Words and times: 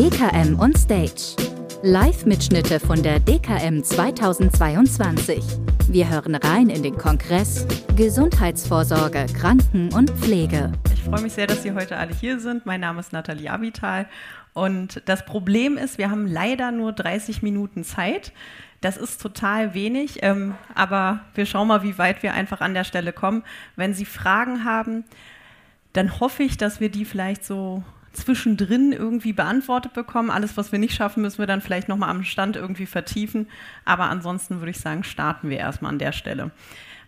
DKM 0.00 0.58
on 0.58 0.74
Stage. 0.74 1.36
Live-Mitschnitte 1.82 2.80
von 2.80 3.02
der 3.02 3.20
DKM 3.20 3.82
2022. 3.82 5.42
Wir 5.88 6.08
hören 6.08 6.34
rein 6.34 6.68
in 6.68 6.82
den 6.82 6.96
Kongress 6.96 7.66
Gesundheitsvorsorge, 7.96 9.26
Kranken- 9.38 9.92
und 9.92 10.10
Pflege. 10.10 10.72
Ich 10.94 11.02
freue 11.02 11.22
mich 11.22 11.32
sehr, 11.32 11.46
dass 11.46 11.62
Sie 11.62 11.72
heute 11.72 11.96
alle 11.96 12.14
hier 12.14 12.40
sind. 12.40 12.66
Mein 12.66 12.80
Name 12.80 13.00
ist 13.00 13.12
Nathalie 13.12 13.50
Abital 13.50 14.06
und 14.52 15.02
das 15.06 15.24
Problem 15.24 15.76
ist, 15.76 15.98
wir 15.98 16.10
haben 16.10 16.26
leider 16.26 16.72
nur 16.72 16.92
30 16.92 17.42
Minuten 17.42 17.84
Zeit. 17.84 18.32
Das 18.80 18.96
ist 18.96 19.20
total 19.20 19.74
wenig, 19.74 20.22
ähm, 20.22 20.54
aber 20.74 21.20
wir 21.34 21.46
schauen 21.46 21.68
mal, 21.68 21.82
wie 21.82 21.98
weit 21.98 22.22
wir 22.22 22.32
einfach 22.32 22.60
an 22.60 22.74
der 22.74 22.84
Stelle 22.84 23.12
kommen. 23.12 23.44
Wenn 23.76 23.94
Sie 23.94 24.06
Fragen 24.06 24.64
haben, 24.64 25.04
dann 25.92 26.20
hoffe 26.20 26.42
ich, 26.42 26.56
dass 26.56 26.80
wir 26.80 26.90
die 26.90 27.04
vielleicht 27.04 27.44
so 27.44 27.82
zwischendrin 28.12 28.92
irgendwie 28.92 29.32
beantwortet 29.32 29.92
bekommen. 29.92 30.30
Alles, 30.30 30.56
was 30.56 30.72
wir 30.72 30.78
nicht 30.78 30.94
schaffen, 30.94 31.22
müssen 31.22 31.38
wir 31.38 31.46
dann 31.46 31.60
vielleicht 31.60 31.88
nochmal 31.88 32.10
am 32.10 32.24
Stand 32.24 32.56
irgendwie 32.56 32.86
vertiefen. 32.86 33.48
Aber 33.84 34.04
ansonsten 34.04 34.60
würde 34.60 34.70
ich 34.70 34.80
sagen, 34.80 35.04
starten 35.04 35.48
wir 35.48 35.58
erstmal 35.58 35.92
an 35.92 35.98
der 35.98 36.12
Stelle. 36.12 36.50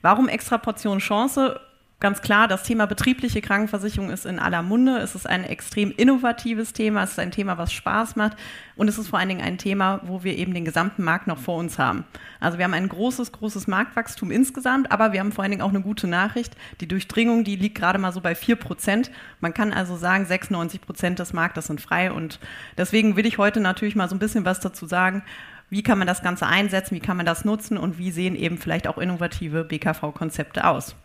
Warum 0.00 0.28
extra 0.28 0.58
Portion 0.58 0.98
Chance? 0.98 1.60
Ganz 2.02 2.20
klar, 2.20 2.48
das 2.48 2.64
Thema 2.64 2.86
betriebliche 2.86 3.40
Krankenversicherung 3.40 4.10
ist 4.10 4.26
in 4.26 4.40
aller 4.40 4.62
Munde. 4.62 4.98
Es 4.98 5.14
ist 5.14 5.26
ein 5.26 5.44
extrem 5.44 5.92
innovatives 5.92 6.72
Thema. 6.72 7.04
Es 7.04 7.12
ist 7.12 7.20
ein 7.20 7.30
Thema, 7.30 7.58
was 7.58 7.72
Spaß 7.72 8.16
macht. 8.16 8.36
Und 8.74 8.88
es 8.88 8.98
ist 8.98 9.08
vor 9.08 9.20
allen 9.20 9.28
Dingen 9.28 9.40
ein 9.40 9.56
Thema, 9.56 10.00
wo 10.02 10.24
wir 10.24 10.36
eben 10.36 10.52
den 10.52 10.64
gesamten 10.64 11.04
Markt 11.04 11.28
noch 11.28 11.38
vor 11.38 11.58
uns 11.58 11.78
haben. 11.78 12.04
Also 12.40 12.58
wir 12.58 12.64
haben 12.64 12.74
ein 12.74 12.88
großes, 12.88 13.30
großes 13.30 13.68
Marktwachstum 13.68 14.32
insgesamt, 14.32 14.90
aber 14.90 15.12
wir 15.12 15.20
haben 15.20 15.30
vor 15.30 15.44
allen 15.44 15.52
Dingen 15.52 15.62
auch 15.62 15.70
eine 15.70 15.80
gute 15.80 16.08
Nachricht. 16.08 16.56
Die 16.80 16.88
Durchdringung, 16.88 17.44
die 17.44 17.54
liegt 17.54 17.78
gerade 17.78 18.00
mal 18.00 18.12
so 18.12 18.20
bei 18.20 18.34
4 18.34 18.56
Prozent. 18.56 19.12
Man 19.38 19.54
kann 19.54 19.72
also 19.72 19.96
sagen, 19.96 20.26
96 20.26 20.80
Prozent 20.80 21.20
des 21.20 21.32
Marktes 21.32 21.68
sind 21.68 21.80
frei. 21.80 22.10
Und 22.10 22.40
deswegen 22.76 23.14
will 23.14 23.26
ich 23.26 23.38
heute 23.38 23.60
natürlich 23.60 23.94
mal 23.94 24.08
so 24.08 24.16
ein 24.16 24.18
bisschen 24.18 24.44
was 24.44 24.58
dazu 24.58 24.86
sagen. 24.86 25.22
Wie 25.70 25.84
kann 25.84 25.98
man 25.98 26.08
das 26.08 26.22
Ganze 26.22 26.48
einsetzen? 26.48 26.96
Wie 26.96 27.00
kann 27.00 27.16
man 27.16 27.26
das 27.26 27.44
nutzen? 27.44 27.78
Und 27.78 27.96
wie 27.96 28.10
sehen 28.10 28.34
eben 28.34 28.58
vielleicht 28.58 28.88
auch 28.88 28.98
innovative 28.98 29.62
BKV-Konzepte 29.62 30.66
aus? 30.66 30.96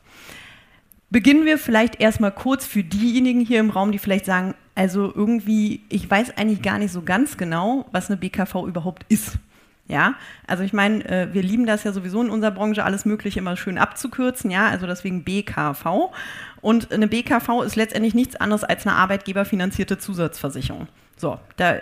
Beginnen 1.10 1.46
wir 1.46 1.58
vielleicht 1.58 2.02
erstmal 2.02 2.32
kurz 2.32 2.66
für 2.66 2.84
diejenigen 2.84 3.40
hier 3.40 3.60
im 3.60 3.70
Raum, 3.70 3.92
die 3.92 4.00
vielleicht 4.00 4.26
sagen, 4.26 4.56
also 4.76 5.12
irgendwie, 5.16 5.82
ich 5.90 6.10
weiß 6.10 6.38
eigentlich 6.38 6.62
gar 6.62 6.78
nicht 6.78 6.92
so 6.92 7.02
ganz 7.02 7.38
genau, 7.38 7.86
was 7.92 8.10
eine 8.10 8.18
BKV 8.18 8.56
überhaupt 8.68 9.06
ist. 9.10 9.38
Ja, 9.88 10.16
also 10.46 10.64
ich 10.64 10.74
meine, 10.74 11.06
äh, 11.06 11.34
wir 11.34 11.42
lieben 11.42 11.66
das 11.66 11.86
ja 11.86 11.94
sowieso 11.94 12.22
in 12.22 12.30
unserer 12.30 12.52
Branche, 12.52 12.84
alles 12.84 13.06
Mögliche 13.06 13.40
immer 13.40 13.56
schön 13.56 13.78
abzukürzen, 13.78 14.52
ja, 14.52 14.68
also 14.68 14.86
deswegen 14.86 15.24
BKV. 15.24 16.12
Und 16.60 16.92
eine 16.92 17.08
BKV 17.08 17.64
ist 17.66 17.78
letztendlich 17.78 18.14
nichts 18.14 18.36
anderes 18.36 18.66
als 18.66 18.86
eine 18.86 18.98
arbeitgeberfinanzierte 18.98 19.98
Zusatzversicherung. 19.98 20.90
So, 21.16 21.40
da 21.56 21.78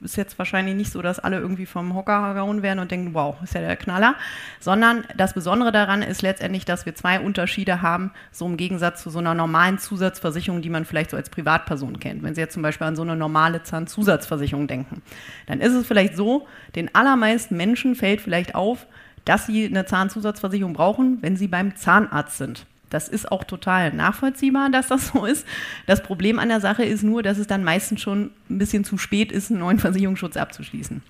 ist 0.00 0.16
jetzt 0.16 0.38
wahrscheinlich 0.38 0.74
nicht 0.74 0.92
so, 0.92 1.02
dass 1.02 1.18
alle 1.18 1.38
irgendwie 1.38 1.66
vom 1.66 1.94
Hocker 1.94 2.34
gehauen 2.34 2.62
werden 2.62 2.78
und 2.78 2.90
denken, 2.90 3.14
wow, 3.14 3.36
ist 3.42 3.54
ja 3.54 3.60
der 3.60 3.76
Knaller, 3.76 4.14
sondern 4.60 5.04
das 5.16 5.34
Besondere 5.34 5.72
daran 5.72 6.02
ist 6.02 6.22
letztendlich, 6.22 6.64
dass 6.64 6.86
wir 6.86 6.94
zwei 6.94 7.20
Unterschiede 7.20 7.82
haben, 7.82 8.12
so 8.30 8.46
im 8.46 8.56
Gegensatz 8.56 9.02
zu 9.02 9.10
so 9.10 9.18
einer 9.18 9.34
normalen 9.34 9.78
Zusatzversicherung, 9.78 10.62
die 10.62 10.70
man 10.70 10.84
vielleicht 10.84 11.10
so 11.10 11.16
als 11.16 11.30
Privatperson 11.30 11.98
kennt. 11.98 12.22
Wenn 12.22 12.34
Sie 12.34 12.40
jetzt 12.40 12.54
zum 12.54 12.62
Beispiel 12.62 12.86
an 12.86 12.96
so 12.96 13.02
eine 13.02 13.16
normale 13.16 13.62
Zahnzusatzversicherung 13.62 14.68
denken, 14.68 15.02
dann 15.46 15.60
ist 15.60 15.74
es 15.74 15.86
vielleicht 15.86 16.16
so, 16.16 16.46
den 16.74 16.94
allermeisten 16.94 17.56
Menschen 17.56 17.94
fällt 17.94 18.20
vielleicht 18.20 18.54
auf, 18.54 18.86
dass 19.24 19.46
sie 19.46 19.66
eine 19.66 19.84
Zahnzusatzversicherung 19.84 20.72
brauchen, 20.72 21.18
wenn 21.20 21.36
sie 21.36 21.48
beim 21.48 21.76
Zahnarzt 21.76 22.38
sind. 22.38 22.66
Das 22.90 23.08
ist 23.08 23.30
auch 23.30 23.44
total 23.44 23.92
nachvollziehbar, 23.92 24.70
dass 24.70 24.88
das 24.88 25.08
so 25.08 25.24
ist. 25.24 25.46
Das 25.86 26.02
Problem 26.02 26.38
an 26.38 26.48
der 26.48 26.60
Sache 26.60 26.84
ist 26.84 27.02
nur, 27.02 27.22
dass 27.22 27.38
es 27.38 27.46
dann 27.46 27.64
meistens 27.64 28.00
schon 28.00 28.30
ein 28.48 28.58
bisschen 28.58 28.84
zu 28.84 28.98
spät 28.98 29.32
ist, 29.32 29.50
einen 29.50 29.60
neuen 29.60 29.78
Versicherungsschutz 29.78 30.36
abzuschließen. 30.36 31.02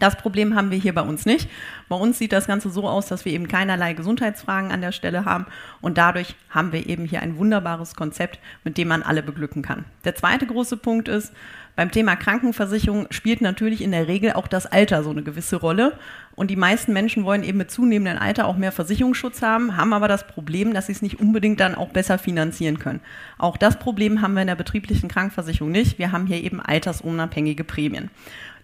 Das 0.00 0.16
Problem 0.16 0.56
haben 0.56 0.70
wir 0.70 0.78
hier 0.78 0.94
bei 0.94 1.02
uns 1.02 1.26
nicht. 1.26 1.48
Bei 1.88 1.94
uns 1.94 2.18
sieht 2.18 2.32
das 2.32 2.46
Ganze 2.46 2.70
so 2.70 2.88
aus, 2.88 3.06
dass 3.06 3.24
wir 3.24 3.32
eben 3.32 3.46
keinerlei 3.46 3.92
Gesundheitsfragen 3.92 4.72
an 4.72 4.80
der 4.80 4.92
Stelle 4.92 5.24
haben 5.24 5.46
und 5.80 5.98
dadurch 5.98 6.34
haben 6.48 6.72
wir 6.72 6.88
eben 6.88 7.04
hier 7.04 7.20
ein 7.20 7.36
wunderbares 7.36 7.94
Konzept, 7.94 8.40
mit 8.64 8.78
dem 8.78 8.88
man 8.88 9.02
alle 9.02 9.22
beglücken 9.22 9.62
kann. 9.62 9.84
Der 10.04 10.16
zweite 10.16 10.46
große 10.46 10.78
Punkt 10.78 11.08
ist, 11.08 11.32
beim 11.76 11.90
Thema 11.90 12.16
Krankenversicherung 12.16 13.06
spielt 13.10 13.40
natürlich 13.40 13.80
in 13.80 13.92
der 13.92 14.08
Regel 14.08 14.32
auch 14.32 14.48
das 14.48 14.66
Alter 14.66 15.02
so 15.02 15.10
eine 15.10 15.22
gewisse 15.22 15.56
Rolle. 15.56 15.98
Und 16.34 16.50
die 16.50 16.56
meisten 16.56 16.92
Menschen 16.92 17.24
wollen 17.24 17.42
eben 17.42 17.58
mit 17.58 17.70
zunehmendem 17.70 18.22
Alter 18.22 18.46
auch 18.46 18.56
mehr 18.56 18.72
Versicherungsschutz 18.72 19.42
haben, 19.42 19.76
haben 19.76 19.92
aber 19.92 20.08
das 20.08 20.26
Problem, 20.26 20.74
dass 20.74 20.86
sie 20.86 20.92
es 20.92 21.02
nicht 21.02 21.20
unbedingt 21.20 21.60
dann 21.60 21.74
auch 21.74 21.88
besser 21.88 22.18
finanzieren 22.18 22.78
können. 22.78 23.00
Auch 23.38 23.56
das 23.56 23.78
Problem 23.78 24.20
haben 24.20 24.34
wir 24.34 24.42
in 24.42 24.48
der 24.48 24.56
betrieblichen 24.56 25.08
Krankenversicherung 25.08 25.70
nicht. 25.70 25.98
Wir 25.98 26.12
haben 26.12 26.26
hier 26.26 26.42
eben 26.42 26.60
altersunabhängige 26.60 27.64
Prämien. 27.64 28.10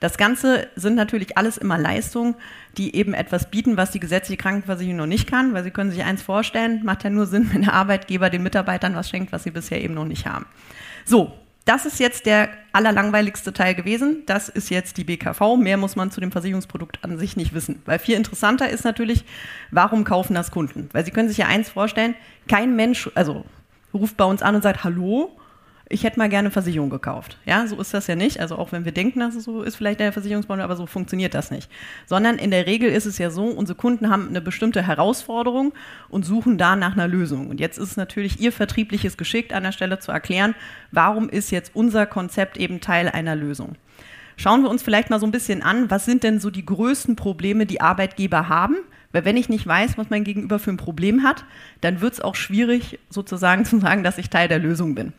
Das 0.00 0.18
Ganze 0.18 0.68
sind 0.76 0.94
natürlich 0.94 1.38
alles 1.38 1.58
immer 1.58 1.78
Leistungen, 1.78 2.34
die 2.76 2.94
eben 2.94 3.14
etwas 3.14 3.50
bieten, 3.50 3.76
was 3.76 3.90
die 3.90 4.00
gesetzliche 4.00 4.36
Krankenversicherung 4.36 4.96
noch 4.96 5.06
nicht 5.06 5.28
kann, 5.28 5.54
weil 5.54 5.64
Sie 5.64 5.70
können 5.70 5.90
sich 5.90 6.02
eins 6.02 6.22
vorstellen, 6.22 6.82
macht 6.84 7.04
ja 7.04 7.10
nur 7.10 7.26
Sinn, 7.26 7.50
wenn 7.52 7.62
der 7.62 7.74
Arbeitgeber 7.74 8.30
den 8.30 8.42
Mitarbeitern 8.42 8.94
was 8.94 9.08
schenkt, 9.08 9.32
was 9.32 9.44
sie 9.44 9.50
bisher 9.50 9.82
eben 9.82 9.94
noch 9.94 10.04
nicht 10.04 10.26
haben. 10.26 10.46
So, 11.04 11.32
das 11.66 11.84
ist 11.84 11.98
jetzt 11.98 12.26
der 12.26 12.48
allerlangweiligste 12.72 13.52
Teil 13.52 13.74
gewesen. 13.74 14.22
Das 14.26 14.48
ist 14.48 14.70
jetzt 14.70 14.98
die 14.98 15.04
BKV. 15.04 15.56
Mehr 15.56 15.76
muss 15.76 15.96
man 15.96 16.12
zu 16.12 16.20
dem 16.20 16.30
Versicherungsprodukt 16.30 17.02
an 17.02 17.18
sich 17.18 17.36
nicht 17.36 17.54
wissen. 17.54 17.82
Weil 17.86 17.98
viel 17.98 18.14
interessanter 18.14 18.70
ist 18.70 18.84
natürlich, 18.84 19.24
warum 19.72 20.04
kaufen 20.04 20.34
das 20.34 20.52
Kunden? 20.52 20.88
Weil 20.92 21.04
Sie 21.04 21.10
können 21.10 21.28
sich 21.28 21.38
ja 21.38 21.46
eins 21.46 21.68
vorstellen, 21.68 22.14
kein 22.46 22.76
Mensch, 22.76 23.10
also 23.16 23.44
ruft 23.92 24.16
bei 24.16 24.24
uns 24.24 24.42
an 24.42 24.54
und 24.54 24.62
sagt, 24.62 24.84
hallo, 24.84 25.36
ich 25.88 26.02
hätte 26.02 26.18
mal 26.18 26.28
gerne 26.28 26.50
Versicherung 26.50 26.90
gekauft. 26.90 27.38
Ja, 27.46 27.66
so 27.66 27.80
ist 27.80 27.94
das 27.94 28.08
ja 28.08 28.16
nicht. 28.16 28.40
Also 28.40 28.56
auch 28.56 28.72
wenn 28.72 28.84
wir 28.84 28.92
denken, 28.92 29.20
dass 29.20 29.36
es 29.36 29.44
so 29.44 29.62
ist, 29.62 29.76
vielleicht 29.76 30.00
der 30.00 30.12
Versicherungsbranche, 30.12 30.64
aber 30.64 30.74
so 30.74 30.86
funktioniert 30.86 31.34
das 31.34 31.50
nicht. 31.50 31.70
Sondern 32.06 32.38
in 32.38 32.50
der 32.50 32.66
Regel 32.66 32.90
ist 32.90 33.06
es 33.06 33.18
ja 33.18 33.30
so, 33.30 33.44
unsere 33.44 33.78
Kunden 33.78 34.10
haben 34.10 34.28
eine 34.28 34.40
bestimmte 34.40 34.84
Herausforderung 34.84 35.72
und 36.08 36.24
suchen 36.24 36.58
da 36.58 36.74
nach 36.74 36.94
einer 36.94 37.06
Lösung. 37.06 37.48
Und 37.48 37.60
jetzt 37.60 37.78
ist 37.78 37.90
es 37.90 37.96
natürlich 37.96 38.40
Ihr 38.40 38.50
vertriebliches 38.50 39.16
Geschick 39.16 39.54
an 39.54 39.62
der 39.62 39.72
Stelle 39.72 40.00
zu 40.00 40.10
erklären, 40.10 40.56
warum 40.90 41.28
ist 41.28 41.52
jetzt 41.52 41.70
unser 41.74 42.06
Konzept 42.06 42.56
eben 42.56 42.80
Teil 42.80 43.08
einer 43.08 43.36
Lösung. 43.36 43.76
Schauen 44.36 44.62
wir 44.62 44.70
uns 44.70 44.82
vielleicht 44.82 45.08
mal 45.08 45.20
so 45.20 45.26
ein 45.26 45.32
bisschen 45.32 45.62
an, 45.62 45.90
was 45.90 46.04
sind 46.04 46.24
denn 46.24 46.40
so 46.40 46.50
die 46.50 46.66
größten 46.66 47.16
Probleme, 47.16 47.64
die 47.64 47.80
Arbeitgeber 47.80 48.48
haben? 48.48 48.76
Weil 49.12 49.24
wenn 49.24 49.38
ich 49.38 49.48
nicht 49.48 49.66
weiß, 49.66 49.96
was 49.96 50.10
mein 50.10 50.24
Gegenüber 50.24 50.58
für 50.58 50.70
ein 50.70 50.76
Problem 50.76 51.22
hat, 51.22 51.44
dann 51.80 52.02
wird 52.02 52.14
es 52.14 52.20
auch 52.20 52.34
schwierig, 52.34 52.98
sozusagen 53.08 53.64
zu 53.64 53.78
sagen, 53.78 54.02
dass 54.02 54.18
ich 54.18 54.28
Teil 54.28 54.48
der 54.48 54.58
Lösung 54.58 54.94
bin. 54.94 55.14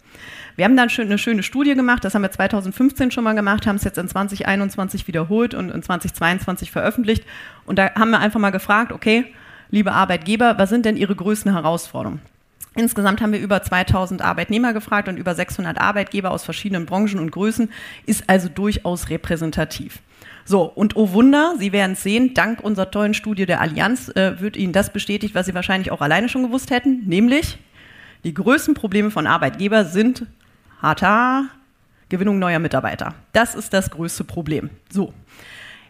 Wir 0.58 0.66
haben 0.66 0.76
dann 0.76 0.90
eine 0.90 1.18
schöne 1.20 1.44
Studie 1.44 1.76
gemacht, 1.76 2.04
das 2.04 2.16
haben 2.16 2.24
wir 2.24 2.32
2015 2.32 3.12
schon 3.12 3.24
mal 3.24 3.36
gemacht, 3.36 3.68
haben 3.68 3.76
es 3.76 3.84
jetzt 3.84 4.00
in 4.00 4.08
2021 4.08 5.08
wiederholt 5.08 5.54
und 5.54 5.70
in 5.70 5.84
2022 5.84 6.72
veröffentlicht. 6.72 7.24
Und 7.68 7.78
da 7.78 7.94
haben 7.94 8.10
wir 8.10 8.20
einfach 8.20 8.40
mal 8.40 8.50
gefragt, 8.50 8.92
okay, 8.92 9.26
liebe 9.70 9.92
Arbeitgeber, 9.92 10.58
was 10.58 10.70
sind 10.70 10.84
denn 10.86 10.98
Ihre 10.98 11.16
größten 11.16 11.54
Herausforderungen? 11.54 12.22
Insgesamt 12.76 13.22
haben 13.22 13.34
wir 13.34 13.40
über 13.40 13.62
2000 13.62 14.24
Arbeitnehmer 14.24 14.74
gefragt 14.74 15.08
und 15.08 15.18
über 15.18 15.36
600 15.36 15.80
Arbeitgeber 15.80 16.32
aus 16.32 16.44
verschiedenen 16.44 16.88
Branchen 16.88 17.20
und 17.20 17.30
Größen, 17.30 17.70
ist 18.08 18.24
also 18.28 18.50
durchaus 18.50 19.10
repräsentativ. 19.10 20.00
So, 20.44 20.64
und 20.64 20.96
oh 20.96 21.12
Wunder, 21.12 21.54
Sie 21.60 21.72
werden 21.72 21.92
es 21.92 22.02
sehen, 22.02 22.34
dank 22.34 22.64
unserer 22.64 22.90
tollen 22.90 23.14
Studie 23.14 23.46
der 23.46 23.62
Allianz 23.62 24.10
äh, 24.16 24.42
wird 24.42 24.58
Ihnen 24.58 24.74
das 24.74 24.92
bestätigt, 24.92 25.36
was 25.36 25.46
Sie 25.46 25.54
wahrscheinlich 25.54 25.92
auch 25.92 26.02
alleine 26.02 26.30
schon 26.30 26.42
gewusst 26.42 26.72
hätten, 26.72 27.04
nämlich 27.06 27.60
die 28.24 28.34
größten 28.34 28.74
Probleme 28.74 29.12
von 29.12 29.28
Arbeitgeber 29.28 29.86
sind 29.86 30.26
Hata, 30.82 31.50
Gewinnung 32.10 32.40
neuer 32.40 32.60
Mitarbeiter. 32.60 33.14
Das 33.34 33.56
ist 33.56 33.74
das 33.74 33.90
größte 33.90 34.24
Problem. 34.24 34.70
So, 34.90 35.14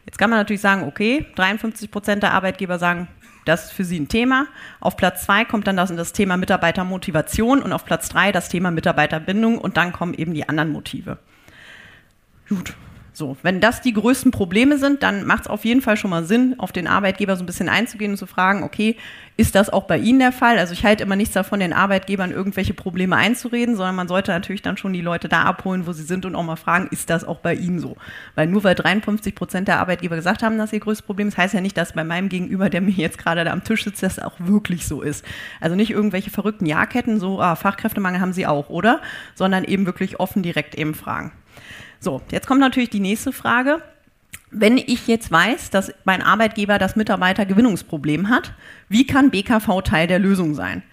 jetzt 0.06 0.18
kann 0.18 0.30
man 0.30 0.40
natürlich 0.40 0.62
sagen, 0.62 0.84
okay, 0.84 1.26
53 1.36 1.92
Prozent 1.92 2.24
der 2.24 2.34
Arbeitgeber 2.34 2.80
sagen, 2.80 3.08
das 3.46 3.66
ist 3.66 3.72
für 3.72 3.86
sie 3.86 4.00
ein 4.00 4.10
Thema. 4.10 4.48
Auf 4.82 4.98
Platz 4.98 5.24
zwei 5.24 5.46
kommt 5.46 5.68
dann 5.68 5.78
das, 5.78 5.96
das 5.96 6.12
Thema 6.12 6.36
Mitarbeitermotivation 6.36 7.62
und 7.62 7.72
auf 7.72 7.86
Platz 7.86 8.10
drei 8.10 8.32
das 8.32 8.50
Thema 8.50 8.72
Mitarbeiterbindung 8.72 9.58
und 9.58 9.78
dann 9.78 9.94
kommen 9.94 10.14
eben 10.14 10.34
die 10.34 10.48
anderen 10.50 10.72
Motive. 10.72 11.18
Gut, 12.50 12.76
so, 13.18 13.36
wenn 13.42 13.60
das 13.60 13.82
die 13.82 13.94
größten 13.94 14.32
Probleme 14.32 14.78
sind, 14.78 15.02
dann 15.02 15.26
macht 15.26 15.42
es 15.42 15.48
auf 15.48 15.66
jeden 15.66 15.82
Fall 15.82 15.98
schon 15.98 16.12
mal 16.12 16.24
Sinn, 16.24 16.56
auf 16.60 16.72
den 16.72 16.88
Arbeitgeber 16.88 17.36
so 17.36 17.44
ein 17.44 17.48
bisschen 17.48 17.68
einzugehen 17.68 18.12
und 18.12 18.18
zu 18.18 18.28
fragen, 18.28 18.64
okay, 18.64 18.96
ist 19.38 19.56
das 19.56 19.72
auch 19.72 19.86
bei 19.86 19.98
Ihnen 19.98 20.20
der 20.20 20.32
Fall? 20.32 20.58
Also 20.58 20.74
ich 20.74 20.84
halte 20.84 21.04
immer 21.04 21.16
nichts 21.16 21.34
davon, 21.34 21.60
den 21.60 21.74
Arbeitgebern 21.74 22.32
irgendwelche 22.32 22.74
Probleme 22.74 23.16
einzureden, 23.16 23.76
sondern 23.76 23.96
man 23.96 24.08
sollte 24.08 24.32
natürlich 24.32 24.62
dann 24.62 24.78
schon 24.78 24.94
die 24.94 25.02
Leute 25.02 25.30
da 25.30 25.44
abholen, 25.44 25.88
wo 25.88 25.94
sie 25.94 26.04
sind 26.04 26.26
und 26.26 26.36
auch 26.36 26.44
mal 26.44 26.56
fragen, 26.56 26.88
ist 26.92 27.10
das 27.10 27.24
auch 27.24 27.40
bei 27.40 27.54
Ihnen 27.54 27.80
so? 27.80 27.98
Weil 28.36 28.48
nur 28.48 28.64
weil 28.64 28.76
53 28.76 29.36
Prozent 29.36 29.68
der 29.68 29.80
Arbeitgeber 29.80 30.16
gesagt 30.16 30.44
haben, 30.44 30.58
dass 30.58 30.74
ihr 30.74 30.80
größtes 30.80 31.06
Problem 31.06 31.28
ist, 31.28 31.38
heißt 31.38 31.54
ja 31.54 31.62
nicht, 31.62 31.78
dass 31.78 31.94
bei 31.94 32.04
meinem 32.04 32.30
Gegenüber, 32.30 32.70
der 32.70 32.82
mir 32.82 32.92
jetzt 32.92 33.18
gerade 33.18 33.44
da 33.44 33.52
am 33.52 33.64
Tisch 33.64 33.84
sitzt, 33.84 34.04
das 34.04 34.20
auch 34.20 34.36
wirklich 34.40 34.88
so 34.88 35.02
ist. 35.02 35.26
Also 35.60 35.76
nicht 35.76 35.92
irgendwelche 35.92 36.30
verrückten 36.30 36.66
Ja-Ketten, 36.66 37.20
so 37.20 37.42
ah, 37.42 37.56
Fachkräftemangel 37.56 38.22
haben 38.22 38.34
Sie 38.34 38.48
auch, 38.48 38.70
oder? 38.70 39.02
Sondern 39.36 39.64
eben 39.64 39.86
wirklich 39.86 40.20
offen 40.20 40.44
direkt 40.44 40.76
eben 40.76 40.94
fragen. 40.94 41.32
So, 42.00 42.22
jetzt 42.32 42.48
kommt 42.48 42.60
natürlich 42.60 42.90
die 42.90 43.00
nächste 43.00 43.32
Frage. 43.32 43.82
Wenn 44.50 44.78
ich 44.78 45.08
jetzt 45.08 45.30
weiß, 45.30 45.72
dass 45.72 45.94
mein 46.06 46.22
Arbeitgeber 46.22 46.80
das 46.80 46.96
Mitarbeitergewinnungsproblem 46.96 48.30
hat, 48.30 48.54
wie 48.88 49.06
kann 49.06 49.30
BKV 49.30 49.82
Teil 49.84 50.08
der 50.08 50.20
Lösung 50.20 50.56
sein? 50.56 50.84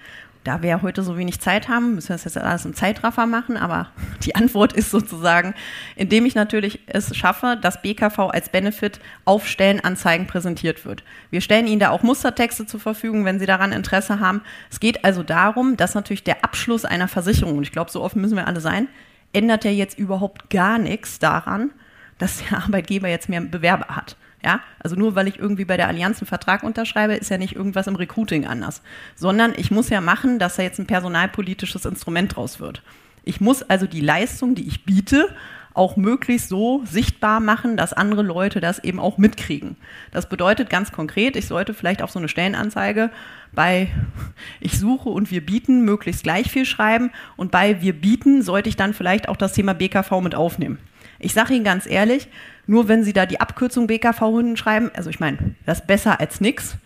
Da 0.45 0.61
wir 0.61 0.69
ja 0.69 0.83
heute 0.83 1.03
so 1.03 1.17
wenig 1.17 1.41
Zeit 1.41 1.69
haben, 1.69 1.95
müssen 1.95 2.11
wir 2.11 2.17
das 2.17 2.25
jetzt 2.25 2.37
alles 2.37 2.67
im 2.67 2.75
Zeitraffer 2.75 3.25
machen, 3.25 3.57
aber 3.57 3.89
die 4.25 4.35
Antwort 4.35 4.75
ist 4.75 4.91
sozusagen, 4.91 5.55
indem 5.97 6.27
ich 6.27 6.35
natürlich 6.35 6.81
es 6.87 7.17
schaffe, 7.17 7.57
dass 7.61 7.81
BKV 7.81 8.19
als 8.31 8.51
Benefit 8.51 9.01
auf 9.25 9.49
Stellenanzeigen 9.49 10.27
präsentiert 10.27 10.85
wird. 10.85 11.03
Wir 11.31 11.41
stellen 11.41 11.67
Ihnen 11.67 11.81
da 11.81 11.91
auch 11.91 12.03
Mustertexte 12.03 12.67
zur 12.67 12.81
Verfügung, 12.81 13.25
wenn 13.25 13.39
Sie 13.39 13.47
daran 13.47 13.73
Interesse 13.73 14.21
haben. 14.21 14.43
Es 14.71 14.81
geht 14.81 15.05
also 15.05 15.23
darum, 15.23 15.79
dass 15.79 15.95
natürlich 15.95 16.25
der 16.25 16.45
Abschluss 16.45 16.85
einer 16.85 17.09
Versicherung, 17.09 17.57
und 17.57 17.63
ich 17.63 17.73
glaube, 17.73 17.91
so 17.91 18.03
offen 18.03 18.21
müssen 18.21 18.37
wir 18.37 18.47
alle 18.47 18.61
sein, 18.61 18.89
ändert 19.35 19.65
ja 19.65 19.71
jetzt 19.71 19.99
überhaupt 19.99 20.51
gar 20.51 20.79
nichts 20.79 21.19
daran, 21.19 21.71
dass 22.19 22.43
der 22.45 22.59
Arbeitgeber 22.59 23.09
jetzt 23.09 23.29
mehr 23.29 23.41
Bewerber 23.41 23.97
hat. 23.97 24.17
Ja, 24.45 24.61
also 24.79 24.95
nur 24.95 25.15
weil 25.15 25.27
ich 25.27 25.39
irgendwie 25.39 25.65
bei 25.65 25.79
der 25.79 25.89
Allianz 25.89 26.21
einen 26.21 26.27
Vertrag 26.27 26.65
unterschreibe, 26.65 27.15
ist 27.15 27.31
ja 27.31 27.39
nicht 27.39 27.57
irgendwas 27.57 27.87
im 27.87 27.97
Recruiting 27.97 28.47
anders, 28.47 28.83
sondern 29.15 29.55
ich 29.57 29.71
muss 29.71 29.89
ja 29.89 30.03
machen, 30.03 30.39
dass 30.39 30.57
da 30.57 30.63
jetzt 30.63 30.79
ein 30.79 30.87
personalpolitisches 30.87 31.87
Instrument 31.87 32.37
draus 32.37 32.61
wird. 32.61 32.83
Ich 33.25 33.41
muss 33.41 33.63
also 33.63 33.87
die 33.87 34.03
Leistung, 34.03 34.55
die 34.55 34.69
ich 34.69 34.85
biete, 34.85 35.35
auch 35.75 35.97
möglichst 35.97 36.49
so 36.49 36.83
sichtbar 36.87 37.41
machen, 37.41 37.77
dass 37.77 37.93
andere 37.93 38.23
Leute 38.23 38.61
das 38.61 38.79
eben 38.79 39.01
auch 39.01 39.19
mitkriegen. 39.19 39.77
Das 40.13 40.29
bedeutet 40.29 40.71
ganz 40.71 40.93
konkret, 40.93 41.35
ich 41.37 41.47
sollte 41.47 41.75
vielleicht 41.75 42.01
auf 42.01 42.11
so 42.11 42.21
eine 42.21 42.29
Stellenanzeige 42.29 43.11
bei 43.53 43.89
ich 44.61 44.79
suche 44.79 45.09
und 45.09 45.31
wir 45.31 45.45
bieten 45.45 45.85
möglichst 45.85 46.23
gleich 46.23 46.51
viel 46.51 46.65
schreiben 46.65 47.11
und 47.37 47.51
bei 47.51 47.83
wir 47.83 47.93
bieten 47.93 48.43
sollte 48.43 48.69
ich 48.69 48.77
dann 48.77 48.95
vielleicht 48.95 49.29
auch 49.29 49.37
das 49.37 49.53
Thema 49.53 49.75
BKV 49.75 50.21
mit 50.23 50.35
aufnehmen. 50.35 50.79
Ich 51.19 51.35
sage 51.35 51.55
Ihnen 51.55 51.65
ganz 51.65 51.87
ehrlich, 51.87 52.29
nur 52.67 52.89
wenn 52.89 53.03
Sie 53.03 53.13
da 53.13 53.27
die 53.27 53.41
Abkürzung 53.41 53.87
BKV 53.87 54.21
hinten 54.37 54.57
schreiben, 54.57 54.91
also 54.95 55.11
ich 55.11 55.21
meine, 55.21 55.55
das 55.67 55.81
ist 55.81 55.87
besser 55.87 56.21
als 56.21 56.41
nichts. 56.41 56.77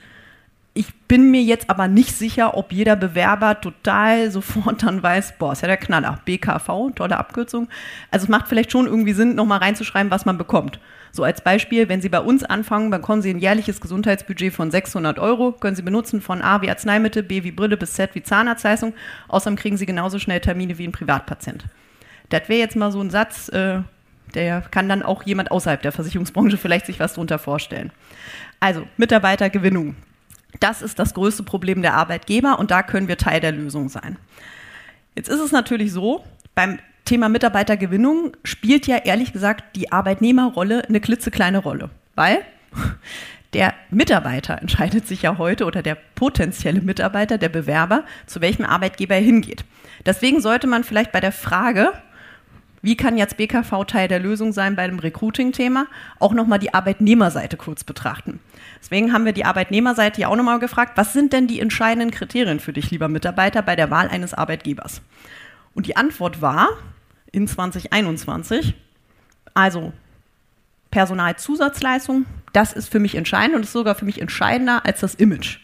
Ich 0.78 0.94
bin 1.08 1.32
mir 1.32 1.42
jetzt 1.42 1.70
aber 1.70 1.88
nicht 1.88 2.14
sicher, 2.14 2.56
ob 2.56 2.70
jeder 2.70 2.94
Bewerber 2.94 3.60
total 3.60 4.30
sofort 4.30 4.84
dann 4.84 5.02
weiß, 5.02 5.34
boah, 5.36 5.50
ist 5.50 5.62
ja 5.62 5.66
der 5.66 5.76
Knaller, 5.76 6.20
BKV, 6.24 6.92
tolle 6.94 7.18
Abkürzung. 7.18 7.66
Also 8.12 8.26
es 8.26 8.28
macht 8.28 8.46
vielleicht 8.46 8.70
schon 8.70 8.86
irgendwie 8.86 9.12
Sinn, 9.12 9.34
nochmal 9.34 9.58
reinzuschreiben, 9.58 10.12
was 10.12 10.24
man 10.24 10.38
bekommt. 10.38 10.78
So 11.10 11.24
als 11.24 11.40
Beispiel, 11.40 11.88
wenn 11.88 12.00
Sie 12.00 12.08
bei 12.08 12.20
uns 12.20 12.44
anfangen, 12.44 12.90
bekommen 12.90 13.22
Sie 13.22 13.30
ein 13.30 13.40
jährliches 13.40 13.80
Gesundheitsbudget 13.80 14.54
von 14.54 14.70
600 14.70 15.18
Euro, 15.18 15.50
können 15.50 15.74
Sie 15.74 15.82
benutzen 15.82 16.20
von 16.20 16.42
A 16.42 16.62
wie 16.62 16.70
Arzneimittel, 16.70 17.24
B 17.24 17.42
wie 17.42 17.50
Brille 17.50 17.76
bis 17.76 17.94
Z 17.94 18.14
wie 18.14 18.22
Zahnarztleistung. 18.22 18.94
Außerdem 19.26 19.56
kriegen 19.56 19.78
Sie 19.78 19.86
genauso 19.86 20.20
schnell 20.20 20.38
Termine 20.38 20.78
wie 20.78 20.86
ein 20.86 20.92
Privatpatient. 20.92 21.64
Das 22.28 22.48
wäre 22.48 22.60
jetzt 22.60 22.76
mal 22.76 22.92
so 22.92 23.00
ein 23.00 23.10
Satz, 23.10 23.48
äh, 23.48 23.80
der 24.36 24.60
kann 24.60 24.88
dann 24.88 25.02
auch 25.02 25.24
jemand 25.24 25.50
außerhalb 25.50 25.82
der 25.82 25.90
Versicherungsbranche 25.90 26.56
vielleicht 26.56 26.86
sich 26.86 27.00
was 27.00 27.14
darunter 27.14 27.40
vorstellen. 27.40 27.90
Also 28.60 28.86
Mitarbeitergewinnung. 28.96 29.96
Das 30.60 30.82
ist 30.82 30.98
das 30.98 31.14
größte 31.14 31.42
Problem 31.42 31.82
der 31.82 31.94
Arbeitgeber 31.94 32.58
und 32.58 32.70
da 32.70 32.82
können 32.82 33.08
wir 33.08 33.16
Teil 33.16 33.40
der 33.40 33.52
Lösung 33.52 33.88
sein. 33.88 34.16
Jetzt 35.14 35.28
ist 35.28 35.40
es 35.40 35.52
natürlich 35.52 35.92
so, 35.92 36.24
beim 36.54 36.78
Thema 37.04 37.28
Mitarbeitergewinnung 37.28 38.32
spielt 38.44 38.86
ja 38.86 38.96
ehrlich 38.96 39.32
gesagt 39.32 39.76
die 39.76 39.92
Arbeitnehmerrolle 39.92 40.84
eine 40.88 41.00
klitzekleine 41.00 41.58
Rolle, 41.58 41.90
weil 42.14 42.38
der 43.52 43.74
Mitarbeiter 43.90 44.60
entscheidet 44.60 45.06
sich 45.06 45.22
ja 45.22 45.38
heute 45.38 45.64
oder 45.64 45.82
der 45.82 45.94
potenzielle 45.94 46.82
Mitarbeiter, 46.82 47.38
der 47.38 47.48
Bewerber, 47.48 48.04
zu 48.26 48.40
welchem 48.40 48.64
Arbeitgeber 48.64 49.14
er 49.14 49.22
hingeht. 49.22 49.64
Deswegen 50.04 50.40
sollte 50.40 50.66
man 50.66 50.84
vielleicht 50.84 51.12
bei 51.12 51.20
der 51.20 51.32
Frage, 51.32 51.92
wie 52.82 52.96
kann 52.96 53.18
jetzt 53.18 53.36
BKV 53.36 53.84
Teil 53.86 54.08
der 54.08 54.20
Lösung 54.20 54.52
sein 54.52 54.76
bei 54.76 54.86
dem 54.86 54.98
Recruiting-Thema? 54.98 55.86
Auch 56.18 56.32
nochmal 56.32 56.58
die 56.58 56.74
Arbeitnehmerseite 56.74 57.56
kurz 57.56 57.84
betrachten. 57.84 58.40
Deswegen 58.80 59.12
haben 59.12 59.24
wir 59.24 59.32
die 59.32 59.44
Arbeitnehmerseite 59.44 60.20
ja 60.20 60.28
auch 60.28 60.36
nochmal 60.36 60.60
gefragt, 60.60 60.92
was 60.96 61.12
sind 61.12 61.32
denn 61.32 61.46
die 61.46 61.60
entscheidenden 61.60 62.10
Kriterien 62.10 62.60
für 62.60 62.72
dich, 62.72 62.90
lieber 62.90 63.08
Mitarbeiter, 63.08 63.62
bei 63.62 63.74
der 63.76 63.90
Wahl 63.90 64.08
eines 64.08 64.34
Arbeitgebers? 64.34 65.02
Und 65.74 65.86
die 65.86 65.96
Antwort 65.96 66.40
war 66.40 66.68
in 67.32 67.48
2021, 67.48 68.74
also 69.54 69.92
Personalzusatzleistung, 70.90 72.26
das 72.52 72.72
ist 72.72 72.90
für 72.90 73.00
mich 73.00 73.14
entscheidend 73.14 73.56
und 73.56 73.62
ist 73.62 73.72
sogar 73.72 73.94
für 73.94 74.04
mich 74.04 74.20
entscheidender 74.20 74.86
als 74.86 75.00
das 75.00 75.14
Image. 75.14 75.58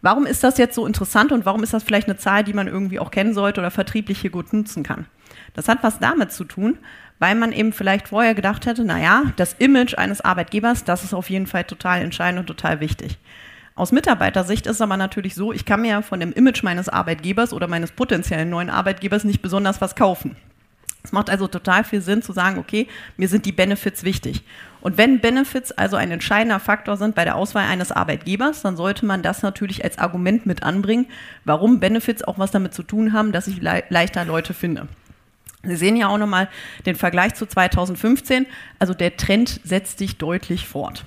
Warum 0.00 0.26
ist 0.26 0.44
das 0.44 0.58
jetzt 0.58 0.76
so 0.76 0.86
interessant 0.86 1.32
und 1.32 1.44
warum 1.44 1.62
ist 1.62 1.74
das 1.74 1.82
vielleicht 1.82 2.08
eine 2.08 2.16
Zahl, 2.16 2.44
die 2.44 2.52
man 2.52 2.68
irgendwie 2.68 3.00
auch 3.00 3.10
kennen 3.10 3.34
sollte 3.34 3.60
oder 3.60 3.70
vertrieblich 3.70 4.20
hier 4.20 4.30
gut 4.30 4.52
nutzen 4.52 4.84
kann? 4.84 5.06
Das 5.54 5.68
hat 5.68 5.82
was 5.82 5.98
damit 5.98 6.32
zu 6.32 6.44
tun, 6.44 6.78
weil 7.18 7.34
man 7.34 7.52
eben 7.52 7.72
vielleicht 7.72 8.08
vorher 8.08 8.34
gedacht 8.34 8.66
hätte, 8.66 8.84
naja, 8.84 9.24
das 9.36 9.54
Image 9.54 9.96
eines 9.96 10.20
Arbeitgebers, 10.20 10.84
das 10.84 11.04
ist 11.04 11.14
auf 11.14 11.30
jeden 11.30 11.46
Fall 11.46 11.64
total 11.64 12.02
entscheidend 12.02 12.40
und 12.40 12.46
total 12.46 12.80
wichtig. 12.80 13.18
Aus 13.74 13.92
Mitarbeitersicht 13.92 14.66
ist 14.66 14.76
es 14.76 14.80
aber 14.80 14.96
natürlich 14.96 15.34
so, 15.34 15.52
ich 15.52 15.64
kann 15.64 15.82
mir 15.82 16.02
von 16.02 16.18
dem 16.18 16.32
Image 16.32 16.64
meines 16.64 16.88
Arbeitgebers 16.88 17.52
oder 17.52 17.68
meines 17.68 17.92
potenziellen 17.92 18.50
neuen 18.50 18.70
Arbeitgebers 18.70 19.22
nicht 19.22 19.40
besonders 19.40 19.80
was 19.80 19.94
kaufen. 19.94 20.36
Es 21.04 21.12
macht 21.12 21.30
also 21.30 21.46
total 21.46 21.84
viel 21.84 22.00
Sinn 22.00 22.20
zu 22.20 22.32
sagen, 22.32 22.58
okay, 22.58 22.88
mir 23.16 23.28
sind 23.28 23.46
die 23.46 23.52
Benefits 23.52 24.02
wichtig. 24.02 24.42
Und 24.80 24.98
wenn 24.98 25.20
Benefits 25.20 25.70
also 25.72 25.96
ein 25.96 26.10
entscheidender 26.10 26.60
Faktor 26.60 26.96
sind 26.96 27.14
bei 27.14 27.24
der 27.24 27.36
Auswahl 27.36 27.66
eines 27.66 27.92
Arbeitgebers, 27.92 28.62
dann 28.62 28.76
sollte 28.76 29.06
man 29.06 29.22
das 29.22 29.42
natürlich 29.42 29.84
als 29.84 29.98
Argument 29.98 30.44
mit 30.44 30.64
anbringen, 30.64 31.06
warum 31.44 31.78
Benefits 31.80 32.24
auch 32.24 32.38
was 32.38 32.50
damit 32.50 32.74
zu 32.74 32.82
tun 32.82 33.12
haben, 33.12 33.32
dass 33.32 33.46
ich 33.46 33.62
le 33.62 33.84
leichter 33.90 34.24
Leute 34.24 34.54
finde. 34.54 34.88
Sie 35.62 35.76
sehen 35.76 35.96
ja 35.96 36.08
auch 36.08 36.18
nochmal 36.18 36.48
den 36.86 36.94
Vergleich 36.94 37.34
zu 37.34 37.46
2015. 37.46 38.46
Also 38.78 38.94
der 38.94 39.16
Trend 39.16 39.60
setzt 39.64 39.98
sich 39.98 40.16
deutlich 40.16 40.66
fort. 40.66 41.04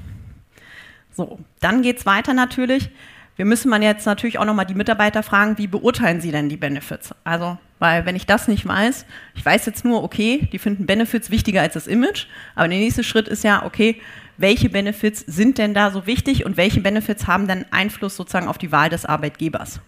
So, 1.11 1.39
dann 1.59 1.81
geht 1.81 1.99
es 1.99 2.05
weiter 2.05 2.33
natürlich. 2.33 2.89
Wir 3.37 3.45
müssen 3.45 3.69
man 3.69 3.81
jetzt 3.81 4.05
natürlich 4.05 4.39
auch 4.39 4.45
nochmal 4.45 4.65
die 4.65 4.75
Mitarbeiter 4.75 5.23
fragen, 5.23 5.57
wie 5.57 5.67
beurteilen 5.67 6.21
sie 6.21 6.31
denn 6.31 6.49
die 6.49 6.57
Benefits? 6.57 7.15
Also, 7.23 7.57
weil 7.79 8.05
wenn 8.05 8.15
ich 8.15 8.25
das 8.25 8.47
nicht 8.47 8.67
weiß, 8.67 9.05
ich 9.35 9.45
weiß 9.45 9.65
jetzt 9.65 9.85
nur, 9.85 10.03
okay, 10.03 10.47
die 10.51 10.59
finden 10.59 10.85
Benefits 10.85 11.31
wichtiger 11.31 11.61
als 11.61 11.73
das 11.73 11.87
Image, 11.87 12.27
aber 12.55 12.67
der 12.67 12.77
nächste 12.77 13.03
Schritt 13.03 13.27
ist 13.27 13.43
ja, 13.43 13.65
okay, 13.65 14.01
welche 14.37 14.69
Benefits 14.69 15.21
sind 15.21 15.57
denn 15.57 15.73
da 15.73 15.91
so 15.91 16.05
wichtig 16.07 16.45
und 16.45 16.57
welche 16.57 16.81
Benefits 16.81 17.25
haben 17.27 17.47
dann 17.47 17.65
Einfluss 17.71 18.15
sozusagen 18.15 18.47
auf 18.47 18.57
die 18.57 18.71
Wahl 18.71 18.89
des 18.89 19.05
Arbeitgebers? 19.05 19.79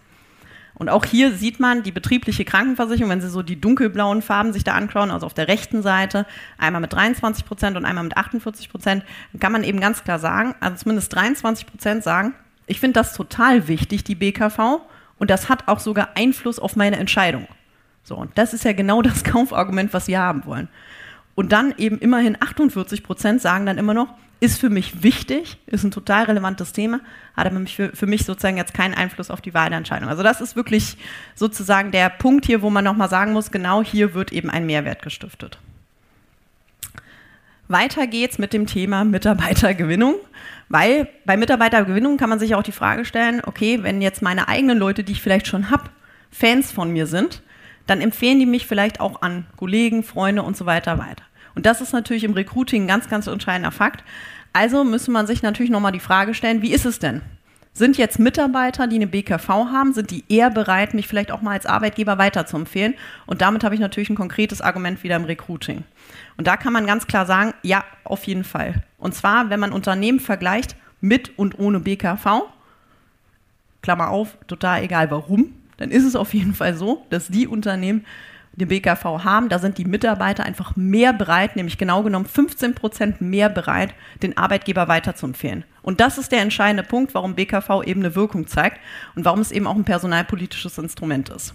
Und 0.76 0.88
auch 0.88 1.04
hier 1.04 1.32
sieht 1.32 1.60
man 1.60 1.84
die 1.84 1.92
betriebliche 1.92 2.44
Krankenversicherung, 2.44 3.10
wenn 3.10 3.20
Sie 3.20 3.28
so 3.28 3.42
die 3.42 3.60
dunkelblauen 3.60 4.22
Farben 4.22 4.52
sich 4.52 4.64
da 4.64 4.72
anschauen, 4.72 5.12
also 5.12 5.26
auf 5.26 5.34
der 5.34 5.46
rechten 5.46 5.82
Seite, 5.82 6.26
einmal 6.58 6.80
mit 6.80 6.92
23 6.92 7.44
Prozent 7.44 7.76
und 7.76 7.84
einmal 7.84 8.04
mit 8.04 8.16
48 8.16 8.68
Prozent, 8.68 9.04
kann 9.38 9.52
man 9.52 9.62
eben 9.62 9.80
ganz 9.80 10.02
klar 10.02 10.18
sagen, 10.18 10.54
also 10.60 10.76
zumindest 10.76 11.14
23 11.14 11.66
Prozent 11.66 12.02
sagen, 12.02 12.34
ich 12.66 12.80
finde 12.80 12.94
das 12.94 13.14
total 13.14 13.68
wichtig, 13.68 14.02
die 14.04 14.14
BKV, 14.16 14.80
und 15.18 15.30
das 15.30 15.48
hat 15.48 15.68
auch 15.68 15.78
sogar 15.78 16.10
Einfluss 16.16 16.58
auf 16.58 16.74
meine 16.74 16.96
Entscheidung. 16.96 17.46
So, 18.02 18.16
und 18.16 18.36
das 18.36 18.52
ist 18.52 18.64
ja 18.64 18.72
genau 18.72 19.00
das 19.02 19.22
Kaufargument, 19.24 19.92
was 19.92 20.08
wir 20.08 20.18
haben 20.18 20.44
wollen. 20.44 20.68
Und 21.34 21.52
dann 21.52 21.74
eben 21.78 21.98
immerhin 21.98 22.36
48 22.40 23.02
Prozent 23.02 23.42
sagen 23.42 23.66
dann 23.66 23.78
immer 23.78 23.94
noch, 23.94 24.08
ist 24.40 24.60
für 24.60 24.68
mich 24.68 25.02
wichtig, 25.02 25.58
ist 25.66 25.84
ein 25.84 25.90
total 25.90 26.24
relevantes 26.24 26.72
Thema, 26.72 27.00
hat 27.36 27.46
aber 27.46 27.66
für, 27.66 27.90
für 27.94 28.06
mich 28.06 28.24
sozusagen 28.24 28.56
jetzt 28.56 28.74
keinen 28.74 28.94
Einfluss 28.94 29.30
auf 29.30 29.40
die 29.40 29.54
Wahlentscheidung. 29.54 30.08
Also 30.08 30.22
das 30.22 30.40
ist 30.40 30.54
wirklich 30.54 30.96
sozusagen 31.34 31.92
der 31.92 32.10
Punkt 32.10 32.44
hier, 32.44 32.60
wo 32.60 32.70
man 32.70 32.84
nochmal 32.84 33.08
sagen 33.08 33.32
muss, 33.32 33.50
genau 33.50 33.82
hier 33.82 34.14
wird 34.14 34.32
eben 34.32 34.50
ein 34.50 34.66
Mehrwert 34.66 35.02
gestiftet. 35.02 35.58
Weiter 37.68 38.06
geht's 38.06 38.38
mit 38.38 38.52
dem 38.52 38.66
Thema 38.66 39.04
Mitarbeitergewinnung, 39.04 40.16
weil 40.68 41.08
bei 41.24 41.38
Mitarbeitergewinnung 41.38 42.18
kann 42.18 42.28
man 42.28 42.38
sich 42.38 42.54
auch 42.54 42.62
die 42.62 42.72
Frage 42.72 43.06
stellen, 43.06 43.40
okay, 43.44 43.82
wenn 43.82 44.02
jetzt 44.02 44.20
meine 44.20 44.48
eigenen 44.48 44.78
Leute, 44.78 45.02
die 45.04 45.12
ich 45.12 45.22
vielleicht 45.22 45.46
schon 45.46 45.70
habe, 45.70 45.84
Fans 46.30 46.70
von 46.70 46.90
mir 46.90 47.06
sind, 47.06 47.42
dann 47.86 48.00
empfehlen 48.00 48.38
die 48.38 48.46
mich 48.46 48.66
vielleicht 48.66 49.00
auch 49.00 49.22
an 49.22 49.46
Kollegen, 49.56 50.02
Freunde 50.02 50.42
und 50.42 50.56
so 50.56 50.66
weiter 50.66 50.98
weiter. 50.98 51.24
Und 51.54 51.66
das 51.66 51.80
ist 51.80 51.92
natürlich 51.92 52.24
im 52.24 52.32
Recruiting 52.32 52.84
ein 52.84 52.88
ganz, 52.88 53.08
ganz 53.08 53.26
entscheidender 53.26 53.70
Fakt. 53.70 54.04
Also 54.52 54.84
müsste 54.84 55.10
man 55.10 55.26
sich 55.26 55.42
natürlich 55.42 55.70
nochmal 55.70 55.92
die 55.92 56.00
Frage 56.00 56.34
stellen, 56.34 56.62
wie 56.62 56.72
ist 56.72 56.86
es 56.86 56.98
denn? 56.98 57.22
Sind 57.76 57.98
jetzt 57.98 58.20
Mitarbeiter, 58.20 58.86
die 58.86 58.96
eine 58.96 59.08
BKV 59.08 59.48
haben, 59.48 59.92
sind 59.92 60.12
die 60.12 60.22
eher 60.28 60.48
bereit, 60.48 60.94
mich 60.94 61.08
vielleicht 61.08 61.32
auch 61.32 61.42
mal 61.42 61.52
als 61.52 61.66
Arbeitgeber 61.66 62.18
weiterzuempfehlen? 62.18 62.94
Und 63.26 63.42
damit 63.42 63.64
habe 63.64 63.74
ich 63.74 63.80
natürlich 63.80 64.10
ein 64.10 64.16
konkretes 64.16 64.60
Argument 64.60 65.02
wieder 65.02 65.16
im 65.16 65.24
Recruiting. 65.24 65.82
Und 66.36 66.46
da 66.46 66.56
kann 66.56 66.72
man 66.72 66.86
ganz 66.86 67.08
klar 67.08 67.26
sagen, 67.26 67.52
ja, 67.62 67.84
auf 68.04 68.24
jeden 68.24 68.44
Fall. 68.44 68.84
Und 68.96 69.16
zwar, 69.16 69.50
wenn 69.50 69.58
man 69.58 69.72
Unternehmen 69.72 70.20
vergleicht 70.20 70.76
mit 71.00 71.36
und 71.36 71.58
ohne 71.58 71.80
BKV, 71.80 72.44
Klammer 73.82 74.10
auf, 74.10 74.38
total 74.46 74.84
egal 74.84 75.10
warum, 75.10 75.52
dann 75.76 75.90
ist 75.90 76.04
es 76.04 76.16
auf 76.16 76.34
jeden 76.34 76.54
Fall 76.54 76.74
so, 76.74 77.06
dass 77.10 77.28
die 77.28 77.46
Unternehmen, 77.46 78.04
den 78.56 78.68
BKV 78.68 79.24
haben, 79.24 79.48
da 79.48 79.58
sind 79.58 79.78
die 79.78 79.84
Mitarbeiter 79.84 80.44
einfach 80.44 80.76
mehr 80.76 81.12
bereit, 81.12 81.56
nämlich 81.56 81.76
genau 81.76 82.02
genommen 82.02 82.26
15 82.26 82.74
Prozent 82.74 83.20
mehr 83.20 83.48
bereit, 83.48 83.94
den 84.22 84.36
Arbeitgeber 84.36 84.86
weiterzuempfehlen. 84.86 85.64
Und 85.82 86.00
das 86.00 86.18
ist 86.18 86.32
der 86.32 86.40
entscheidende 86.40 86.84
Punkt, 86.84 87.14
warum 87.14 87.34
BKV 87.34 87.82
eben 87.84 88.00
eine 88.00 88.14
Wirkung 88.14 88.46
zeigt 88.46 88.78
und 89.16 89.24
warum 89.24 89.40
es 89.40 89.50
eben 89.50 89.66
auch 89.66 89.74
ein 89.74 89.84
personalpolitisches 89.84 90.78
Instrument 90.78 91.30
ist. 91.30 91.54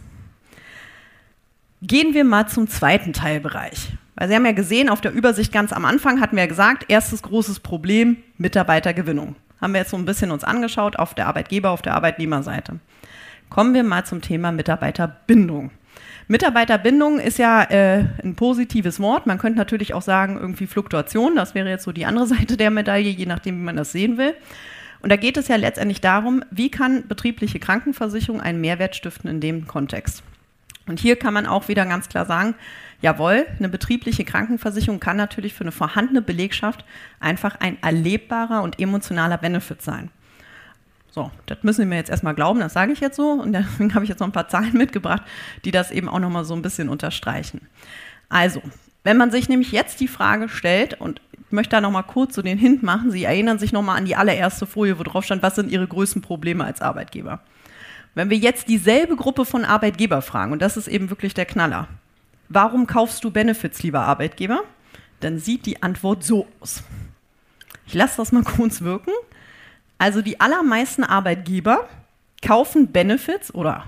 Gehen 1.81 2.13
wir 2.13 2.25
mal 2.25 2.47
zum 2.47 2.67
zweiten 2.67 3.13
Teilbereich. 3.13 3.93
Weil 4.15 4.27
Sie 4.27 4.35
haben 4.35 4.45
ja 4.45 4.51
gesehen, 4.51 4.89
auf 4.89 4.99
der 4.99 5.13
Übersicht 5.13 5.53
ganz 5.53 5.71
am 5.71 5.85
Anfang 5.85 6.19
hatten 6.19 6.35
wir 6.35 6.43
ja 6.43 6.49
gesagt, 6.49 6.85
erstes 6.89 7.21
großes 7.21 7.61
Problem, 7.61 8.17
Mitarbeitergewinnung. 8.38 9.38
Haben 9.61 9.73
wir 9.73 9.79
jetzt 9.79 9.91
so 9.91 9.97
ein 9.97 10.03
bisschen 10.03 10.31
uns 10.31 10.43
angeschaut 10.43 10.99
auf 10.99 11.13
der 11.13 11.27
Arbeitgeber-, 11.27 11.69
auf 11.69 11.81
der 11.81 11.95
Arbeitnehmerseite. 11.95 12.79
Kommen 13.50 13.74
wir 13.74 13.84
mal 13.84 14.06
zum 14.06 14.22
Thema 14.22 14.51
Mitarbeiterbindung. 14.51 15.72
Mitarbeiterbindung 16.27 17.20
ist 17.20 17.39
ja 17.39 17.63
äh, 17.63 18.06
ein 18.24 18.36
positives 18.36 19.00
Wort. 19.00 19.25
Man 19.25 19.39
könnte 19.39 19.58
natürlich 19.58 19.96
auch 19.96 20.03
sagen, 20.03 20.38
irgendwie 20.39 20.68
Fluktuation. 20.68 21.36
Das 21.36 21.56
wäre 21.56 21.70
jetzt 21.70 21.84
so 21.84 21.91
die 21.91 22.06
andere 22.06 22.27
Seite 22.36 22.56
der 22.56 22.70
Medaille, 22.70 23.10
je 23.10 23.25
nachdem, 23.25 23.60
wie 23.60 23.63
man 23.63 23.75
das 23.75 23.91
sehen 23.91 24.18
will. 24.18 24.36
Und 25.01 25.12
da 25.12 25.15
geht 25.15 25.38
es 25.38 25.48
ja 25.48 25.56
letztendlich 25.56 26.01
darum, 26.01 26.44
wie 26.51 26.70
kann 26.70 27.08
betriebliche 27.08 27.60
Krankenversicherung 27.60 28.41
einen 28.41 28.62
Mehrwert 28.62 28.96
stiften 28.96 29.29
in 29.29 29.39
dem 29.39 29.65
Kontext. 29.65 30.24
Und 30.88 31.00
hier 31.00 31.15
kann 31.15 31.34
man 31.34 31.46
auch 31.46 31.68
wieder 31.68 31.86
ganz 31.86 32.10
klar 32.10 32.25
sagen, 32.25 32.56
jawohl, 33.01 33.46
eine 33.58 33.70
betriebliche 33.70 34.25
Krankenversicherung 34.25 35.00
kann 35.00 35.18
natürlich 35.18 35.53
für 35.53 35.63
eine 35.63 35.72
vorhandene 35.72 36.22
Belegschaft 36.22 36.84
einfach 37.20 37.60
ein 37.60 37.82
erlebbarer 37.82 38.62
und 38.62 38.79
emotionaler 38.79 39.38
Benefit 39.38 39.82
sein. 39.82 40.10
So, 41.19 41.31
das 41.47 41.57
müssen 41.63 41.81
Sie 41.81 41.85
mir 41.85 41.97
jetzt 41.97 42.09
erstmal 42.09 42.33
glauben, 42.33 42.61
das 42.61 42.71
sage 42.71 42.93
ich 42.93 43.01
jetzt 43.01 43.17
so. 43.17 43.31
Und 43.31 43.51
deswegen 43.51 43.93
habe 43.93 44.05
ich 44.05 44.09
jetzt 44.09 44.21
noch 44.21 44.27
ein 44.27 44.31
paar 44.31 44.47
Zahlen 44.47 44.71
mitgebracht, 44.71 45.23
die 45.65 45.71
das 45.71 45.91
eben 45.91 46.07
auch 46.07 46.19
nochmal 46.19 46.45
so 46.45 46.53
ein 46.53 46.61
bisschen 46.61 46.88
unterstreichen. 46.88 47.67
Also, 48.29 48.61
wenn 49.03 49.17
man 49.17 49.29
sich 49.29 49.49
nämlich 49.49 49.73
jetzt 49.73 49.99
die 49.99 50.07
Frage 50.07 50.47
stellt, 50.47 50.93
und 51.01 51.19
ich 51.33 51.51
möchte 51.51 51.71
da 51.71 51.81
nochmal 51.81 52.03
kurz 52.03 52.35
so 52.35 52.41
den 52.41 52.57
Hint 52.57 52.83
machen, 52.83 53.11
Sie 53.11 53.25
erinnern 53.25 53.59
sich 53.59 53.73
nochmal 53.73 53.97
an 53.97 54.05
die 54.05 54.15
allererste 54.15 54.65
Folie, 54.65 54.97
wo 54.97 55.03
drauf 55.03 55.25
stand, 55.25 55.43
was 55.43 55.55
sind 55.55 55.69
Ihre 55.69 55.88
größten 55.88 56.21
Probleme 56.21 56.63
als 56.63 56.79
Arbeitgeber? 56.81 57.41
Wenn 58.15 58.29
wir 58.29 58.38
jetzt 58.38 58.69
dieselbe 58.69 59.17
Gruppe 59.17 59.43
von 59.43 59.65
Arbeitgeber 59.65 60.21
fragen, 60.21 60.53
und 60.53 60.61
das 60.61 60.77
ist 60.77 60.88
eben 60.88 61.09
wirklich 61.09 61.33
der 61.33 61.45
Knaller, 61.45 61.89
warum 62.47 62.88
kaufst 62.88 63.25
du 63.25 63.31
Benefits, 63.31 63.83
lieber 63.83 64.03
Arbeitgeber? 64.03 64.61
Dann 65.19 65.38
sieht 65.38 65.65
die 65.65 65.83
Antwort 65.83 66.23
so 66.23 66.47
aus. 66.61 66.81
Ich 67.85 67.93
lasse 67.93 68.15
das 68.15 68.31
mal 68.31 68.43
kurz 68.43 68.79
wirken. 68.79 69.11
Also 70.00 70.24
die 70.24 70.39
allermeisten 70.39 71.03
Arbeitgeber 71.03 71.88
kaufen 72.41 72.91
Benefits 72.91 73.53
oder 73.53 73.84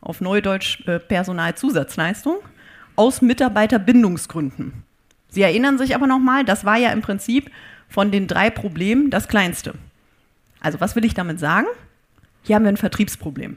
auf 0.00 0.20
Neudeutsch 0.20 0.86
äh, 0.86 1.00
Personalzusatzleistung 1.00 2.36
aus 2.94 3.22
Mitarbeiterbindungsgründen. 3.22 4.84
Sie 5.28 5.42
erinnern 5.42 5.78
sich 5.78 5.94
aber 5.94 6.06
nochmal, 6.06 6.44
das 6.44 6.64
war 6.64 6.76
ja 6.76 6.90
im 6.90 7.02
Prinzip 7.02 7.50
von 7.88 8.12
den 8.12 8.28
drei 8.28 8.50
Problemen 8.50 9.10
das 9.10 9.26
kleinste. 9.26 9.74
Also 10.60 10.80
was 10.80 10.94
will 10.94 11.04
ich 11.04 11.14
damit 11.14 11.40
sagen? 11.40 11.66
hier 12.42 12.56
haben 12.56 12.64
wir 12.64 12.70
ein 12.70 12.76
Vertriebsproblem. 12.76 13.56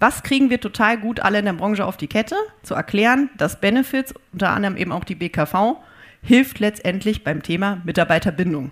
Was 0.00 0.22
kriegen 0.22 0.50
wir 0.50 0.60
total 0.60 0.98
gut 0.98 1.20
alle 1.20 1.40
in 1.40 1.44
der 1.44 1.52
Branche 1.54 1.84
auf 1.84 1.96
die 1.96 2.06
Kette? 2.06 2.36
Zu 2.62 2.74
erklären, 2.74 3.30
dass 3.36 3.60
Benefits, 3.60 4.14
unter 4.32 4.50
anderem 4.50 4.76
eben 4.76 4.92
auch 4.92 5.04
die 5.04 5.16
BKV, 5.16 5.76
hilft 6.22 6.60
letztendlich 6.60 7.24
beim 7.24 7.42
Thema 7.42 7.80
Mitarbeiterbindung. 7.84 8.70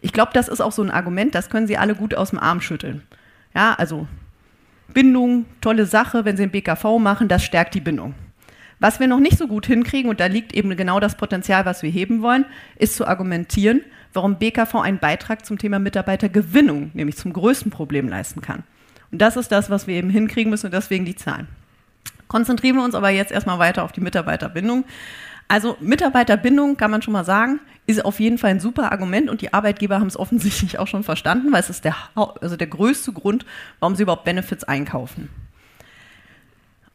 Ich 0.00 0.12
glaube, 0.12 0.32
das 0.34 0.48
ist 0.48 0.60
auch 0.60 0.72
so 0.72 0.82
ein 0.82 0.90
Argument, 0.90 1.34
das 1.34 1.50
können 1.50 1.66
Sie 1.66 1.76
alle 1.76 1.94
gut 1.94 2.14
aus 2.14 2.30
dem 2.30 2.38
Arm 2.38 2.60
schütteln. 2.60 3.02
Ja, 3.54 3.74
also 3.74 4.06
Bindung, 4.92 5.46
tolle 5.60 5.86
Sache, 5.86 6.24
wenn 6.24 6.36
Sie 6.36 6.44
ein 6.44 6.50
BKV 6.50 6.98
machen, 6.98 7.28
das 7.28 7.44
stärkt 7.44 7.74
die 7.74 7.80
Bindung. 7.80 8.14
Was 8.78 9.00
wir 9.00 9.08
noch 9.08 9.20
nicht 9.20 9.38
so 9.38 9.48
gut 9.48 9.66
hinkriegen, 9.66 10.10
und 10.10 10.20
da 10.20 10.26
liegt 10.26 10.54
eben 10.54 10.76
genau 10.76 11.00
das 11.00 11.16
Potenzial, 11.16 11.64
was 11.64 11.82
wir 11.82 11.90
heben 11.90 12.20
wollen, 12.20 12.44
ist 12.76 12.96
zu 12.96 13.06
argumentieren, 13.06 13.80
warum 14.12 14.38
BKV 14.38 14.74
einen 14.76 14.98
Beitrag 14.98 15.46
zum 15.46 15.58
Thema 15.58 15.78
Mitarbeitergewinnung, 15.78 16.90
nämlich 16.92 17.16
zum 17.16 17.32
größten 17.32 17.70
Problem 17.70 18.08
leisten 18.08 18.42
kann. 18.42 18.64
Und 19.10 19.22
das 19.22 19.36
ist 19.36 19.50
das, 19.50 19.70
was 19.70 19.86
wir 19.86 19.94
eben 19.94 20.10
hinkriegen 20.10 20.50
müssen 20.50 20.66
und 20.66 20.74
deswegen 20.74 21.04
die 21.04 21.16
Zahlen. 21.16 21.48
Konzentrieren 22.28 22.76
wir 22.76 22.84
uns 22.84 22.94
aber 22.94 23.10
jetzt 23.10 23.32
erstmal 23.32 23.58
weiter 23.58 23.84
auf 23.84 23.92
die 23.92 24.00
Mitarbeiterbindung. 24.00 24.84
Also 25.48 25.76
Mitarbeiterbindung 25.80 26.76
kann 26.76 26.90
man 26.90 27.02
schon 27.02 27.12
mal 27.12 27.24
sagen, 27.24 27.60
ist 27.86 28.04
auf 28.04 28.18
jeden 28.18 28.38
Fall 28.38 28.50
ein 28.50 28.60
super 28.60 28.90
Argument 28.90 29.30
und 29.30 29.40
die 29.40 29.52
Arbeitgeber 29.52 30.00
haben 30.00 30.08
es 30.08 30.18
offensichtlich 30.18 30.78
auch 30.78 30.88
schon 30.88 31.04
verstanden, 31.04 31.52
weil 31.52 31.60
es 31.60 31.70
ist 31.70 31.84
der, 31.84 31.94
also 32.14 32.56
der 32.56 32.66
größte 32.66 33.12
Grund, 33.12 33.46
warum 33.78 33.94
sie 33.94 34.02
überhaupt 34.02 34.24
Benefits 34.24 34.64
einkaufen. 34.64 35.28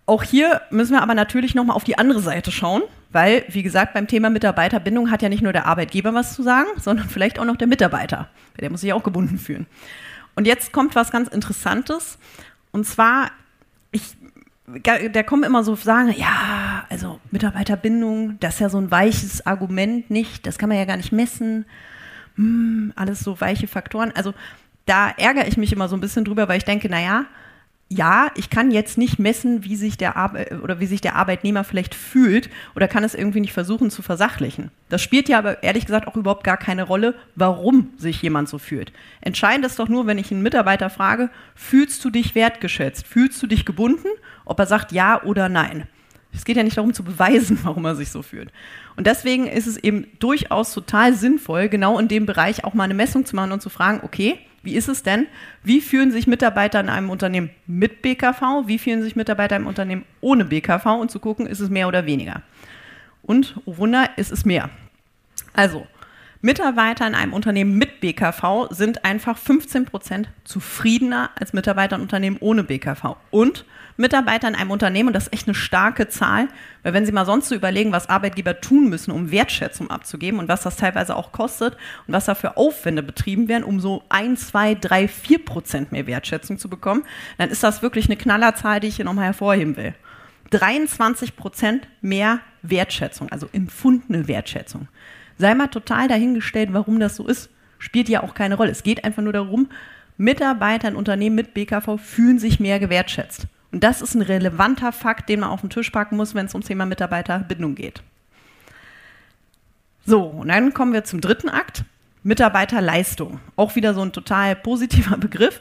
Auch 0.05 0.23
hier 0.23 0.61
müssen 0.71 0.91
wir 0.91 1.01
aber 1.01 1.15
natürlich 1.15 1.55
nochmal 1.55 1.77
auf 1.77 1.85
die 1.85 1.97
andere 1.97 2.19
Seite 2.19 2.51
schauen, 2.51 2.81
weil, 3.11 3.45
wie 3.47 3.63
gesagt, 3.63 3.93
beim 3.93 4.07
Thema 4.07 4.29
Mitarbeiterbindung 4.29 5.11
hat 5.11 5.21
ja 5.21 5.29
nicht 5.29 5.43
nur 5.43 5.53
der 5.53 5.67
Arbeitgeber 5.67 6.13
was 6.13 6.35
zu 6.35 6.43
sagen, 6.43 6.67
sondern 6.77 7.07
vielleicht 7.07 7.39
auch 7.39 7.45
noch 7.45 7.55
der 7.55 7.67
Mitarbeiter. 7.67 8.27
Der 8.59 8.69
muss 8.69 8.81
sich 8.81 8.91
auch 8.91 9.03
gebunden 9.03 9.37
fühlen. 9.37 9.67
Und 10.35 10.47
jetzt 10.47 10.73
kommt 10.73 10.95
was 10.95 11.11
ganz 11.11 11.29
Interessantes. 11.29 12.17
Und 12.71 12.85
zwar, 12.85 13.31
ich, 13.91 14.15
da 15.11 15.23
kommen 15.23 15.43
immer 15.43 15.63
so 15.63 15.75
sagen, 15.75 16.13
ja, 16.17 16.85
also 16.89 17.19
Mitarbeiterbindung, 17.31 18.39
das 18.39 18.55
ist 18.55 18.59
ja 18.59 18.69
so 18.69 18.77
ein 18.77 18.91
weiches 18.91 19.45
Argument 19.45 20.09
nicht, 20.09 20.45
das 20.45 20.57
kann 20.57 20.69
man 20.69 20.77
ja 20.77 20.85
gar 20.85 20.97
nicht 20.97 21.11
messen. 21.11 21.65
Hm, 22.35 22.93
alles 22.95 23.19
so 23.19 23.39
weiche 23.41 23.67
Faktoren. 23.67 24.11
Also 24.15 24.33
da 24.85 25.09
ärgere 25.09 25.47
ich 25.47 25.57
mich 25.57 25.73
immer 25.73 25.87
so 25.87 25.95
ein 25.95 26.01
bisschen 26.01 26.25
drüber, 26.25 26.47
weil 26.47 26.57
ich 26.57 26.65
denke, 26.65 26.89
naja, 26.89 27.25
ja, 27.91 28.31
ich 28.35 28.49
kann 28.49 28.71
jetzt 28.71 28.97
nicht 28.97 29.19
messen, 29.19 29.65
wie 29.65 29.75
sich 29.75 29.97
der 29.97 30.15
Arbe 30.15 30.61
oder 30.63 30.79
wie 30.79 30.85
sich 30.85 31.01
der 31.01 31.17
Arbeitnehmer 31.17 31.65
vielleicht 31.65 31.93
fühlt 31.93 32.49
oder 32.73 32.87
kann 32.87 33.03
es 33.03 33.13
irgendwie 33.13 33.41
nicht 33.41 33.51
versuchen 33.51 33.91
zu 33.91 34.01
versachlichen. 34.01 34.71
Das 34.87 35.01
spielt 35.01 35.27
ja 35.27 35.37
aber 35.37 35.61
ehrlich 35.61 35.85
gesagt 35.87 36.07
auch 36.07 36.15
überhaupt 36.15 36.45
gar 36.45 36.55
keine 36.55 36.83
Rolle, 36.83 37.15
warum 37.35 37.89
sich 37.97 38.21
jemand 38.21 38.47
so 38.47 38.59
fühlt. 38.59 38.93
Entscheidend 39.19 39.65
ist 39.65 39.77
doch 39.77 39.89
nur, 39.89 40.07
wenn 40.07 40.17
ich 40.17 40.31
einen 40.31 40.41
Mitarbeiter 40.41 40.89
frage, 40.89 41.29
fühlst 41.53 42.05
du 42.05 42.09
dich 42.09 42.33
wertgeschätzt? 42.33 43.05
Fühlst 43.05 43.43
du 43.43 43.47
dich 43.47 43.65
gebunden? 43.65 44.07
Ob 44.45 44.57
er 44.59 44.67
sagt 44.67 44.93
ja 44.93 45.21
oder 45.23 45.49
nein. 45.49 45.85
Es 46.33 46.45
geht 46.45 46.55
ja 46.55 46.63
nicht 46.63 46.77
darum 46.77 46.93
zu 46.93 47.03
beweisen, 47.03 47.59
warum 47.63 47.83
er 47.83 47.95
sich 47.95 48.09
so 48.09 48.21
fühlt. 48.21 48.53
Und 48.95 49.05
deswegen 49.05 49.47
ist 49.47 49.67
es 49.67 49.75
eben 49.75 50.07
durchaus 50.19 50.73
total 50.73 51.13
sinnvoll, 51.13 51.67
genau 51.67 51.99
in 51.99 52.07
dem 52.07 52.25
Bereich 52.25 52.63
auch 52.63 52.73
mal 52.73 52.85
eine 52.85 52.93
Messung 52.93 53.25
zu 53.25 53.35
machen 53.35 53.51
und 53.51 53.61
zu 53.61 53.69
fragen, 53.69 53.99
okay, 54.03 54.39
wie 54.63 54.75
ist 54.75 54.87
es 54.87 55.03
denn? 55.03 55.27
Wie 55.63 55.81
fühlen 55.81 56.11
sich 56.11 56.27
Mitarbeiter 56.27 56.79
in 56.79 56.89
einem 56.89 57.09
Unternehmen 57.09 57.49
mit 57.65 58.01
BKV? 58.01 58.67
Wie 58.67 58.77
fühlen 58.77 59.01
sich 59.01 59.15
Mitarbeiter 59.15 59.55
im 59.55 59.67
Unternehmen 59.67 60.05
ohne 60.21 60.45
BKV? 60.45 60.85
Und 60.99 61.09
zu 61.09 61.19
gucken, 61.19 61.47
ist 61.47 61.59
es 61.59 61.69
mehr 61.69 61.87
oder 61.87 62.05
weniger? 62.05 62.43
Und, 63.23 63.59
oh 63.65 63.77
Wunder, 63.77 64.09
ist 64.17 64.31
es 64.31 64.45
mehr. 64.45 64.69
Also, 65.53 65.87
Mitarbeiter 66.43 67.05
in 67.05 67.13
einem 67.13 67.33
Unternehmen 67.33 67.77
mit 67.77 68.01
BKV 68.01 68.69
sind 68.71 69.05
einfach 69.05 69.37
15 69.37 69.85
Prozent 69.85 70.29
zufriedener 70.43 71.29
als 71.39 71.53
Mitarbeiter 71.53 71.97
in 71.97 72.01
Unternehmen 72.01 72.37
ohne 72.39 72.63
BKV. 72.63 73.15
Und 73.29 73.63
Mitarbeiter 73.95 74.47
in 74.47 74.55
einem 74.55 74.71
Unternehmen, 74.71 75.07
und 75.07 75.13
das 75.13 75.27
ist 75.27 75.33
echt 75.33 75.47
eine 75.47 75.53
starke 75.53 76.07
Zahl, 76.07 76.47
weil 76.81 76.93
wenn 76.93 77.05
Sie 77.05 77.11
mal 77.11 77.27
sonst 77.27 77.49
so 77.49 77.53
überlegen, 77.53 77.91
was 77.91 78.09
Arbeitgeber 78.09 78.59
tun 78.59 78.89
müssen, 78.89 79.11
um 79.11 79.29
Wertschätzung 79.29 79.91
abzugeben 79.91 80.39
und 80.39 80.47
was 80.47 80.63
das 80.63 80.77
teilweise 80.77 81.15
auch 81.15 81.31
kostet 81.31 81.75
und 82.07 82.13
was 82.13 82.25
da 82.25 82.33
für 82.33 82.57
Aufwände 82.57 83.03
betrieben 83.03 83.47
werden, 83.47 83.63
um 83.63 83.79
so 83.79 84.03
ein, 84.09 84.35
zwei, 84.35 84.73
drei, 84.73 85.07
vier 85.07 85.45
Prozent 85.45 85.91
mehr 85.91 86.07
Wertschätzung 86.07 86.57
zu 86.57 86.69
bekommen, 86.69 87.03
dann 87.37 87.51
ist 87.51 87.61
das 87.61 87.83
wirklich 87.83 88.05
eine 88.05 88.17
Knallerzahl, 88.17 88.79
die 88.79 88.87
ich 88.87 88.95
hier 88.95 89.05
nochmal 89.05 89.25
hervorheben 89.25 89.77
will. 89.77 89.93
23 90.49 91.35
Prozent 91.35 91.87
mehr 92.01 92.39
Wertschätzung, 92.63 93.31
also 93.31 93.47
empfundene 93.53 94.27
Wertschätzung. 94.27 94.87
Sei 95.41 95.55
mal 95.55 95.69
total 95.69 96.07
dahingestellt, 96.07 96.71
warum 96.71 96.99
das 96.99 97.15
so 97.15 97.25
ist. 97.25 97.49
Spielt 97.79 98.09
ja 98.09 98.21
auch 98.21 98.35
keine 98.35 98.53
Rolle. 98.53 98.69
Es 98.69 98.83
geht 98.83 99.03
einfach 99.03 99.23
nur 99.23 99.33
darum, 99.33 99.69
Mitarbeiter 100.15 100.87
in 100.87 100.95
Unternehmen 100.95 101.35
mit 101.35 101.55
BKV 101.55 101.97
fühlen 101.97 102.37
sich 102.37 102.59
mehr 102.59 102.79
gewertschätzt. 102.79 103.47
Und 103.71 103.83
das 103.83 104.03
ist 104.03 104.13
ein 104.13 104.21
relevanter 104.21 104.91
Fakt, 104.91 105.29
den 105.29 105.39
man 105.39 105.49
auf 105.49 105.61
den 105.61 105.71
Tisch 105.71 105.89
packen 105.89 106.15
muss, 106.15 106.35
wenn 106.35 106.45
es 106.45 106.53
ums 106.53 106.67
Thema 106.67 106.85
Mitarbeiterbindung 106.85 107.73
geht. 107.73 108.03
So, 110.05 110.25
und 110.25 110.49
dann 110.49 110.75
kommen 110.75 110.93
wir 110.93 111.05
zum 111.05 111.21
dritten 111.21 111.49
Akt, 111.49 111.85
Mitarbeiterleistung. 112.21 113.39
Auch 113.55 113.75
wieder 113.75 113.95
so 113.95 114.03
ein 114.03 114.13
total 114.13 114.55
positiver 114.55 115.17
Begriff. 115.19 115.59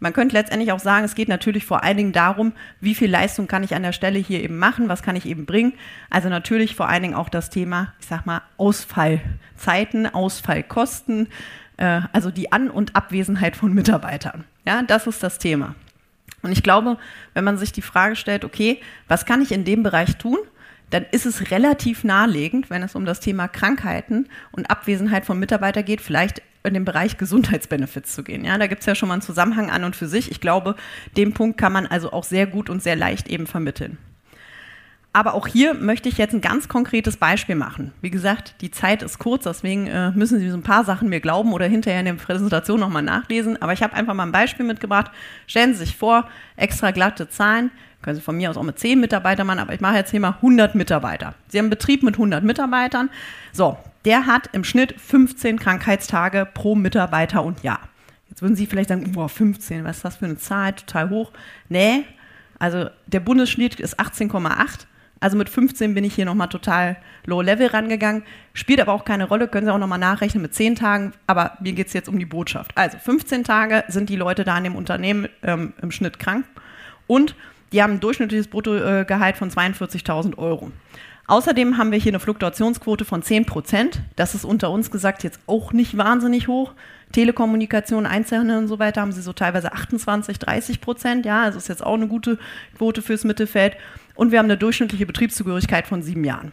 Man 0.00 0.12
könnte 0.12 0.34
letztendlich 0.34 0.72
auch 0.72 0.78
sagen, 0.78 1.04
es 1.04 1.14
geht 1.14 1.28
natürlich 1.28 1.64
vor 1.64 1.82
allen 1.82 1.96
Dingen 1.96 2.12
darum, 2.12 2.52
wie 2.80 2.94
viel 2.94 3.10
Leistung 3.10 3.46
kann 3.46 3.64
ich 3.64 3.74
an 3.74 3.82
der 3.82 3.92
Stelle 3.92 4.18
hier 4.18 4.42
eben 4.42 4.58
machen, 4.58 4.88
was 4.88 5.02
kann 5.02 5.16
ich 5.16 5.26
eben 5.26 5.46
bringen. 5.46 5.72
Also 6.10 6.28
natürlich 6.28 6.76
vor 6.76 6.88
allen 6.88 7.02
Dingen 7.02 7.14
auch 7.14 7.28
das 7.28 7.50
Thema, 7.50 7.94
ich 8.00 8.06
sag 8.06 8.26
mal, 8.26 8.42
Ausfallzeiten, 8.56 10.06
Ausfallkosten, 10.06 11.28
äh, 11.76 12.02
also 12.12 12.30
die 12.30 12.52
An- 12.52 12.70
und 12.70 12.94
Abwesenheit 12.94 13.56
von 13.56 13.72
Mitarbeitern. 13.74 14.44
Ja, 14.66 14.82
das 14.82 15.06
ist 15.06 15.22
das 15.22 15.38
Thema. 15.38 15.74
Und 16.42 16.52
ich 16.52 16.62
glaube, 16.62 16.98
wenn 17.34 17.44
man 17.44 17.58
sich 17.58 17.72
die 17.72 17.82
Frage 17.82 18.16
stellt, 18.16 18.44
okay, 18.44 18.80
was 19.08 19.26
kann 19.26 19.42
ich 19.42 19.52
in 19.52 19.64
dem 19.64 19.82
Bereich 19.82 20.16
tun, 20.18 20.38
dann 20.90 21.04
ist 21.10 21.26
es 21.26 21.50
relativ 21.50 22.04
naheliegend, 22.04 22.70
wenn 22.70 22.82
es 22.82 22.94
um 22.94 23.04
das 23.04 23.20
Thema 23.20 23.48
Krankheiten 23.48 24.28
und 24.52 24.70
Abwesenheit 24.70 25.26
von 25.26 25.38
Mitarbeitern 25.38 25.84
geht, 25.84 26.00
vielleicht 26.00 26.42
in 26.68 26.74
den 26.74 26.84
Bereich 26.84 27.18
Gesundheitsbenefits 27.18 28.14
zu 28.14 28.22
gehen. 28.22 28.44
Ja, 28.44 28.58
da 28.58 28.66
gibt 28.66 28.80
es 28.80 28.86
ja 28.86 28.94
schon 28.94 29.08
mal 29.08 29.14
einen 29.14 29.22
Zusammenhang 29.22 29.70
an 29.70 29.84
und 29.84 29.96
für 29.96 30.08
sich. 30.08 30.30
Ich 30.30 30.40
glaube, 30.40 30.76
den 31.16 31.32
Punkt 31.34 31.58
kann 31.58 31.72
man 31.72 31.86
also 31.86 32.12
auch 32.12 32.24
sehr 32.24 32.46
gut 32.46 32.70
und 32.70 32.82
sehr 32.82 32.96
leicht 32.96 33.28
eben 33.28 33.46
vermitteln. 33.46 33.98
Aber 35.12 35.34
auch 35.34 35.46
hier 35.46 35.74
möchte 35.74 36.08
ich 36.08 36.18
jetzt 36.18 36.34
ein 36.34 36.40
ganz 36.40 36.68
konkretes 36.68 37.16
Beispiel 37.16 37.54
machen. 37.54 37.92
Wie 38.02 38.10
gesagt, 38.10 38.54
die 38.60 38.70
Zeit 38.70 39.02
ist 39.02 39.18
kurz, 39.18 39.44
deswegen 39.44 39.86
äh, 39.86 40.10
müssen 40.12 40.38
Sie 40.38 40.50
so 40.50 40.56
ein 40.56 40.62
paar 40.62 40.84
Sachen 40.84 41.08
mir 41.08 41.20
glauben 41.20 41.52
oder 41.54 41.66
hinterher 41.66 42.00
in 42.00 42.06
der 42.06 42.12
Präsentation 42.12 42.78
nochmal 42.78 43.02
nachlesen. 43.02 43.60
Aber 43.60 43.72
ich 43.72 43.82
habe 43.82 43.94
einfach 43.94 44.14
mal 44.14 44.24
ein 44.24 44.32
Beispiel 44.32 44.66
mitgebracht. 44.66 45.10
Stellen 45.46 45.72
Sie 45.72 45.80
sich 45.80 45.96
vor, 45.96 46.28
extra 46.56 46.90
glatte 46.90 47.28
Zahlen. 47.28 47.70
Können 48.02 48.16
Sie 48.16 48.22
von 48.22 48.36
mir 48.36 48.50
aus 48.50 48.56
auch 48.56 48.62
mit 48.62 48.78
10 48.78 49.00
Mitarbeitern 49.00 49.46
machen, 49.46 49.58
aber 49.58 49.74
ich 49.74 49.80
mache 49.80 49.96
jetzt 49.96 50.10
hier 50.10 50.20
mal 50.20 50.34
100 50.36 50.74
Mitarbeiter. 50.74 51.34
Sie 51.48 51.58
haben 51.58 51.64
einen 51.64 51.70
Betrieb 51.70 52.02
mit 52.04 52.14
100 52.14 52.44
Mitarbeitern. 52.44 53.10
So, 53.52 53.76
der 54.08 54.24
hat 54.24 54.48
im 54.54 54.64
Schnitt 54.64 54.98
15 54.98 55.58
Krankheitstage 55.58 56.48
pro 56.54 56.74
Mitarbeiter 56.74 57.44
und 57.44 57.62
Jahr. 57.62 57.90
Jetzt 58.30 58.40
würden 58.40 58.56
Sie 58.56 58.64
vielleicht 58.64 58.88
sagen, 58.88 59.12
boah, 59.12 59.28
15, 59.28 59.84
was 59.84 59.96
ist 59.96 60.04
das 60.06 60.16
für 60.16 60.24
eine 60.24 60.38
Zahl, 60.38 60.72
total 60.72 61.10
hoch. 61.10 61.30
Nee, 61.68 62.04
Also 62.58 62.88
der 63.06 63.20
Bundesschnitt 63.20 63.78
ist 63.78 64.00
18,8. 64.00 64.86
Also 65.20 65.36
mit 65.36 65.50
15 65.50 65.92
bin 65.92 66.04
ich 66.04 66.14
hier 66.14 66.24
nochmal 66.24 66.48
total 66.48 66.96
low 67.26 67.42
level 67.42 67.66
rangegangen. 67.66 68.22
Spielt 68.54 68.80
aber 68.80 68.94
auch 68.94 69.04
keine 69.04 69.28
Rolle, 69.28 69.46
können 69.46 69.66
Sie 69.66 69.72
auch 69.74 69.78
nochmal 69.78 69.98
nachrechnen 69.98 70.40
mit 70.40 70.54
10 70.54 70.76
Tagen. 70.76 71.12
Aber 71.26 71.58
mir 71.60 71.74
geht 71.74 71.88
es 71.88 71.92
jetzt 71.92 72.08
um 72.08 72.18
die 72.18 72.24
Botschaft. 72.24 72.72
Also 72.76 72.96
15 72.96 73.44
Tage 73.44 73.84
sind 73.88 74.08
die 74.08 74.16
Leute 74.16 74.44
da 74.44 74.56
in 74.56 74.64
dem 74.64 74.76
Unternehmen 74.76 75.28
ähm, 75.42 75.74
im 75.82 75.90
Schnitt 75.90 76.18
krank. 76.18 76.46
Und 77.06 77.34
die 77.72 77.82
haben 77.82 77.94
ein 77.94 78.00
durchschnittliches 78.00 78.48
Bruttogehalt 78.48 79.36
von 79.36 79.50
42.000 79.50 80.38
Euro. 80.38 80.72
Außerdem 81.28 81.76
haben 81.76 81.92
wir 81.92 81.98
hier 81.98 82.12
eine 82.12 82.20
Fluktuationsquote 82.20 83.04
von 83.04 83.22
10 83.22 83.44
Prozent. 83.44 84.00
Das 84.16 84.34
ist 84.34 84.46
unter 84.46 84.70
uns 84.70 84.90
gesagt 84.90 85.22
jetzt 85.22 85.38
auch 85.46 85.74
nicht 85.74 85.98
wahnsinnig 85.98 86.48
hoch. 86.48 86.72
Telekommunikation, 87.12 88.06
Einzelhandel 88.06 88.56
und 88.56 88.66
so 88.66 88.78
weiter 88.78 89.02
haben 89.02 89.12
sie 89.12 89.20
so 89.20 89.34
teilweise 89.34 89.72
28, 89.72 90.38
30 90.38 90.80
Prozent. 90.80 91.26
Ja, 91.26 91.42
also 91.42 91.58
ist 91.58 91.68
jetzt 91.68 91.84
auch 91.84 91.94
eine 91.94 92.08
gute 92.08 92.38
Quote 92.78 93.02
fürs 93.02 93.24
Mittelfeld. 93.24 93.76
Und 94.14 94.32
wir 94.32 94.38
haben 94.38 94.46
eine 94.46 94.56
durchschnittliche 94.56 95.04
Betriebszugehörigkeit 95.04 95.86
von 95.86 96.02
sieben 96.02 96.24
Jahren. 96.24 96.50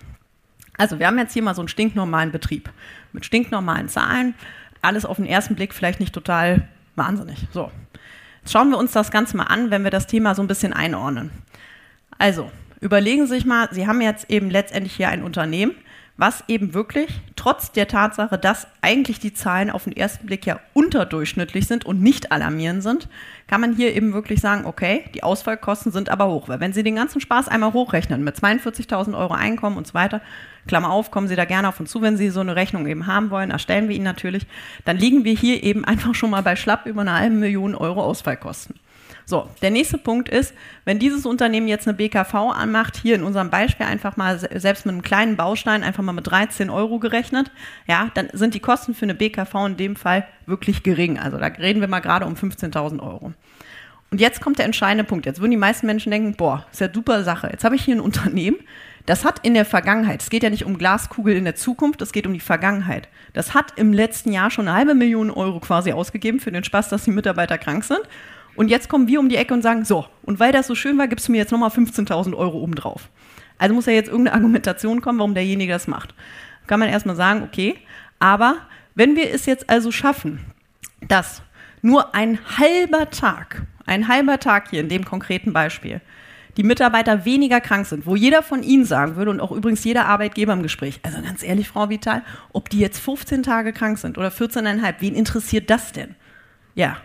Also 0.77 1.00
wir 1.00 1.08
haben 1.08 1.17
jetzt 1.17 1.32
hier 1.32 1.41
mal 1.41 1.55
so 1.55 1.62
einen 1.62 1.70
stinknormalen 1.70 2.34
Betrieb 2.34 2.70
mit 3.13 3.25
stinknormalen 3.25 3.88
Zahlen. 3.88 4.36
Alles 4.82 5.05
auf 5.05 5.15
den 5.15 5.25
ersten 5.25 5.55
Blick 5.55 5.74
vielleicht 5.74 6.01
nicht 6.01 6.13
total 6.13 6.67
wahnsinnig. 6.98 7.48
So, 7.53 7.72
jetzt 8.41 8.51
schauen 8.51 8.72
wir 8.72 8.77
uns 8.77 8.91
das 8.91 9.10
Ganze 9.10 9.38
mal 9.38 9.44
an, 9.44 9.72
wenn 9.72 9.86
wir 9.86 9.91
das 9.91 10.05
Thema 10.05 10.36
so 10.36 10.41
ein 10.41 10.48
bisschen 10.48 10.74
einordnen. 10.74 11.32
Also, 12.17 12.51
überlegen 12.82 13.27
Sie 13.27 13.36
sich 13.36 13.46
mal, 13.46 13.70
Sie 13.72 13.88
haben 13.88 14.01
jetzt 14.01 14.29
eben 14.29 14.50
letztendlich 14.50 14.96
hier 14.96 15.10
ein 15.10 15.24
Unternehmen, 15.24 15.75
was 16.17 16.46
eben 16.48 16.74
wirklich, 16.74 17.10
trotz 17.36 17.74
der 17.74 17.89
Tatsache, 17.89 18.38
dass 18.38 18.67
eigentlich 18.82 19.20
die 19.20 19.34
Zahlen 19.34 19.70
auf 19.70 19.84
den 19.84 19.96
ersten 19.96 20.25
Blick 20.27 20.46
ja 20.46 20.62
unterdurchschnittlich 20.74 21.67
sind 21.67 21.86
und 21.86 22.01
nicht 22.01 22.32
alarmierend 22.32 22.84
sind, 22.84 23.10
kann 23.48 23.60
man 23.60 23.75
hier 23.75 23.94
eben 23.94 24.13
wirklich 24.13 24.39
sagen, 24.39 24.65
okay, 24.65 25.05
die 25.13 25.24
Ausfallkosten 25.24 25.91
sind 25.91 26.10
aber 26.10 26.27
hoch. 26.27 26.48
Weil 26.48 26.62
wenn 26.62 26.72
Sie 26.72 26.84
den 26.84 26.96
ganzen 26.96 27.20
Spaß 27.20 27.50
einmal 27.50 27.74
hochrechnen 27.74 28.24
mit 28.24 28.38
42.000 28.38 29.17
Euro 29.17 29.34
Einkommen 29.34 29.75
und 29.75 29.88
so 29.88 29.94
weiter, 29.94 30.22
Klammer 30.67 30.89
auf, 30.89 31.12
kommen 31.12 31.27
Sie 31.27 31.36
da 31.36 31.44
gerne 31.44 31.67
auf 31.67 31.82
uns 31.82 31.91
zu, 31.91 32.01
wenn 32.01 32.15
Sie 32.15 32.29
so 32.29 32.39
eine 32.39 32.55
Rechnung 32.55 32.88
eben 32.88 33.08
haben 33.08 33.29
wollen, 33.29 33.51
erstellen 33.51 33.89
wir 33.89 33.96
Ihnen 33.96 34.05
natürlich, 34.05 34.48
dann 34.86 34.98
liegen 34.98 35.25
wir 35.25 35.36
hier 35.36 35.63
eben 35.63 35.84
einfach 35.84 36.15
schon 36.15 36.29
mal 36.29 36.44
bei 36.44 36.55
schlapp 36.55 36.86
über 36.86 37.01
eine 37.01 37.13
halbe 37.13 37.36
Million 37.36 37.75
Euro 37.75 38.01
Ausfallkosten. 38.01 38.75
So, 39.25 39.50
der 39.63 39.72
nächste 39.72 39.98
Punkt 39.98 40.29
ist, 40.29 40.53
wenn 40.86 41.00
dieses 41.00 41.25
Unternehmen 41.25 41.67
jetzt 41.67 41.88
eine 41.88 41.98
BKV 41.98 42.34
anmacht, 42.36 42.96
hier 42.96 43.15
in 43.15 43.24
unserem 43.24 43.50
Beispiel 43.50 43.88
einfach 43.88 44.17
mal 44.17 44.38
selbst 44.38 44.86
mit 44.86 44.94
einem 44.94 45.01
kleinen 45.01 45.36
Baustein 45.36 45.84
einfach 45.84 46.03
mal 46.03 46.12
mit 46.12 46.27
13 46.27 46.70
Euro 46.70 47.00
gerechnet, 47.00 47.51
ja, 47.88 48.12
dann 48.13 48.29
sind 48.34 48.53
die 48.53 48.60
Kosten 48.60 48.94
für 48.94 49.05
eine 49.05 49.15
BKV 49.15 49.55
in 49.65 49.77
dem 49.77 49.96
Fall 49.96 50.27
wirklich 50.46 50.84
gering. 50.84 51.17
Also 51.17 51.38
da 51.38 51.48
reden 51.48 51.82
wir 51.82 51.88
mal 51.88 52.01
gerade 52.01 52.25
um 52.25 52.36
15.000 52.36 53.01
Euro. 53.01 53.34
Und 54.12 54.22
jetzt 54.22 54.41
kommt 54.41 54.60
der 54.60 54.65
entscheidende 54.65 55.03
Punkt. 55.03 55.25
Jetzt 55.25 55.39
würden 55.39 55.51
die 55.51 55.58
meisten 55.58 55.88
Menschen 55.88 56.12
denken, 56.12 56.36
boah, 56.36 56.65
ist 56.72 56.79
ja 56.79 56.89
super 56.94 57.24
Sache. 57.24 57.50
Jetzt 57.51 57.63
habe 57.63 57.75
ich 57.75 57.84
hier 57.84 57.96
ein 57.96 58.01
Unternehmen, 58.01 58.58
das 59.08 59.25
hat 59.25 59.39
in 59.44 59.53
der 59.53 59.65
Vergangenheit, 59.65 60.22
es 60.22 60.29
geht 60.29 60.41
ja 60.41 60.50
nicht 60.50 60.65
um 60.65 60.77
Glaskugel 60.77 61.36
in 61.36 61.44
der 61.44 61.55
Zukunft, 61.55 62.01
es 62.01 62.12
geht 62.12 62.25
um 62.25 62.34
die 62.34 62.39
Vergangenheit. 62.39 63.08
Das 63.34 63.53
hat 63.53 63.74
im 63.75 63.94
letzten 63.94 64.32
Jahr 64.32 64.50
schon 64.50 64.67
eine 64.67 64.77
halbe 64.77 64.96
Million 64.96 65.29
Euro 65.29 65.60
quasi 65.60 65.91
ausgegeben 65.91 66.39
für 66.39 66.51
den 66.51 66.63
Spaß, 66.63 66.89
dass 66.89 67.03
die 67.03 67.12
Mitarbeiter 67.12 67.58
krank 67.58 67.84
sind. 67.84 68.01
Und 68.55 68.69
jetzt 68.69 68.89
kommen 68.89 69.07
wir 69.07 69.19
um 69.19 69.29
die 69.29 69.35
Ecke 69.35 69.53
und 69.53 69.62
sagen, 69.62 69.85
so, 69.85 70.05
und 70.24 70.39
weil 70.39 70.51
das 70.51 70.67
so 70.67 70.75
schön 70.75 70.97
war, 70.97 71.07
gibst 71.07 71.27
du 71.27 71.31
mir 71.31 71.39
jetzt 71.39 71.51
nochmal 71.51 71.69
15.000 71.69 72.35
Euro 72.35 72.59
obendrauf. 72.59 73.09
Also 73.57 73.75
muss 73.75 73.85
ja 73.85 73.93
jetzt 73.93 74.07
irgendeine 74.07 74.35
Argumentation 74.38 75.01
kommen, 75.01 75.19
warum 75.19 75.33
derjenige 75.33 75.74
das 75.74 75.88
macht. 75.88 76.13
Kann 76.67 76.79
man 76.79 76.89
erstmal 76.89 77.15
sagen, 77.15 77.43
okay, 77.43 77.75
aber 78.19 78.57
wenn 78.95 79.15
wir 79.15 79.33
es 79.33 79.45
jetzt 79.45 79.69
also 79.69 79.91
schaffen, 79.91 80.39
dass 81.07 81.41
nur 81.81 82.15
ein 82.15 82.39
halber 82.57 83.09
Tag, 83.09 83.63
ein 83.85 84.07
halber 84.07 84.39
Tag 84.39 84.69
hier 84.69 84.79
in 84.79 84.89
dem 84.89 85.05
konkreten 85.05 85.53
Beispiel, 85.53 86.01
die 86.57 86.63
Mitarbeiter 86.63 87.25
weniger 87.25 87.59
krank 87.59 87.85
sind, 87.85 88.05
wo 88.05 88.15
jeder 88.15 88.41
von 88.41 88.63
Ihnen 88.63 88.85
sagen 88.85 89.17
würde 89.17 89.31
und 89.31 89.41
auch 89.41 89.51
übrigens 89.51 89.83
jeder 89.83 90.05
Arbeitgeber 90.05 90.53
im 90.53 90.63
Gespräch, 90.63 91.01
also 91.03 91.21
ganz 91.21 91.43
ehrlich, 91.43 91.67
Frau 91.67 91.89
Vital, 91.89 92.24
ob 92.53 92.69
die 92.69 92.79
jetzt 92.79 93.00
15 93.00 93.43
Tage 93.43 93.74
krank 93.74 93.97
sind 93.97 94.17
oder 94.17 94.29
14,5, 94.29 94.96
wen 95.00 95.15
interessiert 95.15 95.70
das 95.70 95.91
denn? 95.91 96.15
Ja, 96.74 96.98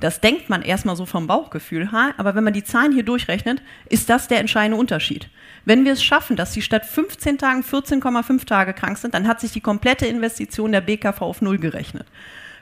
das 0.00 0.20
denkt 0.20 0.50
man 0.50 0.62
erstmal 0.62 0.96
so 0.96 1.06
vom 1.06 1.26
Bauchgefühl, 1.26 1.88
aber 2.16 2.34
wenn 2.34 2.44
man 2.44 2.52
die 2.52 2.64
Zahlen 2.64 2.92
hier 2.92 3.04
durchrechnet, 3.04 3.62
ist 3.88 4.10
das 4.10 4.28
der 4.28 4.40
entscheidende 4.40 4.78
Unterschied. 4.78 5.28
Wenn 5.64 5.84
wir 5.84 5.92
es 5.92 6.02
schaffen, 6.02 6.36
dass 6.36 6.52
sie 6.52 6.62
statt 6.62 6.84
15 6.84 7.38
Tagen 7.38 7.62
14,5 7.62 8.44
Tage 8.44 8.74
krank 8.74 8.98
sind, 8.98 9.14
dann 9.14 9.28
hat 9.28 9.40
sich 9.40 9.52
die 9.52 9.60
komplette 9.60 10.06
Investition 10.06 10.72
der 10.72 10.80
BKV 10.80 11.22
auf 11.22 11.40
Null 11.40 11.58
gerechnet. 11.58 12.06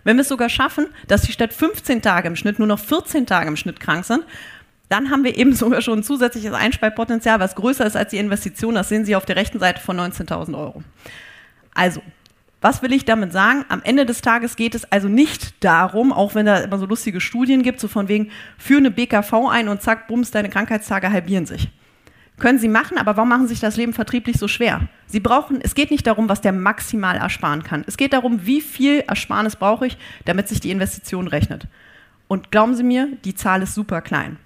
Wenn 0.05 0.17
wir 0.17 0.23
es 0.23 0.29
sogar 0.29 0.49
schaffen, 0.49 0.89
dass 1.09 1.23
sie 1.23 1.33
statt 1.33 1.53
15 1.53 2.03
Tage 2.03 2.29
im 2.29 2.37
Schnitt 2.37 2.59
nur 2.59 2.69
noch 2.69 2.79
14 2.79 3.27
Tage 3.27 3.49
im 3.49 3.57
Schnitt 3.57 3.81
krank 3.81 4.05
sind, 4.05 4.25
dann 4.89 5.11
haben 5.11 5.25
wir 5.25 5.37
eben 5.37 5.53
sogar 5.55 5.81
schon 5.81 6.01
ein 6.01 6.05
zusätzliches 6.05 6.53
Einsparpotenzial, 6.53 7.41
was 7.41 7.55
größer 7.55 7.87
ist 7.87 7.97
als 7.97 8.11
die 8.11 8.19
Investition. 8.19 8.75
Das 8.75 8.89
sehen 8.89 9.05
Sie 9.05 9.17
auf 9.17 9.25
der 9.25 9.37
rechten 9.37 9.59
Seite 9.59 9.81
von 9.81 9.99
19.000 9.99 10.57
Euro. 10.57 10.83
Also, 11.75 12.03
was 12.63 12.81
will 12.81 12.93
ich 12.93 13.05
damit 13.05 13.33
sagen? 13.33 13.65
Am 13.69 13.83
Ende 13.83 14.07
des 14.07 14.23
Tages 14.23 14.57
geht 14.57 14.75
es 14.75 14.91
also 14.91 15.09
nicht 15.09 15.63
darum, 15.63 16.13
auch 16.13 16.35
wenn 16.35 16.47
da 16.47 16.59
immer 16.59 16.79
so 16.79 16.87
lustige 16.87 17.21
Studien 17.21 17.63
gibt, 17.63 17.81
so 17.81 17.89
von 17.89 18.09
wegen, 18.09 18.31
führe 18.57 18.79
eine 18.79 18.91
BKV 18.91 19.49
ein 19.51 19.69
und 19.69 19.83
zack, 19.83 20.07
bums, 20.07 20.31
deine 20.31 20.49
Krankheitstage 20.49 21.11
halbieren 21.11 21.45
sich. 21.45 21.69
Können 22.39 22.59
Sie 22.59 22.69
machen, 22.69 22.99
aber 22.99 23.17
warum 23.17 23.29
machen 23.29 23.43
Sie 23.43 23.55
sich 23.55 23.61
das 23.61 23.77
Leben 23.77 23.93
vertrieblich 23.93 24.39
so 24.39 24.49
schwer? 24.49 24.89
Sie 25.07 25.21
brauchen, 25.21 25.61
es 25.61 25.75
geht 25.75 25.91
nicht 25.91 26.07
darum, 26.07 26.29
was 26.29 26.41
der 26.41 26.53
maximal 26.53 27.17
ersparen 27.17 27.63
kann. 27.63 27.85
Es 27.87 27.97
geht 27.97 28.13
darum, 28.13 28.47
wie 28.47 28.61
viel 28.61 29.01
Ersparnis 29.01 29.57
brauche 29.57 29.87
ich, 29.87 29.99
damit 30.25 30.49
sich 30.49 30.61
die 30.61 30.71
Investition 30.71 31.29
rechnet. 31.29 31.67
Und 32.29 32.51
glauben 32.51 32.75
Sie 32.75 32.85
mir, 32.85 33.09
die 33.25 33.35
Zahl 33.35 33.63
ist 33.63 33.75
super 33.75 34.01
klein. 34.01 34.39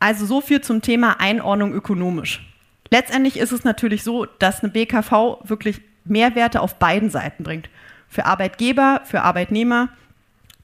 Also 0.00 0.26
so 0.26 0.40
viel 0.40 0.60
zum 0.60 0.82
Thema 0.82 1.20
Einordnung 1.20 1.72
ökonomisch. 1.72 2.44
Letztendlich 2.90 3.38
ist 3.38 3.52
es 3.52 3.64
natürlich 3.64 4.02
so, 4.02 4.26
dass 4.26 4.62
eine 4.62 4.72
BKV 4.72 5.38
wirklich 5.44 5.80
Mehrwerte 6.04 6.60
auf 6.60 6.76
beiden 6.76 7.10
Seiten 7.10 7.44
bringt. 7.44 7.68
Für 8.08 8.26
Arbeitgeber, 8.26 9.02
für 9.04 9.22
Arbeitnehmer. 9.22 9.88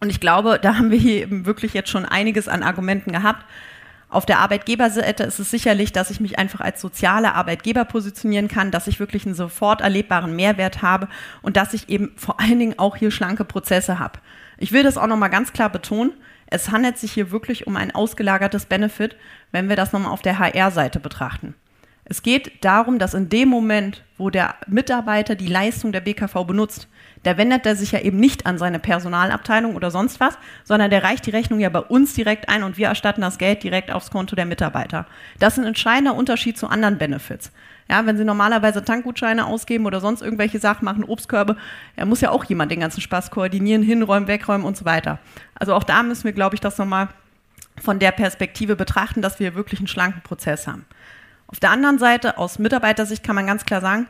Und 0.01 0.11
ich 0.11 0.21
glaube, 0.21 0.59
da 0.61 0.77
haben 0.77 0.91
wir 0.91 0.99
hier 0.99 1.23
eben 1.23 1.47
wirklich 1.47 1.75
jetzt 1.75 1.91
schon 1.91 2.05
einiges 2.05 2.49
an 2.49 2.63
Argumenten 2.63 3.13
gehabt. 3.13 3.45
Auf 4.11 4.27
der 4.27 4.41
Arbeitgeberseite 4.41 5.23
ist 5.23 5.39
es 5.39 5.51
sicherlich, 5.51 5.93
dass 5.93 6.11
ich 6.11 6.19
mich 6.19 6.37
einfach 6.37 6.61
als 6.61 6.81
sozialer 6.81 7.37
Arbeitgeber 7.37 7.85
positionieren 7.85 8.49
kann, 8.49 8.73
dass 8.73 8.89
ich 8.89 8.99
wirklich 8.99 9.25
einen 9.25 9.37
sofort 9.37 9.81
erlebbaren 9.83 10.35
Mehrwert 10.35 10.83
habe 10.83 11.09
und 11.43 11.57
dass 11.57 11.75
ich 11.75 11.89
eben 11.89 12.13
vor 12.17 12.41
allen 12.41 12.59
Dingen 12.59 12.79
auch 12.79 12.97
hier 12.97 13.13
schlanke 13.13 13.45
Prozesse 13.45 14.01
habe. 14.01 14.19
Ich 14.59 14.73
will 14.73 14.83
das 14.83 14.99
auch 14.99 15.07
nochmal 15.07 15.31
ganz 15.31 15.53
klar 15.53 15.71
betonen. 15.71 16.13
Es 16.47 16.73
handelt 16.73 16.99
sich 16.99 17.13
hier 17.13 17.31
wirklich 17.31 17.69
um 17.69 17.77
ein 17.77 17.95
ausgelagertes 17.95 18.67
Benefit, 18.67 19.17
wenn 19.53 19.69
wir 19.69 19.77
das 19.77 19.93
nochmal 19.93 20.11
auf 20.11 20.23
der 20.23 20.41
HR-Seite 20.41 20.99
betrachten. 20.99 21.55
Es 22.11 22.23
geht 22.23 22.65
darum, 22.65 22.99
dass 22.99 23.15
in 23.15 23.29
dem 23.29 23.49
Moment, 23.49 24.03
wo 24.19 24.31
der 24.31 24.57
Mitarbeiter 24.67 25.37
die 25.37 25.47
Leistung 25.47 25.93
der 25.93 26.01
BKV 26.01 26.45
benutzt, 26.45 26.89
da 27.23 27.37
wendet 27.37 27.65
er 27.67 27.77
sich 27.77 27.93
ja 27.93 28.01
eben 28.01 28.19
nicht 28.19 28.47
an 28.47 28.59
seine 28.59 28.81
Personalabteilung 28.81 29.77
oder 29.77 29.93
sonst 29.93 30.19
was, 30.19 30.37
sondern 30.65 30.91
der 30.91 31.05
reicht 31.05 31.27
die 31.27 31.31
Rechnung 31.31 31.61
ja 31.61 31.69
bei 31.69 31.79
uns 31.79 32.13
direkt 32.13 32.49
ein 32.49 32.65
und 32.65 32.77
wir 32.77 32.89
erstatten 32.89 33.21
das 33.21 33.39
Geld 33.39 33.63
direkt 33.63 33.93
aufs 33.93 34.11
Konto 34.11 34.35
der 34.35 34.45
Mitarbeiter. 34.45 35.07
Das 35.39 35.53
ist 35.53 35.61
ein 35.61 35.69
entscheidender 35.69 36.17
Unterschied 36.17 36.59
zu 36.59 36.67
anderen 36.67 36.99
Benefits. 36.99 37.53
Ja, 37.89 38.05
wenn 38.07 38.17
Sie 38.17 38.25
normalerweise 38.25 38.85
Tankgutscheine 38.85 39.47
ausgeben 39.47 39.87
oder 39.87 40.01
sonst 40.01 40.21
irgendwelche 40.21 40.59
Sachen 40.59 40.87
machen, 40.87 41.05
Obstkörbe, 41.05 41.57
ja, 41.97 42.07
muss 42.07 42.23
ja 42.23 42.31
auch 42.31 42.43
jemand 42.43 42.73
den 42.73 42.81
ganzen 42.81 43.03
Spaß 43.03 43.31
koordinieren, 43.31 43.85
hinräumen, 43.85 44.27
wegräumen 44.27 44.67
und 44.67 44.77
so 44.77 44.85
weiter. 44.85 45.21
Also 45.55 45.75
auch 45.75 45.85
da 45.85 46.03
müssen 46.03 46.25
wir, 46.25 46.33
glaube 46.33 46.57
ich, 46.57 46.61
das 46.61 46.77
nochmal 46.77 47.07
von 47.81 48.01
der 48.01 48.11
Perspektive 48.11 48.75
betrachten, 48.75 49.23
dass 49.23 49.39
wir 49.39 49.55
wirklich 49.55 49.79
einen 49.79 49.87
schlanken 49.87 50.23
Prozess 50.23 50.67
haben. 50.67 50.87
Auf 51.51 51.59
der 51.59 51.71
anderen 51.71 51.99
Seite, 51.99 52.39
aus 52.39 52.61
Mitarbeitersicht 52.61 53.25
kann 53.25 53.35
man 53.35 53.47
ganz 53.47 53.65
klar 53.65 53.81
sagen, 53.81 54.07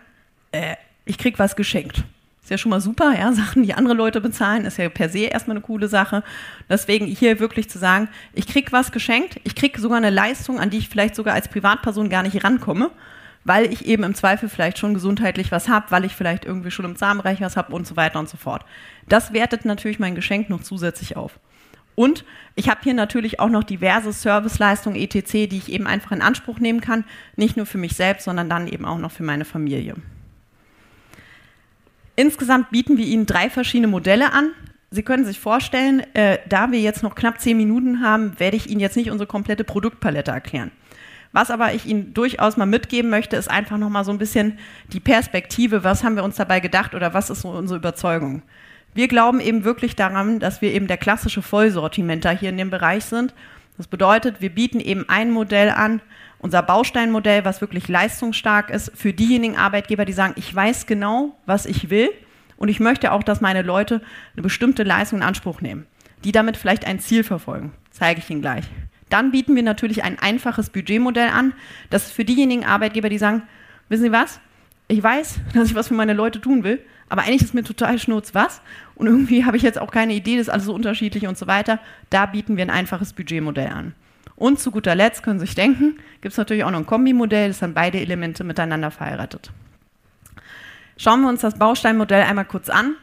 äh, 0.52 0.76
ich 1.06 1.16
krieg 1.16 1.38
was 1.38 1.56
geschenkt. 1.56 2.04
Ist 2.42 2.50
ja 2.50 2.58
schon 2.58 2.70
mal 2.70 2.82
super, 2.82 3.14
ja, 3.18 3.32
Sachen, 3.32 3.62
die 3.62 3.72
andere 3.72 3.94
Leute 3.94 4.20
bezahlen, 4.20 4.66
ist 4.66 4.76
ja 4.76 4.88
per 4.90 5.08
se 5.08 5.20
erstmal 5.20 5.56
eine 5.56 5.64
coole 5.64 5.88
Sache. 5.88 6.22
Deswegen 6.68 7.06
hier 7.06 7.40
wirklich 7.40 7.70
zu 7.70 7.78
sagen, 7.78 8.08
ich 8.34 8.46
krieg 8.46 8.72
was 8.72 8.92
geschenkt, 8.92 9.40
ich 9.44 9.54
krieg 9.54 9.78
sogar 9.78 9.96
eine 9.96 10.10
Leistung, 10.10 10.60
an 10.60 10.68
die 10.68 10.78
ich 10.78 10.90
vielleicht 10.90 11.14
sogar 11.14 11.32
als 11.32 11.48
Privatperson 11.48 12.10
gar 12.10 12.22
nicht 12.22 12.44
rankomme, 12.44 12.90
weil 13.44 13.72
ich 13.72 13.86
eben 13.86 14.02
im 14.02 14.14
Zweifel 14.14 14.50
vielleicht 14.50 14.76
schon 14.76 14.92
gesundheitlich 14.92 15.50
was 15.50 15.68
habe, 15.68 15.90
weil 15.90 16.04
ich 16.04 16.14
vielleicht 16.14 16.44
irgendwie 16.44 16.70
schon 16.70 16.84
im 16.84 16.96
Zahnbereich 16.96 17.40
was 17.40 17.56
habe 17.56 17.74
und 17.74 17.86
so 17.86 17.96
weiter 17.96 18.18
und 18.18 18.28
so 18.28 18.36
fort. 18.36 18.66
Das 19.08 19.32
wertet 19.32 19.64
natürlich 19.64 19.98
mein 19.98 20.14
Geschenk 20.14 20.50
noch 20.50 20.62
zusätzlich 20.62 21.16
auf. 21.16 21.40
Und 21.94 22.24
ich 22.54 22.68
habe 22.68 22.80
hier 22.82 22.94
natürlich 22.94 23.40
auch 23.40 23.48
noch 23.48 23.64
diverse 23.64 24.12
Serviceleistungen 24.12 25.00
etc., 25.00 25.48
die 25.48 25.58
ich 25.58 25.72
eben 25.72 25.86
einfach 25.86 26.12
in 26.12 26.22
Anspruch 26.22 26.58
nehmen 26.58 26.80
kann, 26.80 27.04
nicht 27.36 27.56
nur 27.56 27.66
für 27.66 27.78
mich 27.78 27.94
selbst, 27.94 28.24
sondern 28.24 28.48
dann 28.48 28.68
eben 28.68 28.84
auch 28.84 28.98
noch 28.98 29.12
für 29.12 29.22
meine 29.22 29.44
Familie. 29.44 29.94
Insgesamt 32.16 32.70
bieten 32.70 32.98
wir 32.98 33.06
Ihnen 33.06 33.26
drei 33.26 33.48
verschiedene 33.48 33.88
Modelle 33.88 34.32
an. 34.32 34.50
Sie 34.90 35.02
können 35.02 35.24
sich 35.24 35.40
vorstellen, 35.40 36.02
äh, 36.14 36.38
da 36.48 36.72
wir 36.72 36.80
jetzt 36.80 37.02
noch 37.02 37.14
knapp 37.14 37.40
zehn 37.40 37.56
Minuten 37.56 38.02
haben, 38.02 38.38
werde 38.38 38.56
ich 38.56 38.68
Ihnen 38.68 38.80
jetzt 38.80 38.96
nicht 38.96 39.10
unsere 39.10 39.28
komplette 39.28 39.64
Produktpalette 39.64 40.30
erklären. 40.30 40.70
Was 41.32 41.50
aber 41.50 41.74
ich 41.74 41.86
Ihnen 41.86 42.12
durchaus 42.12 42.56
mal 42.56 42.66
mitgeben 42.66 43.08
möchte, 43.08 43.36
ist 43.36 43.48
einfach 43.48 43.78
noch 43.78 43.88
mal 43.88 44.04
so 44.04 44.10
ein 44.10 44.18
bisschen 44.18 44.58
die 44.92 45.00
Perspektive, 45.00 45.84
was 45.84 46.02
haben 46.02 46.16
wir 46.16 46.24
uns 46.24 46.36
dabei 46.36 46.60
gedacht 46.60 46.94
oder 46.94 47.14
was 47.14 47.30
ist 47.30 47.42
so 47.42 47.50
unsere 47.50 47.80
Wir 48.94 49.08
glauben 49.08 49.40
eben 49.40 49.64
wirklich 49.64 49.94
daran, 49.94 50.40
dass 50.40 50.62
wir 50.62 50.72
eben 50.72 50.88
der 50.88 50.96
klassische 50.96 51.42
Vollsortimenter 51.42 52.30
hier 52.30 52.50
in 52.50 52.56
dem 52.56 52.70
Bereich 52.70 53.04
sind 53.04 53.34
Das 53.76 53.86
bedeutet, 53.86 54.40
wir 54.40 54.50
bieten 54.50 54.80
eben 54.80 55.08
ein 55.08 55.30
Modell 55.30 55.70
an, 55.70 56.02
unser 56.38 56.62
Bausteinmodell, 56.62 57.44
was 57.44 57.60
wirklich 57.60 57.88
leistungsstark 57.88 58.70
ist, 58.70 58.92
für 58.96 59.12
diejenigen 59.12 59.56
Arbeitgeber, 59.56 60.04
die 60.04 60.12
sagen, 60.12 60.34
ich 60.36 60.54
weiß 60.54 60.86
genau, 60.86 61.36
was 61.46 61.66
ich 61.66 61.90
will 61.90 62.10
und 62.56 62.68
ich 62.68 62.80
möchte 62.80 63.12
auch, 63.12 63.22
dass 63.22 63.40
meine 63.40 63.62
Leute 63.62 64.02
eine 64.34 64.42
bestimmte 64.42 64.82
Leistung 64.82 65.20
in 65.20 65.24
Anspruch 65.24 65.60
nehmen, 65.60 65.86
die 66.24 66.32
damit 66.32 66.56
vielleicht 66.56 66.86
ein 66.86 66.98
Ziel 66.98 67.24
verfolgen. 67.24 67.72
Zeige 67.90 68.20
ich 68.20 68.30
Ihnen 68.30 68.40
gleich. 68.40 68.64
Dann 69.08 69.32
bieten 69.32 69.54
wir 69.54 69.62
natürlich 69.62 70.02
ein 70.02 70.18
einfaches 70.18 70.70
Budgetmodell 70.70 71.28
an, 71.28 71.52
das 71.90 72.06
ist 72.06 72.12
für 72.12 72.24
diejenigen 72.24 72.64
Arbeitgeber, 72.64 73.08
die 73.08 73.18
sagen, 73.18 73.42
wissen 73.88 74.04
Sie 74.04 74.12
was, 74.12 74.40
ich 74.88 75.02
weiß, 75.02 75.40
dass 75.54 75.68
ich 75.68 75.74
was 75.74 75.88
für 75.88 75.94
meine 75.94 76.14
Leute 76.14 76.40
tun 76.40 76.64
will, 76.64 76.82
aber 77.10 77.22
eigentlich 77.22 77.42
ist 77.42 77.54
mir 77.54 77.64
total 77.64 77.98
schnurz 77.98 78.34
was 78.34 78.62
und 78.94 79.06
irgendwie 79.06 79.44
habe 79.44 79.56
ich 79.56 79.62
jetzt 79.62 79.80
auch 79.80 79.90
keine 79.90 80.14
Idee, 80.14 80.36
das 80.36 80.46
ist 80.46 80.52
alles 80.52 80.64
so 80.64 80.74
unterschiedlich 80.74 81.26
und 81.26 81.36
so 81.36 81.46
weiter. 81.46 81.80
Da 82.08 82.24
bieten 82.24 82.56
wir 82.56 82.64
ein 82.64 82.70
einfaches 82.70 83.12
Budgetmodell 83.12 83.66
an. 83.66 83.94
Und 84.36 84.60
zu 84.60 84.70
guter 84.70 84.94
Letzt 84.94 85.22
können 85.22 85.38
Sie 85.38 85.46
sich 85.46 85.54
denken, 85.54 85.98
gibt 86.22 86.32
es 86.32 86.38
natürlich 86.38 86.64
auch 86.64 86.70
noch 86.70 86.78
ein 86.78 86.86
Kombimodell, 86.86 87.48
das 87.48 87.58
dann 87.58 87.74
beide 87.74 88.00
Elemente 88.00 88.44
miteinander 88.44 88.90
verheiratet. 88.90 89.50
Schauen 90.96 91.22
wir 91.22 91.28
uns 91.28 91.40
das 91.40 91.58
Bausteinmodell 91.58 92.22
einmal 92.22 92.44
kurz 92.44 92.70
an. 92.70 92.94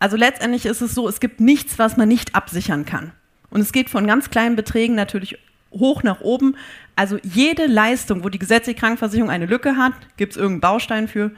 Also 0.00 0.16
letztendlich 0.16 0.66
ist 0.66 0.80
es 0.80 0.94
so, 0.94 1.08
es 1.08 1.20
gibt 1.20 1.40
nichts, 1.40 1.78
was 1.78 1.96
man 1.96 2.08
nicht 2.08 2.34
absichern 2.34 2.84
kann. 2.84 3.12
Und 3.48 3.60
es 3.60 3.72
geht 3.72 3.90
von 3.90 4.06
ganz 4.06 4.28
kleinen 4.28 4.56
Beträgen 4.56 4.96
natürlich 4.96 5.38
hoch 5.70 6.02
nach 6.02 6.20
oben. 6.20 6.56
Also 6.96 7.18
jede 7.22 7.66
Leistung, 7.66 8.24
wo 8.24 8.28
die 8.28 8.40
gesetzliche 8.40 8.78
Krankenversicherung 8.78 9.30
eine 9.30 9.46
Lücke 9.46 9.76
hat, 9.76 9.92
gibt 10.16 10.32
es 10.32 10.36
irgendeinen 10.36 10.72
Baustein 10.72 11.08
für, 11.08 11.30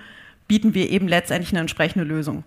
bieten 0.49 0.75
wir 0.75 0.91
eben 0.91 1.09
letztendlich 1.09 1.53
eine 1.53 1.61
entsprechende 1.61 2.05
Lösung. 2.05 2.45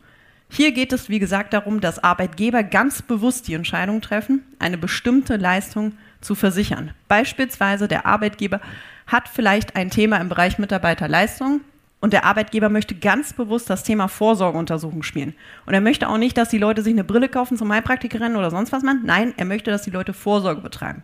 Hier 0.49 0.71
geht 0.71 0.93
es, 0.93 1.09
wie 1.09 1.19
gesagt, 1.19 1.53
darum, 1.53 1.81
dass 1.81 2.03
Arbeitgeber 2.03 2.63
ganz 2.63 3.01
bewusst 3.01 3.47
die 3.47 3.53
Entscheidung 3.53 4.01
treffen, 4.01 4.43
eine 4.59 4.77
bestimmte 4.77 5.35
Leistung 5.35 5.93
zu 6.21 6.35
versichern. 6.35 6.91
Beispielsweise 7.07 7.87
der 7.87 8.05
Arbeitgeber 8.05 8.61
hat 9.07 9.27
vielleicht 9.27 9.75
ein 9.75 9.89
Thema 9.89 10.17
im 10.17 10.29
Bereich 10.29 10.57
Mitarbeiterleistung 10.57 11.61
und 11.99 12.13
der 12.13 12.25
Arbeitgeber 12.25 12.69
möchte 12.69 12.95
ganz 12.95 13.33
bewusst 13.33 13.69
das 13.69 13.83
Thema 13.83 14.07
Vorsorgeuntersuchung 14.07 15.03
spielen. 15.03 15.33
Und 15.65 15.73
er 15.73 15.81
möchte 15.81 16.07
auch 16.07 16.17
nicht, 16.17 16.37
dass 16.37 16.49
die 16.49 16.59
Leute 16.59 16.83
sich 16.83 16.93
eine 16.93 17.03
Brille 17.03 17.27
kaufen 17.27 17.57
zum 17.57 17.71
Heilpraktikerin 17.71 18.35
oder 18.35 18.51
sonst 18.51 18.71
was 18.71 18.83
machen. 18.83 19.01
Nein, 19.03 19.33
er 19.35 19.45
möchte, 19.45 19.71
dass 19.71 19.81
die 19.81 19.89
Leute 19.89 20.13
Vorsorge 20.13 20.61
betreiben. 20.61 21.03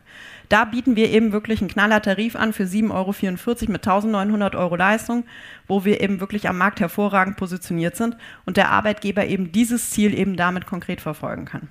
Da 0.53 0.65
bieten 0.65 0.95
wir 0.95 1.09
eben 1.09 1.31
wirklich 1.31 1.61
einen 1.61 1.71
knaller 1.71 1.99
Tarif 1.99 2.35
an 2.35 2.53
für 2.53 2.65
7,44 2.65 2.91
Euro 2.91 3.71
mit 3.71 3.87
1900 3.87 4.53
Euro 4.53 4.75
Leistung, 4.75 5.23
wo 5.67 5.83
wir 5.83 5.99
eben 5.99 6.19
wirklich 6.19 6.47
am 6.47 6.59
Markt 6.59 6.79
hervorragend 6.79 7.37
positioniert 7.37 7.95
sind 7.95 8.17
und 8.45 8.55
der 8.55 8.69
Arbeitgeber 8.69 9.25
eben 9.25 9.51
dieses 9.51 9.89
Ziel 9.89 10.13
eben 10.13 10.37
damit 10.37 10.67
konkret 10.67 11.01
verfolgen 11.01 11.45
kann. 11.45 11.67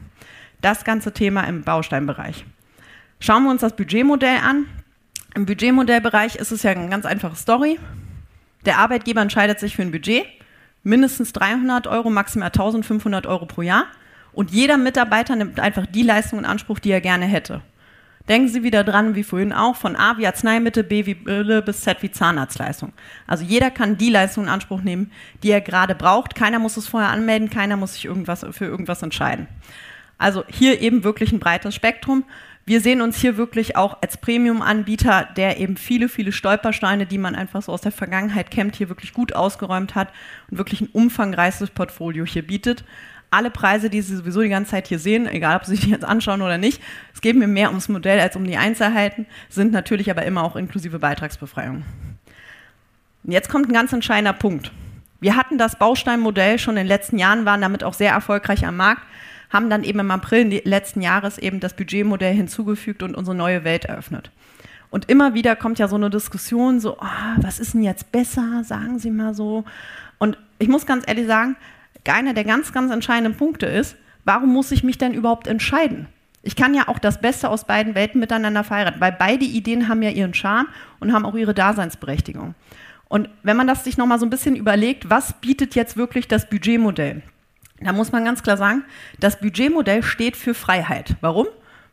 Das 0.63 0.83
ganze 0.83 1.13
Thema 1.13 1.45
im 1.45 1.63
Bausteinbereich. 1.63 2.45
Schauen 3.21 3.45
wir 3.45 3.53
uns 3.53 3.61
das 3.61 3.77
Budgetmodell 3.77 4.39
an. 4.39 4.67
Im 5.37 5.47
Budgetmodellbereich 5.47 6.35
ist 6.35 6.51
es 6.51 6.65
ja 6.65 6.73
eine 6.73 6.89
ganz 6.89 7.07
einfache 7.07 7.37
Story. 7.37 7.79
Der 8.65 8.79
Arbeitgeber 8.79 9.21
entscheidet 9.21 9.61
sich 9.61 9.77
für 9.77 9.83
ein 9.83 9.93
Budget, 9.93 10.25
mindestens 10.83 11.33
300 11.33 11.87
Euro, 11.87 12.11
maximal 12.11 12.49
1500 12.49 13.29
Euro 13.29 13.47
pro 13.47 13.63
Jahr. 13.63 13.85
Und 14.33 14.51
jeder 14.51 14.77
Mitarbeiter 14.77 15.37
nimmt 15.37 15.61
einfach 15.61 15.87
die 15.87 16.03
Leistung 16.03 16.41
in 16.41 16.45
Anspruch, 16.45 16.81
die 16.81 16.91
er 16.91 17.01
gerne 17.01 17.27
hätte. 17.27 17.63
Denken 18.29 18.49
Sie 18.49 18.63
wieder 18.63 18.85
dran, 18.85 19.15
wie 19.15 19.25
vorhin 19.25 19.53
auch, 19.53 19.77
von 19.77 19.97
A 19.97 20.17
wie 20.17 20.27
Arzneimittel, 20.27 20.85
B 20.85 21.07
wie 21.07 21.15
Brille 21.15 21.63
bis 21.63 21.81
Z 21.83 22.03
wie 22.03 22.11
Zahnarztleistung. 22.11 22.93
Also 23.27 23.45
jeder 23.45 23.71
kann 23.71 23.99
die 23.99 24.11
Leistung 24.11 24.45
in 24.45 24.51
Anspruch 24.51 24.83
nehmen, 24.83 25.11
die 25.43 25.51
er 25.51 25.61
gerade 25.61 25.95
braucht. 25.95 26.35
Keiner 26.35 26.59
muss 26.59 26.77
es 26.77 26.87
vorher 26.87 27.11
anmelden, 27.11 27.51
keiner 27.51 27.77
muss 27.77 27.95
sich 27.95 28.05
irgendwas 28.05 28.47
für 28.53 28.67
irgendwas 28.67 29.03
entscheiden. 29.03 29.49
Also 30.19 30.45
hier 30.49 30.81
eben 30.81 31.03
wirklich 31.03 31.33
ein 31.33 31.41
breites 31.41 31.75
Spektrum. 31.75 32.25
Wir 32.65 32.81
sehen 32.81 33.01
uns 33.01 33.17
hier 33.17 33.37
wirklich 33.37 33.75
auch 33.77 34.01
als 34.03 34.17
Premium-Anbieter, 34.19 35.29
der 35.37 35.59
eben 35.59 35.77
viele, 35.77 36.09
viele 36.09 36.31
Stolpersteine, 36.31 37.07
die 37.07 37.19
man 37.19 37.35
einfach 37.35 37.61
so 37.63 37.73
aus 37.73 37.81
der 37.81 37.91
Vergangenheit 37.91 38.53
kennt, 38.53 38.77
hier 38.77 38.89
wirklich 38.89 39.13
gut 39.13 39.35
ausgeräumt 39.35 39.97
hat 39.97 40.13
und 40.49 40.59
wirklich 40.59 40.81
ein 40.81 40.89
umfangreiches 40.93 41.71
Portfolio 41.71 42.25
hier 42.25 42.47
bietet. 42.47 42.85
Alle 43.33 43.51
Preise, 43.51 43.91
die 43.91 44.01
Sie 44.01 44.15
sowieso 44.15 44.43
die 44.43 44.49
ganze 44.49 44.73
Zeit 44.73 44.87
hier 44.87 45.01
sehen, 45.01 45.27
egal 45.27 45.57
ob 45.57 45.65
Sie 45.65 45.73
sich 45.73 45.81
die 45.81 45.91
jetzt 45.91 46.05
anschauen 46.05 46.41
oder 46.41 46.59
nicht, 46.59 46.81
geht 47.23 47.37
mir 47.37 47.47
mehr 47.47 47.71
ums 47.71 47.89
Modell 47.89 48.21
als 48.21 48.37
um 48.37 48.45
die 48.45 48.57
Einzelheiten, 48.57 49.27
sind 49.49 49.73
natürlich 49.73 50.11
aber 50.11 50.25
immer 50.25 50.45
auch 50.45 50.57
inklusive 50.57 50.99
Beitragsbefreiung. 50.99 51.85
Und 53.25 53.33
jetzt 53.33 53.49
kommt 53.49 53.69
ein 53.69 53.73
ganz 53.73 53.93
entscheidender 53.93 54.35
Punkt. 54.35 54.71
Wir 55.21 55.37
hatten 55.37 55.57
das 55.57 55.79
Bausteinmodell 55.79 56.59
schon 56.59 56.77
in 56.77 56.83
den 56.83 56.89
letzten 56.89 57.19
Jahren, 57.19 57.45
waren 57.47 57.61
damit 57.61 57.85
auch 57.85 57.95
sehr 57.95 58.13
erfolgreich 58.13 58.67
am 58.67 58.77
Markt 58.77 59.03
haben 59.53 59.69
dann 59.69 59.85
eben 59.85 59.99
im 59.99 60.11
April 60.11 60.63
letzten 60.65 61.03
Jahres 61.03 61.39
eben 61.39 61.61
das 61.61 61.77
Budgetmodell 61.77 62.35
hinzugefügt 62.35 63.03
und 63.03 63.15
unsere 63.15 63.37
neue 63.37 63.65
Welt 63.65 63.85
eröffnet. 63.85 64.31
Und 64.91 65.11
immer 65.11 65.35
wieder 65.35 65.57
kommt 65.57 65.79
ja 65.79 65.89
so 65.89 65.97
eine 65.97 66.11
Diskussion, 66.11 66.81
so, 66.81 66.97
oh, 66.99 67.37
was 67.37 67.61
ist 67.61 67.75
denn 67.75 67.83
jetzt 67.83 68.13
besser, 68.13 68.65
sagen 68.65 68.99
Sie 68.99 69.11
mal 69.11 69.35
so. 69.35 69.65
Und 70.19 70.39
ich 70.59 70.69
muss 70.69 70.87
ganz 70.87 71.05
ehrlich 71.07 71.27
sagen, 71.27 71.57
einer 72.07 72.35
der 72.35 72.45
ganz, 72.45 72.73
ganz 72.73 72.91
entscheidenden 72.91 73.37
Punkte 73.37 73.67
ist, 73.67 73.97
warum 74.25 74.53
muss 74.53 74.71
ich 74.71 74.83
mich 74.83 74.99
denn 74.99 75.15
überhaupt 75.15 75.47
entscheiden? 75.47 76.09
Ich 76.43 76.57
kann 76.57 76.75
ja 76.75 76.89
auch 76.89 76.99
das 76.99 77.21
Beste 77.21 77.49
aus 77.49 77.65
beiden 77.65 77.95
Welten 77.95 78.21
miteinander 78.21 78.65
verheiraten, 78.65 79.01
weil 79.01 79.13
beide 79.13 79.45
Ideen 79.45 79.89
haben 79.89 80.03
ja 80.03 80.11
ihren 80.11 80.35
Charme 80.35 80.67
und 80.99 81.13
haben 81.13 81.25
auch 81.25 81.35
ihre 81.35 81.55
Daseinsberechtigung. 81.55 82.55
Und 83.09 83.29
wenn 83.43 83.57
man 83.57 83.67
das 83.67 83.85
sich 83.85 83.97
nochmal 83.97 84.19
so 84.19 84.27
ein 84.27 84.31
bisschen 84.31 84.57
überlegt, 84.57 85.11
was 85.11 85.35
bietet 85.35 85.75
jetzt 85.75 85.97
wirklich 85.97 86.29
das 86.29 86.49
Budgetmodell? 86.49 87.23
Da 87.81 87.93
muss 87.93 88.11
man 88.11 88.25
ganz 88.25 88.43
klar 88.43 88.57
sagen, 88.57 88.85
das 89.21 89.39
Budgetmodell 89.41 90.03
steht 90.03 90.37
für 90.37 90.55
Freiheit. 90.55 91.17
Warum? 91.21 91.47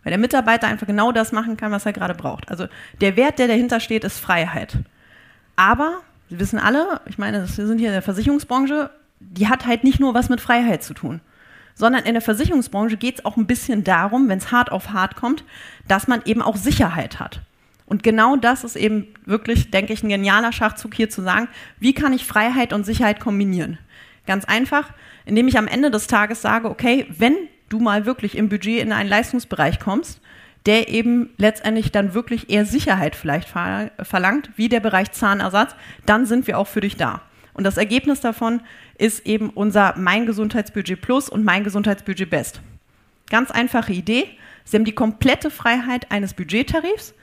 Weil 0.04 0.12
der 0.12 0.20
Mitarbeiter 0.20 0.68
einfach 0.68 0.88
genau 0.88 1.12
das 1.12 1.32
machen 1.32 1.58
kann, 1.58 1.72
was 1.72 1.86
er 1.86 1.94
gerade 1.94 2.16
braucht. 2.16 2.50
Also 2.50 2.68
der 3.02 3.16
Wert, 3.18 3.38
der 3.38 3.48
dahinter 3.48 3.80
steht, 3.80 4.04
ist 4.04 4.20
Freiheit. 4.20 4.78
Aber, 5.56 6.02
Sie 6.30 6.40
wissen 6.40 6.60
alle, 6.60 7.02
ich 7.08 7.18
meine, 7.18 7.42
wir 7.42 7.68
sind 7.68 7.80
hier 7.80 7.90
in 7.90 7.94
der 7.94 8.02
Versicherungsbranche, 8.02 8.92
die 9.20 9.48
hat 9.48 9.66
halt 9.66 9.84
nicht 9.84 10.00
nur 10.00 10.14
was 10.14 10.30
mit 10.30 10.40
Freiheit 10.40 10.84
zu 10.84 10.94
tun, 10.94 11.22
sondern 11.80 12.04
in 12.04 12.12
der 12.12 12.22
Versicherungsbranche 12.22 12.98
geht 12.98 13.20
es 13.20 13.26
auch 13.26 13.38
ein 13.38 13.48
bisschen 13.48 13.86
darum, 13.86 14.28
wenn 14.28 14.38
es 14.38 14.52
hart 14.52 14.70
auf 14.70 14.92
hart 14.92 15.16
kommt, 15.16 15.46
dass 15.88 16.10
man 16.10 16.22
eben 16.26 16.42
auch 16.42 16.58
Sicherheit 16.58 17.22
hat. 17.22 17.40
Und 17.86 18.04
genau 18.04 18.36
das 18.36 18.66
ist 18.66 18.76
eben 18.76 19.08
wirklich, 19.26 19.72
denke 19.72 19.94
ich, 19.94 20.04
ein 20.04 20.10
genialer 20.10 20.52
Schachzug 20.52 20.94
hier 20.94 21.10
zu 21.10 21.22
sagen, 21.22 21.48
wie 21.80 21.94
kann 21.94 22.12
ich 22.12 22.26
Freiheit 22.26 22.74
und 22.74 22.86
Sicherheit 22.86 23.22
kombinieren? 23.22 23.78
Ganz 24.28 24.44
einfach, 24.44 24.92
indem 25.26 25.48
ich 25.48 25.58
am 25.58 25.70
Ende 25.70 25.90
des 25.90 26.08
Tages 26.08 26.42
sage, 26.42 26.70
okay, 26.70 27.08
wenn 27.18 27.36
du 27.70 27.80
mal 27.80 28.06
wirklich 28.06 28.38
im 28.38 28.50
Budget 28.50 28.82
in 28.82 28.92
einen 28.92 29.10
Leistungsbereich 29.10 29.80
kommst, 29.80 30.20
der 30.66 30.90
eben 30.90 31.30
letztendlich 31.38 31.94
dann 31.94 32.14
wirklich 32.14 32.50
eher 32.50 32.66
Sicherheit 32.66 33.16
vielleicht 33.16 33.48
verlangt, 33.48 34.50
wie 34.58 34.68
der 34.68 34.82
Bereich 34.82 35.14
Zahnersatz, 35.14 35.76
dann 36.06 36.26
sind 36.26 36.46
wir 36.46 36.60
auch 36.60 36.68
für 36.68 36.82
dich 36.82 36.98
da. 36.98 37.22
Und 37.60 37.66
das 37.66 37.76
Ergebnis 37.76 38.22
davon 38.22 38.62
ist 38.98 39.26
eben 39.26 39.50
unser 39.50 39.94
Mein 39.98 40.26
Gesundheitsbudget 40.26 41.02
Plus 41.02 41.28
und 41.28 41.44
Mein 41.44 41.66
Gesundheitsbudget 41.66 42.30
Best. 42.30 42.62
Ganz 43.30 43.52
einfache 43.52 43.92
Idee. 43.92 44.30
Sie 44.64 44.78
haben 44.78 44.86
die 44.86 44.96
komplette 44.96 45.52
Freiheit 45.52 46.10
eines 46.10 46.34
Budgettarifs. 46.34 47.14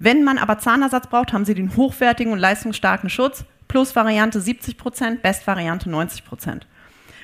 Wenn 0.00 0.24
man 0.24 0.38
aber 0.38 0.58
Zahnersatz 0.58 1.06
braucht, 1.06 1.32
haben 1.32 1.44
Sie 1.44 1.54
den 1.54 1.76
hochwertigen 1.76 2.32
und 2.32 2.40
leistungsstarken 2.40 3.08
Schutz. 3.10 3.44
Plus 3.68 3.94
Variante 3.94 4.40
70 4.40 4.76
Prozent, 4.76 5.22
Best 5.22 5.46
Variante 5.46 5.88
90 5.88 6.24
Prozent. 6.24 6.66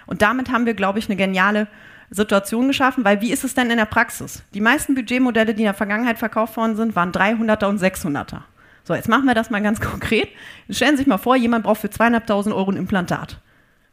Und 0.06 0.22
damit 0.22 0.52
haben 0.52 0.64
wir, 0.64 0.74
glaube 0.74 1.00
ich, 1.00 1.06
eine 1.06 1.16
geniale 1.16 1.66
Situation 2.10 2.68
geschaffen, 2.68 3.04
weil 3.04 3.20
wie 3.22 3.32
ist 3.32 3.42
es 3.42 3.54
denn 3.54 3.72
in 3.72 3.78
der 3.78 3.86
Praxis? 3.86 4.44
Die 4.54 4.60
meisten 4.60 4.94
Budgetmodelle, 4.94 5.54
die 5.54 5.62
in 5.62 5.66
der 5.66 5.74
Vergangenheit 5.74 6.20
verkauft 6.20 6.56
worden 6.56 6.76
sind, 6.76 6.94
waren 6.94 7.10
300er 7.10 7.66
und 7.66 7.80
600er. 7.80 8.42
So, 8.84 8.94
jetzt 8.94 9.08
machen 9.08 9.26
wir 9.26 9.34
das 9.34 9.50
mal 9.50 9.62
ganz 9.62 9.80
konkret. 9.80 10.28
Stellen 10.70 10.92
Sie 10.92 10.98
sich 10.98 11.06
mal 11.06 11.18
vor, 11.18 11.36
jemand 11.36 11.64
braucht 11.64 11.80
für 11.80 11.88
200.000 11.88 12.54
Euro 12.54 12.70
ein 12.70 12.76
Implantat. 12.76 13.38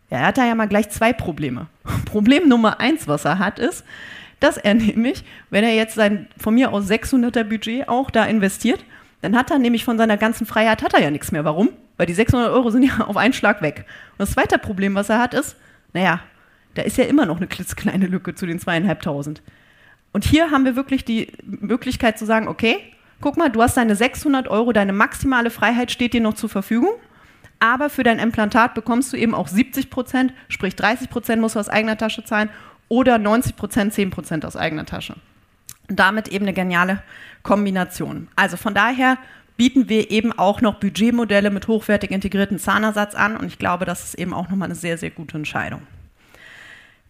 Ja, 0.10 0.19
er 0.19 0.28
hat 0.28 0.38
da 0.38 0.45
ja 0.45 0.56
mal 0.56 0.67
gleich 0.67 0.89
zwei 0.89 1.13
Probleme. 1.13 1.67
Problem 2.06 2.47
Nummer 2.47 2.80
eins, 2.80 3.08
was 3.08 3.25
er 3.25 3.39
hat, 3.39 3.60
ist, 3.60 3.84
dass 4.39 4.58
er 4.58 4.73
nämlich, 4.75 5.23
wenn 5.49 5.63
er 5.63 5.75
jetzt 5.75 5.95
sein 5.95 6.28
von 6.38 6.56
mir 6.56 6.71
aus 6.71 6.89
600er 6.89 7.43
Budget 7.43 7.88
auch 7.88 8.10
da 8.10 8.25
investiert, 8.25 8.84
dann 9.21 9.38
hat 9.38 9.52
er 9.52 9.60
nämlich 9.60 9.84
von 9.84 9.97
seiner 9.97 10.17
ganzen 10.17 10.45
Freiheit 10.45 10.82
hat 10.82 10.93
er 10.93 11.02
ja 11.02 11.12
nichts 11.12 11.32
mehr. 11.32 11.43
Warum? 11.43 11.69
Weil 11.97 12.06
die 12.06 12.13
600 12.13 12.52
Euro 12.52 12.69
sind 12.69 12.84
ja 12.84 13.06
auf 13.06 13.17
einen 13.17 13.34
Schlag 13.34 13.62
weg. 13.62 13.86
Und 14.12 14.19
das 14.19 14.32
zweite 14.32 14.58
Problem, 14.58 14.95
was 14.95 15.10
er 15.10 15.19
hat, 15.19 15.34
ist, 15.34 15.58
naja, 15.91 16.21
da 16.75 16.84
ist 16.84 16.97
ja 16.97 17.04
immer 17.04 17.25
noch 17.25 17.38
eine 17.38 17.47
klitzekleine 17.47 18.08
Lücke 18.08 18.36
zu 18.36 18.45
den 18.45 18.60
zweieinhalbtausend. 18.60 19.41
Und 20.13 20.23
hier 20.23 20.52
haben 20.52 20.63
wir 20.63 20.78
wirklich 20.78 21.04
die 21.04 21.34
Möglichkeit 21.43 22.17
zu 22.17 22.25
sagen, 22.25 22.47
okay, 22.47 22.78
guck 23.22 23.38
mal, 23.38 23.50
du 23.50 23.62
hast 23.62 23.78
deine 23.78 23.96
600 23.96 24.48
Euro, 24.48 24.72
deine 24.74 24.94
maximale 24.94 25.50
Freiheit 25.50 25.92
steht 25.92 26.14
dir 26.14 26.22
noch 26.22 26.34
zur 26.34 26.50
Verfügung, 26.50 26.92
aber 27.60 27.90
für 27.90 28.04
dein 28.04 28.20
Implantat 28.20 28.74
bekommst 28.74 29.12
du 29.14 29.18
eben 29.18 29.36
auch 29.36 29.48
70 29.48 29.90
Prozent, 29.90 30.34
sprich 30.48 30.76
30 30.76 31.10
Prozent 31.10 31.42
musst 31.42 31.56
du 31.56 31.60
aus 31.60 31.70
eigener 31.70 31.98
Tasche 31.98 32.24
zahlen 32.24 32.50
oder 32.88 33.18
90 33.18 33.56
Prozent, 33.56 33.94
10 33.94 34.10
Prozent 34.10 34.46
aus 34.46 34.56
eigener 34.56 34.86
Tasche. 34.86 35.16
Und 35.90 36.00
damit 36.00 36.28
eben 36.28 36.46
eine 36.46 36.54
geniale 36.54 37.02
Kombination. 37.44 38.28
Also 38.36 38.58
von 38.58 38.74
daher 38.74 39.18
bieten 39.58 39.90
wir 39.90 40.12
eben 40.12 40.32
auch 40.32 40.62
noch 40.62 40.76
Budgetmodelle 40.76 41.50
mit 41.50 41.68
hochwertig 41.68 42.12
integrierten 42.12 42.60
Zahnersatz 42.60 43.16
an 43.16 43.36
und 43.36 43.48
ich 43.48 43.60
glaube, 43.60 43.86
das 43.86 44.06
ist 44.06 44.14
eben 44.16 44.34
auch 44.34 44.50
nochmal 44.50 44.68
eine 44.68 44.76
sehr, 44.76 44.98
sehr 44.98 45.10
gute 45.10 45.38
Entscheidung. 45.38 45.82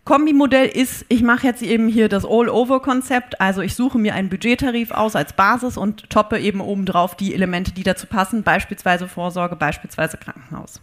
Kombimodell 0.10 0.66
ist, 0.66 1.06
ich 1.08 1.22
mache 1.22 1.46
jetzt 1.46 1.62
eben 1.62 1.88
hier 1.88 2.10
das 2.10 2.26
All-Over-Konzept, 2.26 3.40
also 3.40 3.62
ich 3.62 3.76
suche 3.76 4.00
mir 4.00 4.16
einen 4.16 4.28
Budgettarif 4.28 4.90
aus 4.90 5.16
als 5.16 5.34
Basis 5.34 5.78
und 5.78 6.10
toppe 6.10 6.40
eben 6.40 6.62
obendrauf 6.62 7.16
die 7.16 7.36
Elemente, 7.36 7.74
die 7.74 7.84
dazu 7.84 8.08
passen, 8.08 8.42
beispielsweise 8.42 9.08
Vorsorge, 9.08 9.56
beispielsweise 9.56 10.18
Krankenhaus. 10.18 10.82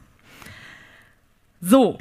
So, 1.60 1.98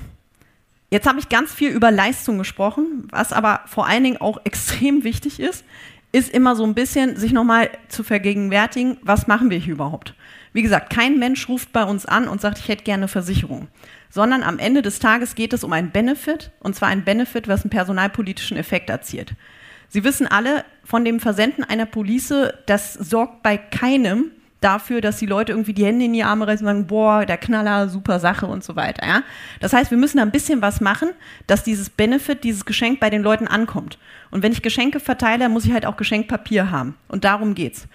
jetzt 0.91 1.07
habe 1.07 1.17
ich 1.17 1.27
ganz 1.27 1.51
viel 1.51 1.71
über 1.71 1.89
Leistung 1.89 2.37
gesprochen, 2.37 3.07
was 3.09 3.33
aber 3.33 3.61
vor 3.65 3.87
allen 3.87 4.03
Dingen 4.03 4.21
auch 4.21 4.41
extrem 4.43 5.03
wichtig 5.03 5.39
ist, 5.39 5.65
ist 6.11 6.31
immer 6.31 6.55
so 6.55 6.63
ein 6.63 6.75
bisschen 6.75 7.17
sich 7.17 7.33
nochmal 7.33 7.71
zu 7.87 8.03
vergegenwärtigen, 8.03 8.97
was 9.01 9.25
machen 9.25 9.49
wir 9.49 9.57
hier 9.57 9.73
überhaupt. 9.73 10.13
Wie 10.55 10.61
gesagt, 10.61 10.89
kein 10.89 11.19
Mensch 11.19 11.49
ruft 11.49 11.73
bei 11.73 11.83
uns 11.83 12.05
an 12.05 12.29
und 12.29 12.39
sagt, 12.39 12.59
ich 12.59 12.69
hätte 12.69 12.85
gerne 12.85 13.09
Versicherung, 13.09 13.67
sondern 14.09 14.41
am 14.41 14.57
Ende 14.57 14.81
des 14.81 14.99
Tages 14.99 15.35
geht 15.35 15.51
es 15.51 15.65
um 15.65 15.73
einen 15.73 15.91
Benefit, 15.91 16.51
und 16.61 16.77
zwar 16.77 16.87
ein 16.87 17.03
Benefit, 17.03 17.49
was 17.49 17.63
einen 17.63 17.71
personalpolitischen 17.71 18.55
Effekt 18.55 18.89
erzielt. 18.89 19.33
Sie 19.89 20.05
wissen 20.05 20.27
alle, 20.27 20.63
von 20.85 21.03
dem 21.03 21.19
Versenden 21.19 21.65
einer 21.65 21.85
Police, 21.85 22.53
das 22.67 22.93
sorgt 22.93 23.43
bei 23.43 23.57
keinem 23.57 24.31
dafür, 24.61 25.01
dass 25.01 25.17
die 25.17 25.25
Leute 25.25 25.51
irgendwie 25.51 25.73
die 25.73 25.85
Hände 25.85 26.05
in 26.05 26.13
die 26.13 26.23
Arme 26.23 26.47
reißen 26.47 26.65
und 26.65 26.73
sagen, 26.73 26.87
boah, 26.87 27.25
der 27.25 27.37
Knaller, 27.37 27.89
super 27.89 28.21
Sache 28.21 28.45
und 28.45 28.63
so 28.63 28.77
weiter. 28.77 29.05
Ja? 29.05 29.23
Das 29.59 29.73
heißt, 29.73 29.91
wir 29.91 29.97
müssen 29.97 30.19
da 30.19 30.23
ein 30.23 30.31
bisschen 30.31 30.61
was 30.61 30.79
machen, 30.79 31.09
dass 31.47 31.65
dieses 31.65 31.89
Benefit, 31.89 32.45
dieses 32.45 32.63
Geschenk 32.63 33.01
bei 33.01 33.09
den 33.09 33.23
Leuten 33.23 33.49
ankommt. 33.49 33.99
Und 34.31 34.41
wenn 34.41 34.53
ich 34.53 34.61
Geschenke 34.61 35.01
verteile, 35.01 35.49
muss 35.49 35.65
ich 35.65 35.73
halt 35.73 35.85
auch 35.85 35.97
Geschenkpapier 35.97 36.71
haben. 36.71 36.95
Und 37.09 37.25
darum 37.25 37.55
geht's. 37.55 37.89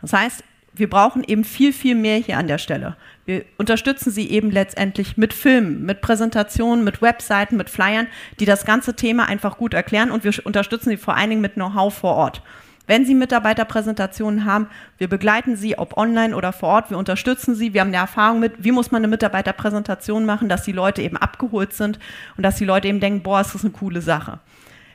Das 0.00 0.14
heißt, 0.14 0.42
wir 0.78 0.90
brauchen 0.90 1.24
eben 1.24 1.44
viel, 1.44 1.72
viel 1.72 1.94
mehr 1.94 2.18
hier 2.18 2.38
an 2.38 2.48
der 2.48 2.58
Stelle. 2.58 2.96
Wir 3.24 3.44
unterstützen 3.58 4.10
sie 4.10 4.30
eben 4.30 4.50
letztendlich 4.50 5.16
mit 5.16 5.34
Filmen, 5.34 5.84
mit 5.84 6.00
Präsentationen, 6.00 6.84
mit 6.84 7.02
Webseiten, 7.02 7.56
mit 7.56 7.70
Flyern, 7.70 8.06
die 8.38 8.44
das 8.44 8.64
ganze 8.64 8.94
Thema 8.94 9.26
einfach 9.26 9.58
gut 9.58 9.74
erklären 9.74 10.10
und 10.10 10.24
wir 10.24 10.32
unterstützen 10.44 10.90
sie 10.90 10.96
vor 10.96 11.16
allen 11.16 11.30
Dingen 11.30 11.42
mit 11.42 11.54
Know-how 11.54 11.92
vor 11.92 12.14
Ort. 12.14 12.42
Wenn 12.86 13.04
Sie 13.04 13.14
Mitarbeiterpräsentationen 13.14 14.44
haben, 14.44 14.68
wir 14.96 15.08
begleiten 15.08 15.56
Sie, 15.56 15.76
ob 15.76 15.96
online 15.96 16.36
oder 16.36 16.52
vor 16.52 16.68
Ort, 16.68 16.90
wir 16.90 16.98
unterstützen 16.98 17.56
Sie, 17.56 17.74
wir 17.74 17.80
haben 17.80 17.88
eine 17.88 17.96
Erfahrung 17.96 18.38
mit, 18.38 18.52
wie 18.58 18.70
muss 18.70 18.92
man 18.92 19.00
eine 19.00 19.08
Mitarbeiterpräsentation 19.08 20.24
machen, 20.24 20.48
dass 20.48 20.62
die 20.62 20.72
Leute 20.72 21.02
eben 21.02 21.16
abgeholt 21.16 21.72
sind 21.72 21.98
und 22.36 22.44
dass 22.44 22.56
die 22.56 22.64
Leute 22.64 22.86
eben 22.86 23.00
denken, 23.00 23.24
boah, 23.24 23.40
ist 23.40 23.54
das 23.54 23.64
eine 23.64 23.72
coole 23.72 24.02
Sache. 24.02 24.38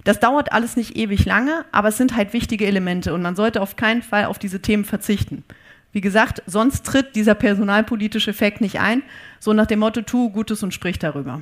Das 0.03 0.19
dauert 0.19 0.53
alles 0.53 0.77
nicht 0.77 0.95
ewig 0.95 1.25
lange, 1.25 1.65
aber 1.71 1.89
es 1.89 1.97
sind 1.97 2.15
halt 2.15 2.33
wichtige 2.33 2.65
Elemente 2.65 3.13
und 3.13 3.21
man 3.21 3.35
sollte 3.35 3.61
auf 3.61 3.75
keinen 3.75 4.01
Fall 4.01 4.25
auf 4.25 4.39
diese 4.39 4.61
Themen 4.61 4.85
verzichten. 4.85 5.43
Wie 5.91 6.01
gesagt, 6.01 6.41
sonst 6.45 6.85
tritt 6.85 7.15
dieser 7.15 7.35
personalpolitische 7.35 8.31
Effekt 8.31 8.61
nicht 8.61 8.79
ein, 8.79 9.03
so 9.39 9.53
nach 9.53 9.65
dem 9.67 9.79
Motto, 9.79 10.01
tu 10.01 10.29
Gutes 10.29 10.63
und 10.63 10.73
sprich 10.73 10.99
darüber. 10.99 11.41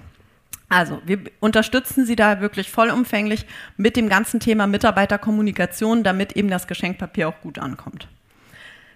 Also, 0.70 1.02
wir 1.06 1.20
unterstützen 1.40 2.06
Sie 2.06 2.16
da 2.16 2.42
wirklich 2.42 2.70
vollumfänglich 2.70 3.46
mit 3.78 3.96
dem 3.96 4.08
ganzen 4.08 4.40
Thema 4.40 4.68
Mitarbeiterkommunikation, 4.68 6.04
damit 6.04 6.34
eben 6.34 6.50
das 6.50 6.68
Geschenkpapier 6.68 7.30
auch 7.30 7.42
gut 7.42 7.58
ankommt. 7.58 8.08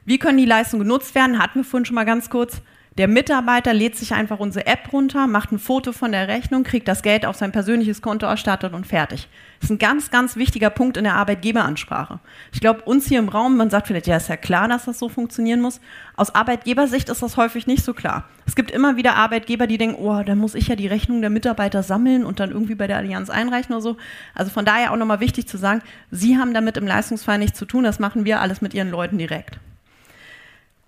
Wie 0.05 0.19
können 0.19 0.37
die 0.37 0.45
Leistungen 0.45 0.83
genutzt 0.83 1.15
werden? 1.15 1.39
Hatten 1.39 1.59
wir 1.59 1.63
vorhin 1.63 1.85
schon 1.85 1.95
mal 1.95 2.03
ganz 2.03 2.29
kurz. 2.29 2.61
Der 2.99 3.07
Mitarbeiter 3.07 3.73
lädt 3.73 3.95
sich 3.95 4.13
einfach 4.13 4.39
unsere 4.39 4.67
App 4.67 4.93
runter, 4.93 5.25
macht 5.25 5.51
ein 5.51 5.57
Foto 5.57 5.93
von 5.93 6.11
der 6.11 6.27
Rechnung, 6.27 6.63
kriegt 6.63 6.87
das 6.87 7.01
Geld 7.01 7.25
auf 7.25 7.35
sein 7.35 7.51
persönliches 7.51 8.03
Konto 8.03 8.27
erstattet 8.27 8.73
und 8.73 8.85
fertig. 8.85 9.27
Das 9.59 9.71
ist 9.71 9.75
ein 9.75 9.79
ganz, 9.79 10.11
ganz 10.11 10.35
wichtiger 10.35 10.69
Punkt 10.69 10.97
in 10.97 11.03
der 11.03 11.15
Arbeitgeberansprache. 11.15 12.19
Ich 12.51 12.59
glaube, 12.59 12.81
uns 12.81 13.07
hier 13.07 13.17
im 13.17 13.29
Raum, 13.29 13.57
man 13.57 13.71
sagt 13.71 13.87
vielleicht, 13.87 14.05
ja, 14.05 14.17
ist 14.17 14.29
ja 14.29 14.37
klar, 14.37 14.67
dass 14.67 14.85
das 14.85 14.99
so 14.99 15.09
funktionieren 15.09 15.59
muss. 15.59 15.81
Aus 16.15 16.35
Arbeitgebersicht 16.35 17.09
ist 17.09 17.23
das 17.23 17.35
häufig 17.35 17.65
nicht 17.65 17.83
so 17.83 17.95
klar. 17.95 18.25
Es 18.45 18.55
gibt 18.55 18.69
immer 18.69 18.95
wieder 18.95 19.15
Arbeitgeber, 19.15 19.65
die 19.65 19.79
denken, 19.79 19.95
oh, 19.99 20.21
da 20.21 20.35
muss 20.35 20.53
ich 20.53 20.67
ja 20.67 20.75
die 20.75 20.85
Rechnung 20.85 21.21
der 21.21 21.31
Mitarbeiter 21.31 21.81
sammeln 21.81 22.23
und 22.23 22.39
dann 22.39 22.51
irgendwie 22.51 22.75
bei 22.75 22.85
der 22.85 22.97
Allianz 22.97 23.31
einreichen 23.31 23.73
oder 23.73 23.81
so. 23.81 23.97
Also 24.35 24.51
von 24.51 24.65
daher 24.65 24.91
auch 24.91 24.97
nochmal 24.97 25.19
wichtig 25.19 25.47
zu 25.47 25.57
sagen, 25.57 25.81
Sie 26.11 26.37
haben 26.37 26.53
damit 26.53 26.77
im 26.77 26.85
Leistungsfall 26.85 27.39
nichts 27.39 27.57
zu 27.57 27.65
tun, 27.65 27.83
das 27.83 27.97
machen 27.97 28.23
wir 28.23 28.39
alles 28.39 28.61
mit 28.61 28.75
Ihren 28.75 28.91
Leuten 28.91 29.17
direkt. 29.17 29.57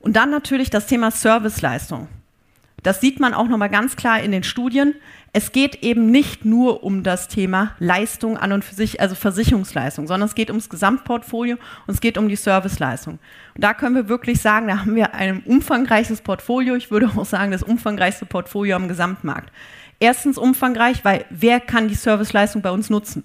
Und 0.06 0.16
dann 0.16 0.30
natürlich 0.30 0.70
das 0.70 0.86
Thema 0.86 1.10
Serviceleistung. 1.10 2.08
Das 2.84 3.02
sieht 3.02 3.20
man 3.20 3.34
auch 3.34 3.48
nochmal 3.48 3.72
ganz 3.72 3.96
klar 3.96 4.20
in 4.20 4.32
den 4.32 4.44
Studien. 4.44 4.94
Es 5.34 5.52
geht 5.52 5.82
eben 5.82 6.12
nicht 6.12 6.46
nur 6.46 6.84
um 6.84 7.02
das 7.02 7.28
Thema 7.28 7.72
Leistung 7.80 8.38
an 8.38 8.52
und 8.52 8.64
für 8.64 8.76
sich, 8.76 9.02
also 9.02 9.16
Versicherungsleistung, 9.16 10.06
sondern 10.06 10.30
es 10.30 10.36
geht 10.36 10.52
ums 10.52 10.70
Gesamtportfolio 10.70 11.58
und 11.88 11.94
es 11.96 12.02
geht 12.02 12.20
um 12.20 12.30
die 12.30 12.36
Serviceleistung. 12.36 13.18
Und 13.56 13.64
da 13.64 13.74
können 13.74 13.96
wir 13.96 14.08
wirklich 14.08 14.40
sagen, 14.40 14.68
da 14.68 14.82
haben 14.82 14.94
wir 14.94 15.16
ein 15.16 15.42
umfangreiches 15.42 16.22
Portfolio. 16.22 16.76
Ich 16.76 16.92
würde 16.92 17.10
auch 17.16 17.26
sagen, 17.26 17.52
das 17.52 17.64
umfangreichste 17.64 18.28
Portfolio 18.28 18.76
am 18.76 18.88
Gesamtmarkt. 18.88 19.52
Erstens 20.00 20.38
umfangreich, 20.38 21.04
weil 21.04 21.26
wer 21.32 21.60
kann 21.60 21.88
die 21.88 21.96
Serviceleistung 21.96 22.62
bei 22.62 22.70
uns 22.70 22.92
nutzen? 22.92 23.24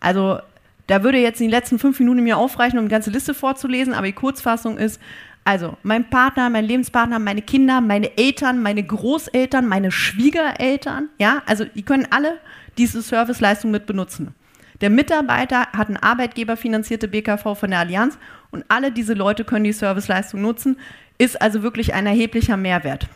Also 0.00 0.38
da 0.86 1.02
würde 1.02 1.18
jetzt 1.18 1.42
in 1.42 1.48
den 1.48 1.50
letzten 1.50 1.78
fünf 1.78 1.98
Minuten 1.98 2.22
mir 2.22 2.38
aufreichen, 2.38 2.78
um 2.78 2.86
eine 2.86 2.90
ganze 2.90 3.10
Liste 3.10 3.34
vorzulesen, 3.34 3.92
aber 3.92 4.06
die 4.06 4.14
Kurzfassung 4.14 4.78
ist, 4.78 4.98
also 5.44 5.76
mein 5.82 6.08
Partner, 6.08 6.48
mein 6.48 6.64
Lebenspartner, 6.64 7.18
meine 7.18 7.42
Kinder, 7.42 7.80
meine 7.80 8.16
Eltern, 8.16 8.62
meine 8.62 8.82
Großeltern, 8.82 9.66
meine 9.66 9.90
Schwiegereltern, 9.92 11.10
ja, 11.18 11.42
also 11.46 11.64
die 11.64 11.82
können 11.82 12.06
alle 12.10 12.38
diese 12.78 13.02
Serviceleistung 13.02 13.70
mit 13.70 13.86
benutzen. 13.86 14.34
Der 14.80 14.90
Mitarbeiter 14.90 15.68
hat 15.72 15.88
eine 15.88 16.02
arbeitgeberfinanzierte 16.02 17.08
BKV 17.08 17.54
von 17.54 17.70
der 17.70 17.80
Allianz 17.80 18.18
und 18.50 18.64
alle 18.68 18.90
diese 18.90 19.14
Leute 19.14 19.44
können 19.44 19.64
die 19.64 19.72
Serviceleistung 19.72 20.40
nutzen, 20.40 20.78
ist 21.18 21.40
also 21.40 21.62
wirklich 21.62 21.94
ein 21.94 22.06
erheblicher 22.06 22.56
Mehrwert. 22.56 23.06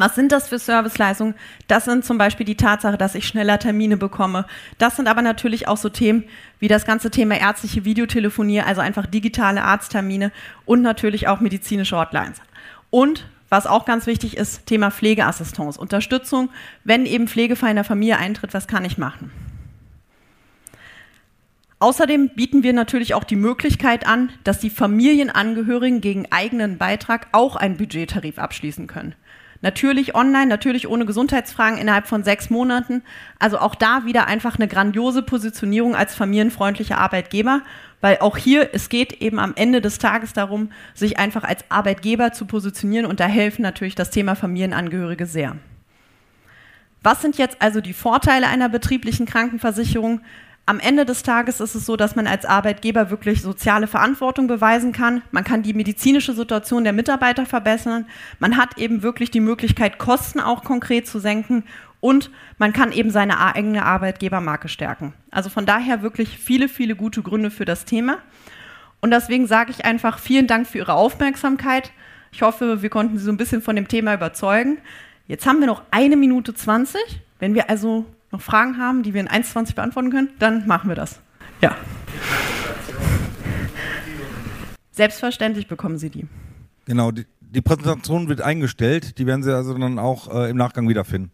Was 0.00 0.14
sind 0.14 0.32
das 0.32 0.48
für 0.48 0.58
Serviceleistungen? 0.58 1.34
Das 1.68 1.84
sind 1.84 2.06
zum 2.06 2.16
Beispiel 2.16 2.46
die 2.46 2.56
Tatsache, 2.56 2.96
dass 2.96 3.14
ich 3.14 3.28
schneller 3.28 3.58
Termine 3.58 3.98
bekomme. 3.98 4.46
Das 4.78 4.96
sind 4.96 5.08
aber 5.08 5.20
natürlich 5.20 5.68
auch 5.68 5.76
so 5.76 5.90
Themen 5.90 6.24
wie 6.58 6.68
das 6.68 6.86
ganze 6.86 7.10
Thema 7.10 7.38
ärztliche 7.38 7.84
Videotelefonie, 7.84 8.62
also 8.62 8.80
einfach 8.80 9.04
digitale 9.04 9.62
Arzttermine 9.62 10.32
und 10.64 10.80
natürlich 10.80 11.28
auch 11.28 11.40
medizinische 11.40 11.98
Hotlines. 11.98 12.40
Und 12.88 13.26
was 13.50 13.66
auch 13.66 13.84
ganz 13.84 14.06
wichtig 14.06 14.38
ist, 14.38 14.64
Thema 14.64 14.90
Pflegeassistenz, 14.90 15.76
Unterstützung, 15.76 16.48
wenn 16.82 17.04
eben 17.04 17.28
Pflegefall 17.28 17.68
in 17.68 17.76
der 17.76 17.84
Familie 17.84 18.16
eintritt, 18.16 18.54
was 18.54 18.66
kann 18.66 18.86
ich 18.86 18.96
machen? 18.96 19.30
Außerdem 21.78 22.30
bieten 22.30 22.62
wir 22.62 22.72
natürlich 22.72 23.12
auch 23.12 23.24
die 23.24 23.36
Möglichkeit 23.36 24.06
an, 24.06 24.30
dass 24.44 24.60
die 24.60 24.70
Familienangehörigen 24.70 26.00
gegen 26.00 26.32
eigenen 26.32 26.78
Beitrag 26.78 27.26
auch 27.32 27.54
einen 27.54 27.76
Budgettarif 27.76 28.38
abschließen 28.38 28.86
können. 28.86 29.14
Natürlich 29.62 30.14
online, 30.14 30.46
natürlich 30.46 30.88
ohne 30.88 31.04
Gesundheitsfragen 31.04 31.78
innerhalb 31.78 32.06
von 32.06 32.24
sechs 32.24 32.48
Monaten. 32.48 33.02
Also 33.38 33.58
auch 33.58 33.74
da 33.74 34.06
wieder 34.06 34.26
einfach 34.26 34.56
eine 34.56 34.68
grandiose 34.68 35.22
Positionierung 35.22 35.94
als 35.94 36.14
familienfreundlicher 36.14 36.96
Arbeitgeber, 36.96 37.60
weil 38.00 38.18
auch 38.20 38.38
hier, 38.38 38.70
es 38.72 38.88
geht 38.88 39.20
eben 39.20 39.38
am 39.38 39.52
Ende 39.56 39.82
des 39.82 39.98
Tages 39.98 40.32
darum, 40.32 40.72
sich 40.94 41.18
einfach 41.18 41.44
als 41.44 41.64
Arbeitgeber 41.68 42.32
zu 42.32 42.46
positionieren 42.46 43.04
und 43.04 43.20
da 43.20 43.26
helfen 43.26 43.60
natürlich 43.60 43.94
das 43.94 44.10
Thema 44.10 44.34
Familienangehörige 44.34 45.26
sehr. 45.26 45.56
Was 47.02 47.20
sind 47.20 47.36
jetzt 47.36 47.60
also 47.60 47.80
die 47.80 47.94
Vorteile 47.94 48.46
einer 48.48 48.68
betrieblichen 48.68 49.26
Krankenversicherung? 49.26 50.20
Am 50.66 50.78
Ende 50.78 51.04
des 51.04 51.24
Tages 51.24 51.60
ist 51.60 51.74
es 51.74 51.84
so, 51.84 51.96
dass 51.96 52.14
man 52.14 52.28
als 52.28 52.44
Arbeitgeber 52.44 53.10
wirklich 53.10 53.42
soziale 53.42 53.88
Verantwortung 53.88 54.46
beweisen 54.46 54.92
kann. 54.92 55.22
Man 55.32 55.42
kann 55.42 55.64
die 55.64 55.74
medizinische 55.74 56.32
Situation 56.32 56.84
der 56.84 56.92
Mitarbeiter 56.92 57.44
verbessern. 57.44 58.06
Man 58.38 58.56
hat 58.56 58.78
eben 58.78 59.02
wirklich 59.02 59.32
die 59.32 59.40
Möglichkeit, 59.40 59.98
Kosten 59.98 60.38
auch 60.38 60.62
konkret 60.62 61.08
zu 61.08 61.18
senken. 61.18 61.64
Und 61.98 62.30
man 62.56 62.72
kann 62.72 62.92
eben 62.92 63.10
seine 63.10 63.40
eigene 63.40 63.84
Arbeitgebermarke 63.84 64.68
stärken. 64.68 65.12
Also 65.30 65.50
von 65.50 65.66
daher 65.66 66.02
wirklich 66.02 66.38
viele, 66.38 66.68
viele 66.68 66.94
gute 66.94 67.22
Gründe 67.22 67.50
für 67.50 67.64
das 67.64 67.84
Thema. 67.84 68.18
Und 69.00 69.10
deswegen 69.10 69.46
sage 69.46 69.72
ich 69.72 69.84
einfach 69.84 70.18
vielen 70.18 70.46
Dank 70.46 70.68
für 70.68 70.78
Ihre 70.78 70.94
Aufmerksamkeit. 70.94 71.90
Ich 72.30 72.42
hoffe, 72.42 72.80
wir 72.80 72.90
konnten 72.90 73.18
Sie 73.18 73.24
so 73.24 73.32
ein 73.32 73.36
bisschen 73.36 73.60
von 73.60 73.74
dem 73.74 73.88
Thema 73.88 74.14
überzeugen. 74.14 74.78
Jetzt 75.26 75.46
haben 75.46 75.58
wir 75.58 75.66
noch 75.66 75.82
eine 75.90 76.16
Minute 76.16 76.54
zwanzig. 76.54 77.20
Wenn 77.38 77.54
wir 77.54 77.68
also 77.68 78.06
noch 78.30 78.40
Fragen 78.40 78.78
haben, 78.78 79.02
die 79.02 79.14
wir 79.14 79.20
in 79.20 79.28
1,20 79.28 79.74
beantworten 79.74 80.10
können, 80.10 80.30
dann 80.38 80.66
machen 80.66 80.88
wir 80.88 80.94
das. 80.94 81.20
Ja. 81.60 81.76
Selbstverständlich 84.92 85.66
bekommen 85.68 85.98
Sie 85.98 86.10
die. 86.10 86.26
Genau, 86.84 87.10
die, 87.10 87.26
die 87.40 87.60
Präsentation 87.60 88.28
wird 88.28 88.40
eingestellt, 88.40 89.18
die 89.18 89.26
werden 89.26 89.42
Sie 89.42 89.54
also 89.54 89.76
dann 89.76 89.98
auch 89.98 90.32
äh, 90.32 90.50
im 90.50 90.56
Nachgang 90.56 90.88
wiederfinden. 90.88 91.30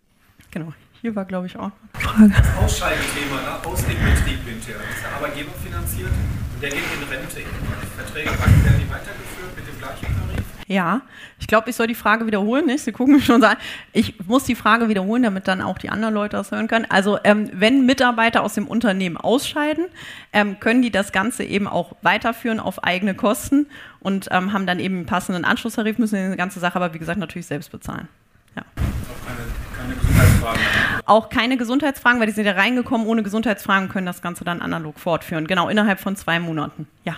Genau, 0.51 0.73
hier 1.01 1.15
war, 1.15 1.25
glaube 1.25 1.47
ich, 1.47 1.57
auch 1.57 1.71
eine 1.93 2.03
Frage. 2.03 2.29
Das 2.37 2.65
Ausscheidenthema, 2.65 3.43
ne? 3.43 3.67
aus 3.67 3.85
dem 3.85 3.97
Betrieb 3.97 4.41
hinterher. 4.45 4.79
Das 4.79 4.97
ist 4.97 5.05
der 5.05 5.13
Arbeitgeber 5.17 5.53
finanziert 5.65 6.11
und 6.11 6.63
der 6.63 6.71
geht 6.71 6.79
in 6.79 7.09
Rente. 7.09 7.41
Die 7.41 7.97
Verträge 7.97 8.31
werden 8.31 8.81
die 8.81 8.91
weitergeführt 8.91 9.57
mit 9.57 9.67
dem 9.69 9.79
gleichen 9.79 10.07
Tarif. 10.07 10.36
Ja, 10.69 11.03
ich 11.39 11.47
glaube, 11.47 11.71
ich 11.71 11.77
soll 11.77 11.87
die 11.87 11.95
Frage 11.95 12.27
wiederholen. 12.27 12.67
Nicht? 12.67 12.83
Sie 12.83 12.91
gucken 12.91 13.15
mich 13.15 13.25
schon 13.25 13.41
so 13.41 13.47
an. 13.47 13.57
Ich 13.93 14.27
muss 14.27 14.45
die 14.45 14.57
Frage 14.57 14.89
wiederholen, 14.89 15.23
damit 15.23 15.47
dann 15.47 15.63
auch 15.63 15.79
die 15.79 15.91
anderen 15.91 16.13
Leute 16.13 16.37
das 16.37 16.51
hören 16.51 16.67
können. 16.67 16.87
Also, 16.89 17.19
ähm, 17.23 17.49
wenn 17.53 17.87
Mitarbeiter 17.87 18.43
aus 18.43 18.55
dem 18.55 18.67
Unternehmen 18.67 19.17
ausscheiden, 19.17 19.87
ähm, 20.33 20.59
können 20.59 20.83
die 20.83 20.91
das 20.91 21.13
Ganze 21.13 21.45
eben 21.45 21.69
auch 21.69 21.93
weiterführen 22.03 22.59
auf 22.59 22.83
eigene 22.83 23.15
Kosten 23.15 23.67
und 24.01 24.29
ähm, 24.33 24.53
haben 24.53 24.67
dann 24.67 24.81
eben 24.81 24.97
einen 24.97 25.07
passenden 25.07 25.45
Anschlusstarif, 25.45 25.99
müssen 25.99 26.33
die 26.33 26.37
ganze 26.37 26.59
Sache 26.59 26.77
aber, 26.77 26.93
wie 26.95 26.99
gesagt, 26.99 27.21
natürlich 27.21 27.47
selbst 27.47 27.71
bezahlen. 27.71 28.09
Ja. 28.57 28.63
Auch 28.63 29.27
keine, 29.27 29.39
keine 29.79 29.95
Gesundheitsfragen. 29.95 30.61
auch 31.05 31.29
keine 31.29 31.57
Gesundheitsfragen, 31.57 32.21
weil 32.21 32.27
die 32.27 32.33
sind 32.33 32.47
ja 32.47 32.53
reingekommen 32.53 33.07
ohne 33.07 33.23
Gesundheitsfragen, 33.23 33.89
können 33.89 34.07
das 34.07 34.21
Ganze 34.21 34.43
dann 34.43 34.63
analog 34.63 34.99
fortführen. 34.99 35.47
Genau, 35.47 35.69
innerhalb 35.69 36.01
von 36.01 36.17
zwei 36.17 36.41
Monaten. 36.41 36.89
Ja. 37.05 37.17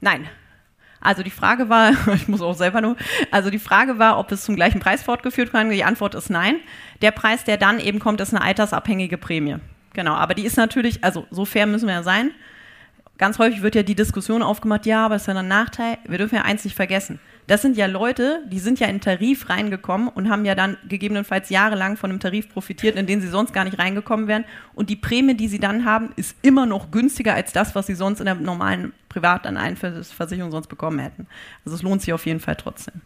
Nein. 0.00 0.28
Also 1.00 1.22
die 1.22 1.30
Frage 1.30 1.68
war, 1.68 1.92
ich 2.14 2.28
muss 2.28 2.42
auch 2.42 2.54
selber 2.54 2.80
nur, 2.80 2.96
also 3.30 3.50
die 3.50 3.58
Frage 3.58 3.98
war, 3.98 4.18
ob 4.18 4.30
es 4.32 4.44
zum 4.44 4.56
gleichen 4.56 4.80
Preis 4.80 5.02
fortgeführt 5.02 5.52
kann. 5.52 5.70
Die 5.70 5.84
Antwort 5.84 6.14
ist 6.14 6.30
nein. 6.30 6.56
Der 7.02 7.10
Preis, 7.10 7.44
der 7.44 7.56
dann 7.56 7.80
eben 7.80 7.98
kommt, 7.98 8.20
ist 8.20 8.34
eine 8.34 8.44
altersabhängige 8.44 9.18
Prämie. 9.18 9.56
Genau, 9.92 10.14
aber 10.14 10.34
die 10.34 10.44
ist 10.44 10.56
natürlich, 10.56 11.02
also 11.02 11.26
so 11.30 11.44
fair 11.44 11.66
müssen 11.66 11.88
wir 11.88 11.94
ja 11.94 12.02
sein. 12.02 12.30
Ganz 13.18 13.38
häufig 13.38 13.62
wird 13.62 13.74
ja 13.74 13.82
die 13.82 13.94
Diskussion 13.94 14.42
aufgemacht, 14.42 14.86
ja, 14.86 15.04
aber 15.04 15.16
es 15.16 15.22
ist 15.22 15.28
ja 15.28 15.34
ein 15.34 15.48
Nachteil. 15.48 15.98
Wir 16.06 16.18
dürfen 16.18 16.36
ja 16.36 16.42
eins 16.42 16.64
nicht 16.64 16.76
vergessen. 16.76 17.18
Das 17.50 17.62
sind 17.62 17.76
ja 17.76 17.86
Leute, 17.86 18.44
die 18.46 18.60
sind 18.60 18.78
ja 18.78 18.86
in 18.86 19.00
Tarif 19.00 19.48
reingekommen 19.48 20.06
und 20.06 20.30
haben 20.30 20.44
ja 20.44 20.54
dann 20.54 20.76
gegebenenfalls 20.88 21.50
jahrelang 21.50 21.96
von 21.96 22.08
einem 22.08 22.20
Tarif 22.20 22.48
profitiert, 22.48 22.94
in 22.94 23.08
den 23.08 23.20
sie 23.20 23.26
sonst 23.26 23.52
gar 23.52 23.64
nicht 23.64 23.76
reingekommen 23.76 24.28
wären. 24.28 24.44
Und 24.72 24.88
die 24.88 24.94
Prämie, 24.94 25.34
die 25.34 25.48
sie 25.48 25.58
dann 25.58 25.84
haben, 25.84 26.12
ist 26.14 26.36
immer 26.42 26.64
noch 26.64 26.92
günstiger 26.92 27.34
als 27.34 27.52
das, 27.52 27.74
was 27.74 27.88
sie 27.88 27.96
sonst 27.96 28.20
in 28.20 28.26
der 28.26 28.36
normalen 28.36 28.92
Privataneinversicherung 29.08 30.52
sonst 30.52 30.68
bekommen 30.68 31.00
hätten. 31.00 31.26
Also 31.64 31.74
es 31.74 31.82
lohnt 31.82 32.02
sich 32.02 32.12
auf 32.12 32.24
jeden 32.24 32.38
Fall 32.38 32.54
trotzdem. 32.54 33.00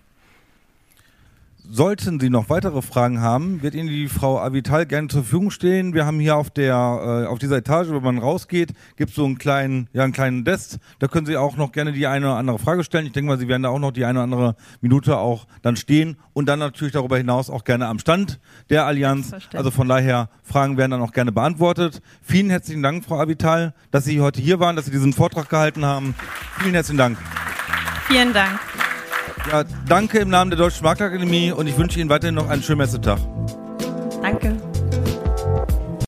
Sollten 1.67 2.21
Sie 2.21 2.29
noch 2.29 2.51
weitere 2.51 2.83
Fragen 2.83 3.23
haben, 3.23 3.63
wird 3.63 3.75
Ihnen 3.75 3.89
die 3.89 4.09
Frau 4.09 4.39
Avital 4.39 4.85
gerne 4.85 5.09
zur 5.09 5.23
Verfügung 5.23 5.51
stehen. 5.51 5.95
Wir 5.95 6.05
haben 6.05 6.21
hier 6.21 6.37
auf 6.37 6.51
der 6.51 6.75
äh, 6.75 7.27
auf 7.27 7.39
dieser 7.39 7.57
Etage, 7.57 7.89
wenn 7.89 8.03
man 8.03 8.19
rausgeht, 8.19 8.75
gibt 8.97 9.11
es 9.11 9.17
so 9.17 9.25
einen 9.25 9.39
kleinen, 9.39 9.89
ja, 9.95 10.05
einen 10.05 10.13
kleinen 10.13 10.45
Desk. 10.45 10.79
Da 10.99 11.09
können 11.09 11.25
Sie 11.25 11.39
auch 11.39 11.57
noch 11.57 11.73
gerne 11.73 11.93
die 11.93 12.07
eine 12.07 12.27
oder 12.27 12.37
andere 12.37 12.59
Frage 12.59 12.85
stellen. 12.85 13.07
Ich 13.07 13.13
denke 13.13 13.29
mal, 13.29 13.39
Sie 13.39 13.49
werden 13.49 13.63
da 13.63 13.71
auch 13.71 13.79
noch 13.79 13.93
die 13.93 14.05
eine 14.05 14.19
oder 14.19 14.25
andere 14.25 14.57
Minute 14.83 15.17
auch 15.17 15.47
dann 15.63 15.77
stehen 15.77 16.17
und 16.35 16.47
dann 16.47 16.59
natürlich 16.59 16.93
darüber 16.93 17.17
hinaus 17.17 17.49
auch 17.49 17.65
gerne 17.65 17.87
am 17.87 17.99
Stand 17.99 18.41
der 18.69 18.85
Allianz. 18.85 19.33
Also 19.55 19.71
von 19.71 19.89
daher 19.89 20.29
Fragen 20.43 20.77
werden 20.77 20.91
dann 20.91 21.01
auch 21.01 21.13
gerne 21.13 21.33
beantwortet. 21.33 22.03
Vielen 22.21 22.51
herzlichen 22.51 22.83
Dank, 22.83 23.07
Frau 23.07 23.19
Avital, 23.19 23.73
dass 23.91 24.05
Sie 24.05 24.21
heute 24.21 24.43
hier 24.43 24.61
waren, 24.61 24.77
dass 24.77 24.85
Sie 24.85 24.91
diesen 24.91 25.15
Vortrag 25.15 25.49
gehalten 25.49 25.87
haben. 25.87 26.15
Vielen 26.59 26.75
herzlichen 26.75 26.99
Dank. 26.99 27.19
Vielen 28.07 28.35
Dank. 28.35 28.61
Ja, 29.51 29.65
danke 29.89 30.19
im 30.21 30.31
Namen 30.31 30.51
der 30.51 30.59
Deutschen 30.59 30.85
Marktakademie 30.85 31.53
und 31.53 31.67
ich 31.67 31.77
wünsche 31.77 32.01
Ihnen 32.01 32.09
weiterhin 32.09 32.35
noch 32.35 32.49
einen 32.49 32.63
schönen 32.63 32.79
Messetag. 32.79 33.19
Danke. 34.23 34.57